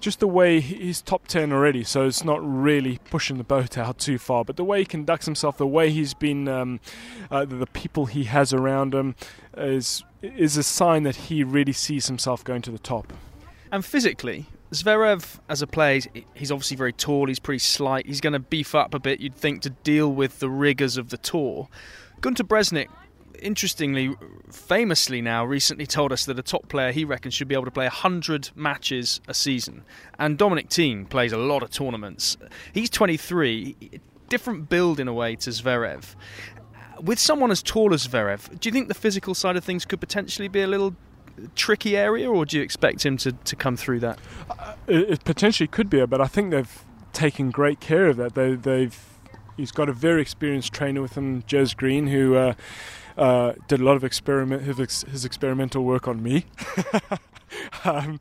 just 0.00 0.18
the 0.18 0.26
way 0.26 0.60
he's 0.60 1.00
top 1.00 1.28
10 1.28 1.52
already, 1.52 1.84
so 1.84 2.06
it's 2.06 2.24
not 2.24 2.40
really 2.42 2.98
pushing 3.08 3.38
the 3.38 3.44
boat 3.44 3.78
out 3.78 3.98
too 3.98 4.18
far. 4.18 4.44
But 4.44 4.56
the 4.56 4.64
way 4.64 4.80
he 4.80 4.84
conducts 4.84 5.26
himself, 5.26 5.56
the 5.56 5.66
way 5.66 5.90
he's 5.90 6.12
been, 6.12 6.48
um, 6.48 6.80
uh, 7.30 7.44
the, 7.44 7.66
people 7.66 8.06
he 8.06 8.24
has 8.24 8.52
around 8.52 8.94
him, 8.94 9.14
is 9.56 10.04
is 10.20 10.56
a 10.56 10.62
sign 10.62 11.04
that 11.04 11.16
he 11.16 11.42
really 11.42 11.72
sees 11.72 12.06
himself 12.08 12.44
going 12.44 12.62
to 12.62 12.70
the 12.70 12.78
top. 12.78 13.12
And 13.70 13.84
physically, 13.84 14.46
Zverev, 14.72 15.38
as 15.48 15.62
a 15.62 15.66
player, 15.66 16.00
he's 16.34 16.50
obviously 16.50 16.76
very 16.76 16.92
tall. 16.92 17.26
He's 17.26 17.38
pretty 17.38 17.58
slight. 17.58 18.06
He's 18.06 18.20
going 18.20 18.32
to 18.32 18.38
beef 18.38 18.74
up 18.74 18.94
a 18.94 18.98
bit, 18.98 19.20
you'd 19.20 19.34
think, 19.34 19.62
to 19.62 19.70
deal 19.70 20.12
with 20.12 20.38
the 20.38 20.48
rigours 20.48 20.96
of 20.96 21.10
the 21.10 21.16
tour. 21.16 21.68
Gunter 22.22 22.44
Bresnik, 22.44 22.86
interestingly, 23.40 24.14
famously 24.48 25.20
now, 25.20 25.44
recently 25.44 25.86
told 25.86 26.12
us 26.12 26.24
that 26.26 26.38
a 26.38 26.42
top 26.42 26.68
player 26.68 26.92
he 26.92 27.04
reckons 27.04 27.34
should 27.34 27.48
be 27.48 27.56
able 27.56 27.64
to 27.64 27.72
play 27.72 27.86
100 27.86 28.52
matches 28.54 29.20
a 29.26 29.34
season. 29.34 29.82
And 30.20 30.38
Dominic 30.38 30.68
Thiem 30.68 31.08
plays 31.08 31.32
a 31.32 31.36
lot 31.36 31.64
of 31.64 31.70
tournaments. 31.70 32.36
He's 32.72 32.88
23, 32.90 34.00
different 34.28 34.68
build 34.68 35.00
in 35.00 35.08
a 35.08 35.12
way 35.12 35.34
to 35.34 35.50
Zverev. 35.50 36.14
With 37.00 37.18
someone 37.18 37.50
as 37.50 37.60
tall 37.60 37.92
as 37.92 38.06
Zverev, 38.06 38.60
do 38.60 38.68
you 38.68 38.72
think 38.72 38.86
the 38.86 38.94
physical 38.94 39.34
side 39.34 39.56
of 39.56 39.64
things 39.64 39.84
could 39.84 39.98
potentially 39.98 40.46
be 40.46 40.62
a 40.62 40.68
little 40.68 40.94
tricky 41.56 41.96
area, 41.96 42.30
or 42.30 42.46
do 42.46 42.56
you 42.56 42.62
expect 42.62 43.04
him 43.04 43.16
to, 43.16 43.32
to 43.32 43.56
come 43.56 43.76
through 43.76 43.98
that? 43.98 44.20
Uh, 44.48 44.74
it, 44.86 45.10
it, 45.10 45.24
potentially 45.24 45.66
could 45.66 45.90
be, 45.90 46.06
but 46.06 46.20
I 46.20 46.28
think 46.28 46.52
they've 46.52 46.84
taken 47.12 47.50
great 47.50 47.80
care 47.80 48.06
of 48.06 48.16
that. 48.18 48.34
They, 48.34 48.54
they've 48.54 49.11
he's 49.56 49.72
got 49.72 49.88
a 49.88 49.92
very 49.92 50.22
experienced 50.22 50.72
trainer 50.72 51.02
with 51.02 51.16
him, 51.16 51.42
Jez 51.42 51.76
Green, 51.76 52.06
who 52.08 52.34
uh, 52.34 52.54
uh, 53.16 53.52
did 53.68 53.80
a 53.80 53.84
lot 53.84 53.96
of 53.96 54.04
experiment 54.04 54.62
his, 54.62 55.02
his 55.02 55.24
experimental 55.24 55.84
work 55.84 56.08
on 56.08 56.22
me. 56.22 56.46
um, 57.84 58.18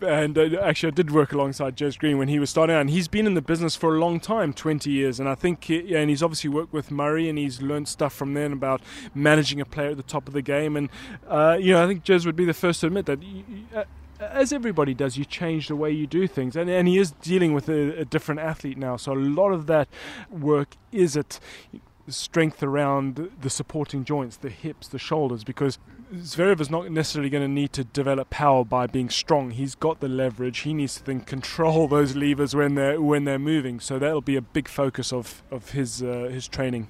and 0.00 0.36
uh, 0.36 0.60
actually, 0.62 0.92
I 0.92 0.94
did 0.94 1.10
work 1.10 1.32
alongside 1.32 1.76
Jez 1.76 1.98
Green 1.98 2.18
when 2.18 2.28
he 2.28 2.38
was 2.38 2.50
starting 2.50 2.76
out. 2.76 2.80
And 2.80 2.90
he's 2.90 3.08
been 3.08 3.26
in 3.26 3.34
the 3.34 3.42
business 3.42 3.76
for 3.76 3.96
a 3.96 3.98
long 3.98 4.20
time 4.20 4.52
20 4.52 4.90
years. 4.90 5.18
And 5.18 5.28
I 5.28 5.34
think, 5.34 5.64
he, 5.64 5.94
and 5.94 6.10
he's 6.10 6.22
obviously 6.22 6.50
worked 6.50 6.72
with 6.72 6.90
Murray 6.90 7.28
and 7.28 7.38
he's 7.38 7.62
learned 7.62 7.88
stuff 7.88 8.12
from 8.12 8.34
then 8.34 8.52
about 8.52 8.82
managing 9.14 9.60
a 9.60 9.64
player 9.64 9.90
at 9.90 9.96
the 9.96 10.02
top 10.02 10.28
of 10.28 10.34
the 10.34 10.42
game. 10.42 10.76
And, 10.76 10.90
uh, 11.28 11.56
you 11.58 11.72
know, 11.72 11.82
I 11.82 11.86
think 11.86 12.04
Jez 12.04 12.26
would 12.26 12.36
be 12.36 12.44
the 12.44 12.54
first 12.54 12.80
to 12.80 12.88
admit 12.88 13.06
that. 13.06 13.20
Uh, 13.74 13.84
as 14.20 14.52
everybody 14.52 14.94
does, 14.94 15.16
you 15.16 15.24
change 15.24 15.68
the 15.68 15.76
way 15.76 15.90
you 15.90 16.06
do 16.06 16.26
things. 16.26 16.56
And, 16.56 16.68
and 16.70 16.88
he 16.88 16.98
is 16.98 17.12
dealing 17.12 17.54
with 17.54 17.68
a, 17.68 18.00
a 18.00 18.04
different 18.04 18.40
athlete 18.40 18.78
now. 18.78 18.96
So 18.96 19.12
a 19.12 19.14
lot 19.14 19.50
of 19.50 19.66
that 19.66 19.88
work 20.30 20.76
is 20.92 21.16
at 21.16 21.38
strength 22.08 22.62
around 22.62 23.30
the 23.40 23.50
supporting 23.50 24.04
joints, 24.04 24.36
the 24.36 24.50
hips, 24.50 24.88
the 24.88 24.98
shoulders, 24.98 25.44
because 25.44 25.78
Zverev 26.14 26.60
is 26.60 26.70
not 26.70 26.90
necessarily 26.90 27.30
going 27.30 27.42
to 27.42 27.48
need 27.48 27.72
to 27.72 27.84
develop 27.84 28.30
power 28.30 28.64
by 28.64 28.86
being 28.86 29.10
strong. 29.10 29.50
He's 29.50 29.74
got 29.74 30.00
the 30.00 30.08
leverage. 30.08 30.60
He 30.60 30.72
needs 30.72 30.96
to 30.96 31.04
then 31.04 31.20
control 31.20 31.88
those 31.88 32.14
levers 32.14 32.54
when 32.54 32.76
they're 32.76 33.00
when 33.00 33.24
they're 33.24 33.38
moving. 33.38 33.80
So 33.80 33.98
that'll 33.98 34.20
be 34.20 34.36
a 34.36 34.42
big 34.42 34.68
focus 34.68 35.12
of 35.12 35.42
of 35.50 35.70
his 35.70 36.02
uh, 36.02 36.28
his 36.32 36.46
training. 36.46 36.88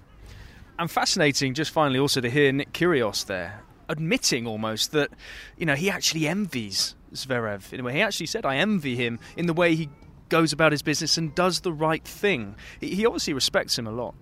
And 0.79 0.91
fascinating, 0.91 1.55
just 1.55 1.71
finally, 1.71 1.99
also 1.99 2.21
to 2.21 2.29
hear 2.29 2.53
Nick 2.53 2.73
Kyrgios 2.73 3.25
there 3.25 3.63
admitting 3.89 4.47
almost 4.47 4.93
that 4.93 5.11
you 5.57 5.67
know 5.67 5.75
he 5.75 5.91
actually 5.91 6.27
envies 6.27 6.95
Zverev 7.17 7.73
in 7.73 7.81
a 7.81 7.83
way. 7.83 7.95
He 7.95 8.03
actually 8.03 8.27
said, 8.27 8.47
"I 8.47 8.57
envy 8.57 8.97
him 8.97 9.19
in 9.37 9.47
the 9.47 9.53
way 9.53 9.75
he 9.75 9.89
goes 10.29 10.53
about 10.53 10.73
his 10.73 10.83
business 10.83 11.17
and 11.17 11.35
does 11.35 11.61
the 11.61 11.73
right 11.73 12.05
thing." 12.05 12.55
He 12.81 13.05
obviously 13.07 13.33
respects 13.33 13.79
him 13.79 13.87
a 13.87 13.93
lot. 13.93 14.15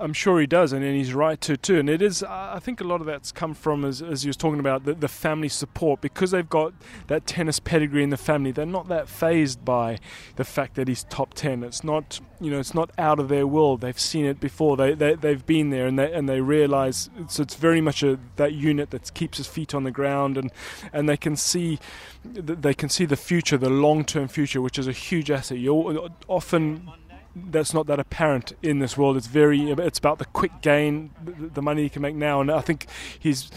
I'm 0.00 0.12
sure 0.12 0.40
he 0.40 0.46
does, 0.46 0.72
and, 0.72 0.84
he's 0.84 1.14
right 1.14 1.40
to 1.42 1.56
too. 1.56 1.78
And 1.78 1.88
it 1.88 2.02
is, 2.02 2.22
I 2.22 2.58
think, 2.58 2.80
a 2.80 2.84
lot 2.84 3.00
of 3.00 3.06
that's 3.06 3.32
come 3.32 3.54
from, 3.54 3.84
as, 3.84 4.02
as 4.02 4.22
he 4.22 4.28
was 4.28 4.36
talking 4.36 4.60
about, 4.60 4.84
the, 4.84 4.94
the, 4.94 5.08
family 5.08 5.48
support 5.48 6.00
because 6.00 6.30
they've 6.30 6.48
got 6.48 6.72
that 7.06 7.26
tennis 7.26 7.58
pedigree 7.58 8.02
in 8.02 8.10
the 8.10 8.16
family. 8.16 8.52
They're 8.52 8.66
not 8.66 8.88
that 8.88 9.08
fazed 9.08 9.64
by 9.64 9.98
the 10.36 10.44
fact 10.44 10.74
that 10.74 10.88
he's 10.88 11.04
top 11.04 11.34
ten. 11.34 11.62
It's 11.64 11.82
not, 11.82 12.20
you 12.40 12.50
know, 12.50 12.58
it's 12.58 12.74
not 12.74 12.90
out 12.98 13.18
of 13.18 13.28
their 13.28 13.46
world. 13.46 13.80
They've 13.80 13.98
seen 13.98 14.24
it 14.24 14.40
before. 14.40 14.76
They, 14.76 14.94
they 14.94 15.14
they've 15.14 15.44
been 15.44 15.70
there, 15.70 15.86
and 15.86 15.98
they 15.98 16.12
and 16.12 16.28
they 16.28 16.40
realise. 16.40 17.10
So 17.28 17.42
it's 17.42 17.54
very 17.54 17.80
much 17.80 18.02
a 18.02 18.18
that 18.36 18.52
unit 18.52 18.90
that 18.90 19.12
keeps 19.14 19.38
his 19.38 19.46
feet 19.46 19.74
on 19.74 19.84
the 19.84 19.90
ground, 19.90 20.36
and 20.36 20.50
and 20.92 21.08
they 21.08 21.16
can 21.16 21.36
see, 21.36 21.78
they 22.24 22.74
can 22.74 22.88
see 22.88 23.04
the 23.04 23.16
future, 23.16 23.56
the 23.56 23.70
long 23.70 24.04
term 24.04 24.28
future, 24.28 24.60
which 24.60 24.78
is 24.78 24.86
a 24.86 24.92
huge 24.92 25.30
asset. 25.30 25.58
You 25.58 25.88
uh, 25.88 26.08
often 26.28 26.88
that's 27.34 27.74
not 27.74 27.86
that 27.86 28.00
apparent 28.00 28.52
in 28.62 28.78
this 28.78 28.96
world. 28.96 29.16
It's 29.16 29.26
very 29.26 29.70
it's 29.70 29.98
about 29.98 30.18
the 30.18 30.24
quick 30.26 30.60
gain, 30.62 31.10
the 31.24 31.62
money 31.62 31.82
he 31.82 31.88
can 31.88 32.02
make 32.02 32.14
now, 32.14 32.40
and 32.40 32.50
I 32.50 32.60
think 32.60 32.86
he's 33.18 33.50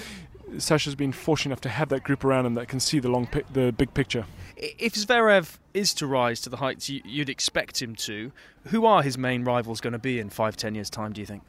Sascha's 0.58 0.96
been 0.96 1.12
fortunate 1.12 1.52
enough 1.52 1.62
to 1.62 1.70
have 1.70 1.90
that 1.90 2.04
group 2.04 2.24
around 2.24 2.46
him 2.46 2.56
that 2.56 2.68
can 2.68 2.80
see 2.80 3.00
the 3.00 3.10
long 3.10 3.28
the 3.54 3.72
big 3.72 3.94
picture. 3.94 4.26
If 4.58 4.94
Zverev 4.94 5.58
is 5.74 5.94
to 5.96 6.08
rise 6.08 6.42
to 6.42 6.50
the 6.50 6.58
heights 6.58 6.90
you'd 6.90 7.30
expect 7.30 7.82
him 7.82 7.96
to, 7.96 8.32
who 8.68 8.86
are 8.86 9.02
his 9.02 9.18
main 9.18 9.44
rivals 9.44 9.82
going 9.82 9.94
to 9.94 10.00
be 10.00 10.20
in 10.20 10.30
five, 10.30 10.56
ten 10.58 10.76
years' 10.76 10.90
time? 10.90 11.14
Do 11.14 11.22
you 11.22 11.28
think? 11.28 11.44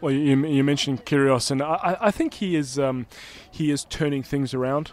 Well, 0.00 0.12
you, 0.12 0.46
you 0.46 0.64
mentioned 0.64 1.04
Kyrgios, 1.04 1.50
and 1.50 1.62
I, 1.62 1.96
I 2.00 2.10
think 2.10 2.34
he 2.34 2.56
is 2.56 2.78
um, 2.78 3.06
he 3.50 3.70
is 3.70 3.84
turning 3.84 4.22
things 4.22 4.54
around. 4.54 4.92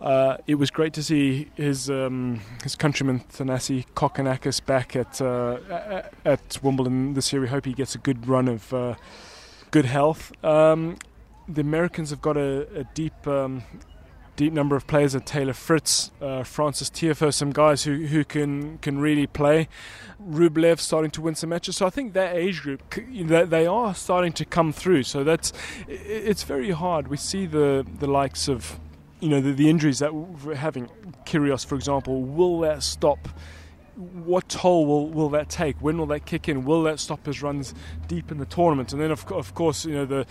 Uh, 0.00 0.38
it 0.46 0.54
was 0.54 0.70
great 0.70 0.94
to 0.94 1.02
see 1.02 1.50
his 1.54 1.90
um, 1.90 2.40
his 2.62 2.74
countryman 2.74 3.20
Thanasi 3.20 3.84
Kokkinakis 3.94 4.64
back 4.64 4.96
at 4.96 5.20
uh, 5.20 6.02
at 6.24 6.58
Wimbledon 6.62 7.12
this 7.12 7.30
year. 7.30 7.42
We 7.42 7.48
hope 7.48 7.66
he 7.66 7.74
gets 7.74 7.94
a 7.94 7.98
good 7.98 8.26
run 8.26 8.48
of 8.48 8.72
uh, 8.72 8.94
good 9.70 9.84
health. 9.84 10.32
Um, 10.42 10.96
the 11.46 11.60
Americans 11.60 12.08
have 12.10 12.22
got 12.22 12.38
a, 12.38 12.66
a 12.74 12.84
deep 12.94 13.26
um, 13.26 13.62
deep 14.38 14.52
number 14.52 14.76
of 14.76 14.86
players, 14.86 15.16
Taylor 15.24 15.52
Fritz, 15.52 16.12
uh, 16.22 16.44
Francis 16.44 16.88
Tiafoe, 16.88 17.34
some 17.34 17.50
guys 17.50 17.82
who, 17.82 18.06
who 18.06 18.24
can 18.24 18.78
can 18.78 18.98
really 19.00 19.26
play. 19.26 19.68
Rublev 20.22 20.78
starting 20.78 21.10
to 21.10 21.20
win 21.20 21.34
some 21.34 21.50
matches, 21.50 21.76
so 21.76 21.86
I 21.86 21.90
think 21.90 22.12
that 22.12 22.36
age 22.36 22.62
group 22.62 22.82
they 22.90 23.66
are 23.66 23.94
starting 23.94 24.32
to 24.32 24.44
come 24.44 24.72
through. 24.72 25.02
So 25.02 25.24
that's 25.24 25.52
it's 25.88 26.44
very 26.44 26.70
hard. 26.70 27.08
We 27.08 27.16
see 27.16 27.46
the 27.46 27.84
the 27.98 28.06
likes 28.06 28.48
of 28.48 28.78
you 29.20 29.28
know 29.28 29.40
the, 29.40 29.52
the 29.52 29.68
injuries 29.68 29.98
that 29.98 30.14
we're 30.14 30.54
having. 30.54 30.88
Kyrgios, 31.26 31.66
for 31.66 31.74
example, 31.74 32.22
will 32.22 32.60
that 32.60 32.82
stop? 32.82 33.28
what 33.98 34.48
toll 34.48 34.86
will, 34.86 35.08
will 35.08 35.28
that 35.30 35.48
take? 35.48 35.76
When 35.82 35.98
will 35.98 36.06
that 36.06 36.24
kick 36.24 36.48
in? 36.48 36.64
Will 36.64 36.84
that 36.84 37.00
stop 37.00 37.26
his 37.26 37.42
runs 37.42 37.74
deep 38.06 38.30
in 38.30 38.38
the 38.38 38.46
tournament? 38.46 38.92
And 38.92 39.02
then, 39.02 39.10
of, 39.10 39.30
of 39.32 39.54
course, 39.54 39.84
you 39.84 39.94
know 39.94 40.06
the 40.06 40.24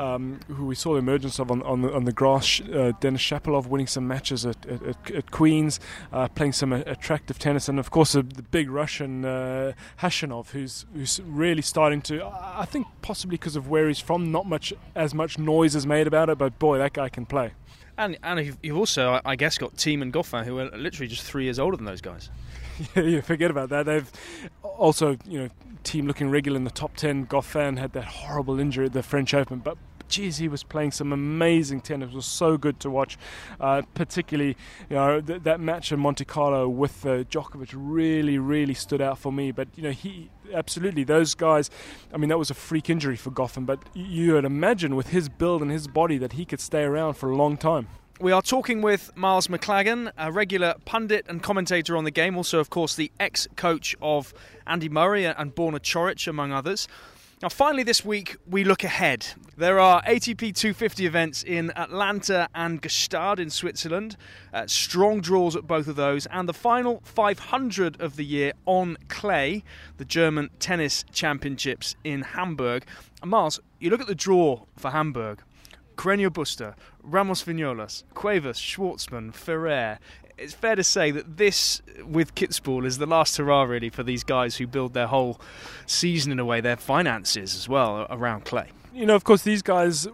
um, 0.00 0.40
who 0.48 0.64
we 0.64 0.74
saw 0.74 0.94
the 0.94 0.98
emergence 0.98 1.38
of 1.38 1.50
on, 1.50 1.62
on 1.62 1.82
the 1.82 1.92
on 1.92 2.04
the 2.04 2.12
grass, 2.12 2.60
uh, 2.60 2.92
Denis 3.00 3.20
Shapovalov 3.20 3.66
winning 3.66 3.86
some 3.86 4.08
matches 4.08 4.46
at, 4.46 4.64
at, 4.66 5.10
at 5.10 5.30
Queens, 5.30 5.78
uh, 6.12 6.26
playing 6.28 6.54
some 6.54 6.72
attractive 6.72 7.38
tennis, 7.38 7.68
and 7.68 7.78
of 7.78 7.90
course 7.90 8.12
the 8.12 8.22
big 8.22 8.70
Russian 8.70 9.26
uh, 9.26 9.72
Khachanov, 10.00 10.50
who's 10.50 10.86
who's 10.94 11.20
really 11.24 11.62
starting 11.62 12.00
to. 12.02 12.24
I 12.24 12.64
think 12.64 12.86
possibly 13.02 13.34
because 13.34 13.56
of 13.56 13.68
where 13.68 13.88
he's 13.88 14.00
from, 14.00 14.32
not 14.32 14.46
much 14.46 14.72
as 14.94 15.14
much 15.14 15.38
noise 15.38 15.76
is 15.76 15.86
made 15.86 16.06
about 16.06 16.30
it, 16.30 16.38
but 16.38 16.58
boy, 16.58 16.78
that 16.78 16.94
guy 16.94 17.10
can 17.10 17.26
play. 17.26 17.52
And 17.98 18.16
and 18.22 18.56
you've 18.62 18.78
also, 18.78 19.20
I 19.26 19.36
guess, 19.36 19.58
got 19.58 19.76
Thiem 19.76 20.00
and 20.00 20.12
Goffin, 20.12 20.46
who 20.46 20.58
are 20.60 20.70
literally 20.70 21.08
just 21.08 21.24
three 21.24 21.44
years 21.44 21.58
older 21.58 21.76
than 21.76 21.84
those 21.84 22.00
guys. 22.00 22.30
yeah, 22.96 23.02
yeah, 23.02 23.20
forget 23.20 23.50
about 23.50 23.68
that. 23.68 23.84
They've 23.84 24.10
also, 24.62 25.18
you 25.26 25.40
know, 25.40 25.48
Thiem 25.84 26.06
looking 26.06 26.30
regular 26.30 26.56
in 26.56 26.64
the 26.64 26.70
top 26.70 26.96
10. 26.96 27.26
Goffin 27.26 27.78
had 27.78 27.92
that 27.92 28.04
horrible 28.04 28.58
injury 28.58 28.86
at 28.86 28.94
the 28.94 29.02
French 29.02 29.34
Open, 29.34 29.58
but 29.58 29.76
geez, 30.10 30.38
he 30.38 30.48
was 30.48 30.62
playing 30.62 30.90
some 30.92 31.12
amazing 31.12 31.80
tennis. 31.80 32.10
It 32.10 32.16
was 32.16 32.26
so 32.26 32.58
good 32.58 32.80
to 32.80 32.90
watch. 32.90 33.16
Uh, 33.58 33.82
particularly, 33.94 34.56
you 34.88 34.96
know, 34.96 35.20
th- 35.20 35.42
that 35.44 35.60
match 35.60 35.92
in 35.92 36.00
Monte 36.00 36.24
Carlo 36.24 36.68
with 36.68 37.06
uh, 37.06 37.24
Djokovic 37.24 37.70
really, 37.74 38.38
really 38.38 38.74
stood 38.74 39.00
out 39.00 39.18
for 39.18 39.32
me. 39.32 39.52
But 39.52 39.68
you 39.76 39.82
know, 39.82 39.92
he 39.92 40.30
absolutely 40.52 41.04
those 41.04 41.34
guys. 41.34 41.70
I 42.12 42.16
mean, 42.16 42.28
that 42.28 42.38
was 42.38 42.50
a 42.50 42.54
freak 42.54 42.90
injury 42.90 43.16
for 43.16 43.30
Goffin, 43.30 43.64
but 43.64 43.78
you 43.94 44.34
would 44.34 44.44
imagine 44.44 44.96
with 44.96 45.08
his 45.08 45.28
build 45.28 45.62
and 45.62 45.70
his 45.70 45.88
body 45.88 46.18
that 46.18 46.34
he 46.34 46.44
could 46.44 46.60
stay 46.60 46.82
around 46.82 47.14
for 47.14 47.30
a 47.30 47.36
long 47.36 47.56
time. 47.56 47.88
We 48.20 48.32
are 48.32 48.42
talking 48.42 48.82
with 48.82 49.16
Miles 49.16 49.46
Maclagan, 49.46 50.12
a 50.18 50.30
regular 50.30 50.74
pundit 50.84 51.24
and 51.26 51.42
commentator 51.42 51.96
on 51.96 52.04
the 52.04 52.10
game, 52.10 52.36
also, 52.36 52.58
of 52.58 52.68
course, 52.68 52.94
the 52.94 53.10
ex 53.18 53.48
coach 53.56 53.96
of 54.02 54.34
Andy 54.66 54.90
Murray 54.90 55.24
and 55.24 55.54
Borna 55.54 55.80
Coric, 55.80 56.28
among 56.28 56.52
others. 56.52 56.86
Now, 57.42 57.48
finally, 57.48 57.84
this 57.84 58.04
week 58.04 58.36
we 58.46 58.64
look 58.64 58.84
ahead. 58.84 59.28
There 59.56 59.80
are 59.80 60.02
ATP 60.02 60.54
250 60.54 61.06
events 61.06 61.42
in 61.42 61.72
Atlanta 61.74 62.50
and 62.54 62.82
Gstaad 62.82 63.38
in 63.38 63.48
Switzerland. 63.48 64.18
Uh, 64.52 64.66
strong 64.66 65.22
draws 65.22 65.56
at 65.56 65.66
both 65.66 65.88
of 65.88 65.96
those, 65.96 66.26
and 66.26 66.46
the 66.46 66.52
final 66.52 67.00
500 67.02 67.98
of 67.98 68.16
the 68.16 68.26
year 68.26 68.52
on 68.66 68.98
clay, 69.08 69.64
the 69.96 70.04
German 70.04 70.50
Tennis 70.58 71.06
Championships 71.12 71.96
in 72.04 72.20
Hamburg. 72.20 72.84
And 73.22 73.30
Miles, 73.30 73.58
you 73.78 73.88
look 73.88 74.02
at 74.02 74.06
the 74.06 74.14
draw 74.14 74.64
for 74.76 74.90
Hamburg. 74.90 75.40
Carreño 75.96 76.28
Busta, 76.28 76.74
Ramos 77.02 77.42
Vinolas, 77.44 78.04
Cuevas, 78.14 78.58
Schwartzman, 78.58 79.32
Ferrer. 79.34 79.98
It's 80.40 80.54
fair 80.54 80.74
to 80.74 80.82
say 80.82 81.10
that 81.10 81.36
this, 81.36 81.82
with 82.02 82.34
Kitzbühel, 82.34 82.86
is 82.86 82.96
the 82.96 83.04
last 83.04 83.36
hurrah 83.36 83.64
really 83.64 83.90
for 83.90 84.02
these 84.02 84.24
guys 84.24 84.56
who 84.56 84.66
build 84.66 84.94
their 84.94 85.06
whole 85.06 85.38
season 85.84 86.32
in 86.32 86.38
a 86.38 86.46
way, 86.46 86.62
their 86.62 86.78
finances 86.78 87.54
as 87.54 87.68
well 87.68 88.06
around 88.08 88.46
clay. 88.46 88.68
You 88.94 89.04
know, 89.04 89.14
of 89.14 89.24
course, 89.24 89.42
these 89.42 89.60
guys 89.60 90.08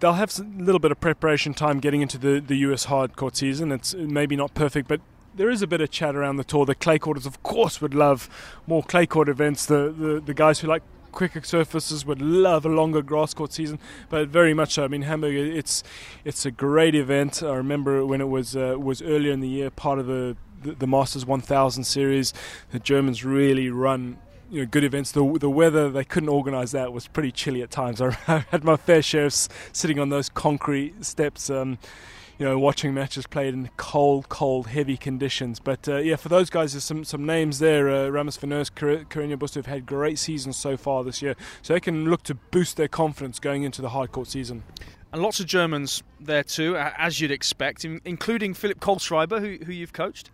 they'll 0.00 0.14
have 0.14 0.36
a 0.38 0.42
little 0.42 0.78
bit 0.78 0.90
of 0.90 0.98
preparation 0.98 1.54
time 1.54 1.78
getting 1.78 2.00
into 2.02 2.18
the, 2.18 2.40
the 2.40 2.56
US 2.56 2.84
hard 2.84 3.16
court 3.16 3.36
season. 3.36 3.70
It's 3.70 3.94
maybe 3.94 4.34
not 4.34 4.54
perfect, 4.54 4.88
but 4.88 5.00
there 5.34 5.50
is 5.50 5.62
a 5.62 5.66
bit 5.66 5.80
of 5.80 5.90
chat 5.90 6.16
around 6.16 6.36
the 6.36 6.44
tour. 6.44 6.66
The 6.66 6.74
clay 6.74 6.98
courters, 6.98 7.26
of 7.26 7.42
course, 7.42 7.80
would 7.80 7.94
love 7.94 8.28
more 8.66 8.82
clay 8.82 9.06
court 9.06 9.28
events. 9.28 9.66
The, 9.66 9.94
the, 9.96 10.20
the 10.20 10.34
guys 10.34 10.60
who 10.60 10.66
like 10.66 10.82
quicker 11.10 11.42
surfaces 11.42 12.06
would 12.06 12.22
love 12.22 12.64
a 12.64 12.68
longer 12.68 13.02
grass 13.02 13.34
court 13.34 13.52
season, 13.52 13.78
but 14.08 14.28
very 14.28 14.54
much 14.54 14.74
so. 14.74 14.84
I 14.84 14.88
mean, 14.88 15.02
Hamburg, 15.02 15.34
it's 15.34 15.82
it's 16.24 16.46
a 16.46 16.50
great 16.50 16.94
event. 16.94 17.42
I 17.42 17.54
remember 17.54 18.06
when 18.06 18.20
it 18.20 18.28
was 18.28 18.56
uh, 18.56 18.76
was 18.78 19.02
earlier 19.02 19.32
in 19.32 19.40
the 19.40 19.48
year, 19.48 19.70
part 19.70 19.98
of 19.98 20.06
the, 20.06 20.36
the, 20.62 20.72
the 20.72 20.86
Masters 20.86 21.26
1000 21.26 21.84
series. 21.84 22.32
The 22.70 22.78
Germans 22.78 23.24
really 23.24 23.70
run 23.70 24.18
you 24.50 24.60
know 24.60 24.66
good 24.66 24.84
events. 24.84 25.12
The 25.12 25.38
the 25.38 25.50
weather 25.50 25.90
they 25.90 26.04
couldn't 26.04 26.28
organise 26.28 26.72
that 26.72 26.92
was 26.92 27.06
pretty 27.06 27.32
chilly 27.32 27.62
at 27.62 27.70
times. 27.70 28.00
I, 28.02 28.44
had 28.50 28.64
my 28.64 28.76
fair 28.76 29.02
share 29.02 29.26
of 29.26 29.34
sitting 29.72 29.98
on 29.98 30.08
those 30.08 30.28
concrete 30.28 31.04
steps. 31.04 31.50
Um, 31.50 31.78
you 32.40 32.46
know, 32.46 32.58
watching 32.58 32.94
matches 32.94 33.26
played 33.26 33.52
in 33.52 33.68
cold, 33.76 34.30
cold, 34.30 34.68
heavy 34.68 34.96
conditions. 34.96 35.60
But 35.60 35.86
uh, 35.86 35.98
yeah, 35.98 36.16
for 36.16 36.30
those 36.30 36.48
guys, 36.48 36.72
there's 36.72 36.84
some, 36.84 37.04
some 37.04 37.26
names 37.26 37.58
there. 37.58 37.90
Uh, 37.90 38.08
Ramos 38.08 38.38
Vinolas, 38.38 38.70
Carreño 38.70 39.36
Busta 39.36 39.56
have 39.56 39.66
had 39.66 39.84
great 39.84 40.18
seasons 40.18 40.56
so 40.56 40.78
far 40.78 41.04
this 41.04 41.20
year, 41.20 41.36
so 41.60 41.74
they 41.74 41.80
can 41.80 42.08
look 42.08 42.22
to 42.22 42.34
boost 42.34 42.78
their 42.78 42.88
confidence 42.88 43.38
going 43.38 43.62
into 43.62 43.82
the 43.82 43.90
hard 43.90 44.10
court 44.10 44.26
season. 44.26 44.62
And 45.12 45.20
lots 45.20 45.38
of 45.38 45.44
Germans 45.44 46.02
there 46.18 46.42
too, 46.42 46.78
as 46.78 47.20
you'd 47.20 47.30
expect, 47.30 47.84
including 47.84 48.54
Philipp 48.54 48.80
Kohlschreiber, 48.80 49.40
who, 49.40 49.62
who 49.66 49.72
you've 49.72 49.92
coached. 49.92 50.30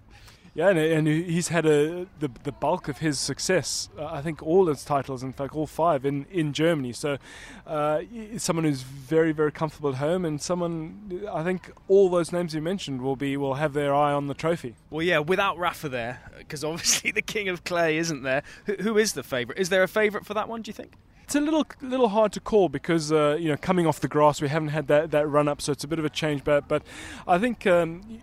Yeah, 0.57 0.71
and, 0.71 0.79
and 0.79 1.07
he's 1.07 1.49
had 1.49 1.67
a 1.67 2.07
the, 2.19 2.31
the 2.45 2.51
bulk 2.51 2.89
of 2.89 2.99
his 2.99 3.21
success. 3.21 3.91
Uh, 3.99 4.07
I 4.07 4.23
think 4.23 4.43
all 4.43 4.69
his 4.69 4.85
titles, 4.85 5.23
in 5.23 5.35
fact, 5.35 5.55
all 5.55 5.67
five 5.67 6.07
in, 6.07 6.25
in 6.31 6.55
Germany. 6.55 6.95
So, 6.95 7.19
uh, 7.67 8.01
someone 8.39 8.65
who's 8.65 8.81
very 8.81 9.33
very 9.33 9.53
comfortable 9.53 9.91
at 9.91 9.97
home, 9.97 10.25
and 10.25 10.41
someone 10.41 11.29
I 11.31 11.45
think 11.45 11.71
all 11.89 12.09
those 12.09 12.33
names 12.33 12.55
you 12.55 12.63
mentioned 12.63 13.03
will 13.03 13.17
be 13.17 13.37
will 13.37 13.55
have 13.55 13.75
their 13.75 13.95
eye 13.95 14.15
on 14.15 14.29
the 14.29 14.35
trophy. 14.35 14.77
Well, 14.89 15.03
yeah, 15.03 15.19
without 15.19 15.59
Rafa 15.59 15.91
there, 15.91 16.23
because 16.39 16.65
obviously 16.65 17.11
the 17.13 17.21
king 17.21 17.51
of 17.51 17.65
clay 17.65 17.99
isn't 17.99 18.23
there. 18.23 18.43
Who, 18.65 18.77
who 18.77 18.97
is 18.97 19.13
the 19.13 19.23
favourite? 19.23 19.61
Is 19.61 19.69
there 19.69 19.83
a 19.83 19.89
favourite 19.89 20.25
for 20.25 20.33
that 20.33 20.49
one? 20.49 20.63
Do 20.63 20.71
you 20.71 20.75
think? 20.75 20.95
It's 21.25 21.35
a 21.35 21.41
little 21.41 21.67
little 21.83 22.09
hard 22.09 22.33
to 22.33 22.41
call 22.41 22.71
because 22.71 23.13
uh, 23.13 23.37
you 23.39 23.51
know 23.51 23.59
coming 23.59 23.87
off 23.87 24.01
the 24.01 24.09
grass 24.09 24.41
we 24.41 24.49
haven't 24.49 24.69
had 24.69 24.87
that, 24.87 25.11
that 25.11 25.29
run 25.29 25.49
up, 25.49 25.61
so 25.61 25.71
it's 25.71 25.85
a 25.85 25.89
bit 25.89 25.99
of 25.99 26.07
a 26.07 26.11
change. 26.11 26.45
But 26.45 26.67
but 26.67 26.83
I 27.27 27.39
think 27.39 27.67
um, 27.67 28.23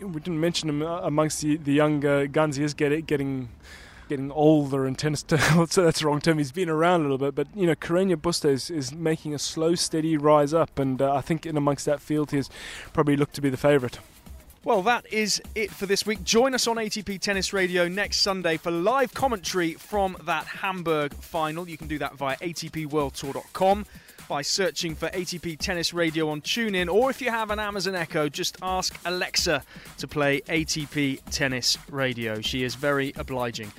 we 0.00 0.20
didn't 0.20 0.40
mention 0.40 0.68
him 0.68 0.82
uh, 0.82 1.00
amongst 1.00 1.40
the, 1.42 1.56
the 1.56 1.72
young 1.72 2.00
guns. 2.30 2.56
He 2.56 2.64
is 2.64 2.74
getting 2.74 3.04
getting 3.04 3.48
getting 4.08 4.32
older 4.32 4.86
in 4.86 4.94
tennis. 4.94 5.24
so 5.28 5.66
that's 5.66 6.00
the 6.00 6.06
wrong 6.06 6.20
term. 6.20 6.38
He's 6.38 6.52
been 6.52 6.68
around 6.68 7.00
a 7.00 7.02
little 7.04 7.18
bit, 7.18 7.34
but 7.34 7.46
you 7.54 7.66
know, 7.66 7.74
Carreño 7.74 8.16
Busta 8.16 8.46
is, 8.46 8.70
is 8.70 8.92
making 8.92 9.34
a 9.34 9.38
slow, 9.38 9.74
steady 9.74 10.16
rise 10.16 10.54
up, 10.54 10.78
and 10.78 11.00
uh, 11.00 11.14
I 11.14 11.20
think 11.20 11.46
in 11.46 11.56
amongst 11.56 11.84
that 11.86 12.00
field, 12.00 12.30
he's 12.30 12.50
probably 12.92 13.16
looked 13.16 13.34
to 13.34 13.40
be 13.40 13.50
the 13.50 13.56
favourite. 13.56 13.98
Well, 14.64 14.82
that 14.82 15.10
is 15.12 15.40
it 15.54 15.70
for 15.70 15.86
this 15.86 16.04
week. 16.04 16.24
Join 16.24 16.54
us 16.54 16.66
on 16.66 16.76
ATP 16.76 17.20
Tennis 17.20 17.52
Radio 17.52 17.88
next 17.88 18.18
Sunday 18.18 18.56
for 18.56 18.70
live 18.70 19.14
commentary 19.14 19.74
from 19.74 20.16
that 20.24 20.46
Hamburg 20.46 21.14
final. 21.14 21.68
You 21.68 21.78
can 21.78 21.88
do 21.88 21.98
that 21.98 22.16
via 22.16 22.36
atpworldtour.com 22.38 23.86
by 24.28 24.42
searching 24.42 24.94
for 24.94 25.08
ATP 25.08 25.58
Tennis 25.58 25.94
Radio 25.94 26.28
on 26.28 26.42
TuneIn, 26.42 26.92
or 26.92 27.10
if 27.10 27.22
you 27.22 27.30
have 27.30 27.50
an 27.50 27.58
Amazon 27.58 27.94
Echo, 27.94 28.28
just 28.28 28.58
ask 28.62 28.98
Alexa 29.06 29.62
to 29.96 30.06
play 30.06 30.42
ATP 30.42 31.20
Tennis 31.30 31.78
Radio. 31.90 32.40
She 32.40 32.62
is 32.62 32.74
very 32.74 33.12
obliging. 33.16 33.72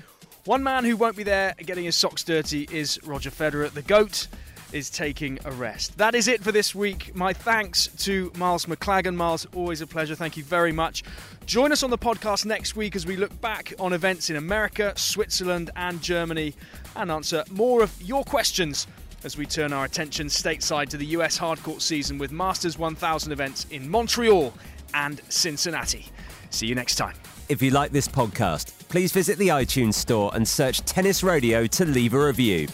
One 0.45 0.63
man 0.63 0.83
who 0.83 0.97
won't 0.97 1.15
be 1.15 1.23
there 1.23 1.53
getting 1.59 1.85
his 1.85 1.95
socks 1.95 2.23
dirty 2.23 2.67
is 2.71 2.99
Roger 3.03 3.29
Federer, 3.29 3.69
the 3.69 3.83
GOAT 3.83 4.27
is 4.73 4.89
taking 4.89 5.39
a 5.45 5.51
rest. 5.51 5.97
That 5.97 6.15
is 6.15 6.27
it 6.27 6.41
for 6.41 6.51
this 6.51 6.75
week. 6.75 7.15
My 7.15 7.33
thanks 7.33 7.87
to 8.05 8.31
Miles 8.35 8.65
Maclagan. 8.65 9.15
Miles, 9.15 9.47
always 9.55 9.81
a 9.81 9.87
pleasure. 9.87 10.15
Thank 10.15 10.37
you 10.37 10.43
very 10.43 10.71
much. 10.71 11.03
Join 11.45 11.71
us 11.71 11.81
on 11.81 11.89
the 11.89 11.97
podcast 11.97 12.45
next 12.45 12.75
week 12.75 12.95
as 12.95 13.05
we 13.05 13.15
look 13.15 13.39
back 13.41 13.73
on 13.79 13.93
events 13.93 14.29
in 14.29 14.35
America, 14.35 14.93
Switzerland, 14.95 15.71
and 15.75 16.01
Germany 16.01 16.53
and 16.95 17.11
answer 17.11 17.43
more 17.51 17.81
of 17.81 17.99
your 18.01 18.23
questions 18.23 18.85
as 19.23 19.37
we 19.37 19.45
turn 19.45 19.73
our 19.73 19.85
attention 19.85 20.27
stateside 20.27 20.89
to 20.89 20.97
the 20.97 21.05
US 21.07 21.37
hardcourt 21.37 21.81
season 21.81 22.17
with 22.17 22.31
Masters 22.31 22.77
1000 22.77 23.31
events 23.31 23.65
in 23.71 23.89
Montreal 23.89 24.53
and 24.93 25.21
Cincinnati. 25.29 26.07
See 26.49 26.67
you 26.67 26.75
next 26.75 26.95
time. 26.95 27.15
If 27.47 27.61
you 27.61 27.71
like 27.71 27.91
this 27.91 28.07
podcast, 28.07 28.87
please 28.89 29.11
visit 29.11 29.37
the 29.37 29.49
iTunes 29.49 29.95
store 29.95 30.31
and 30.33 30.47
search 30.47 30.81
Tennis 30.81 31.23
Radio 31.23 31.67
to 31.67 31.85
leave 31.85 32.13
a 32.13 32.25
review. 32.25 32.67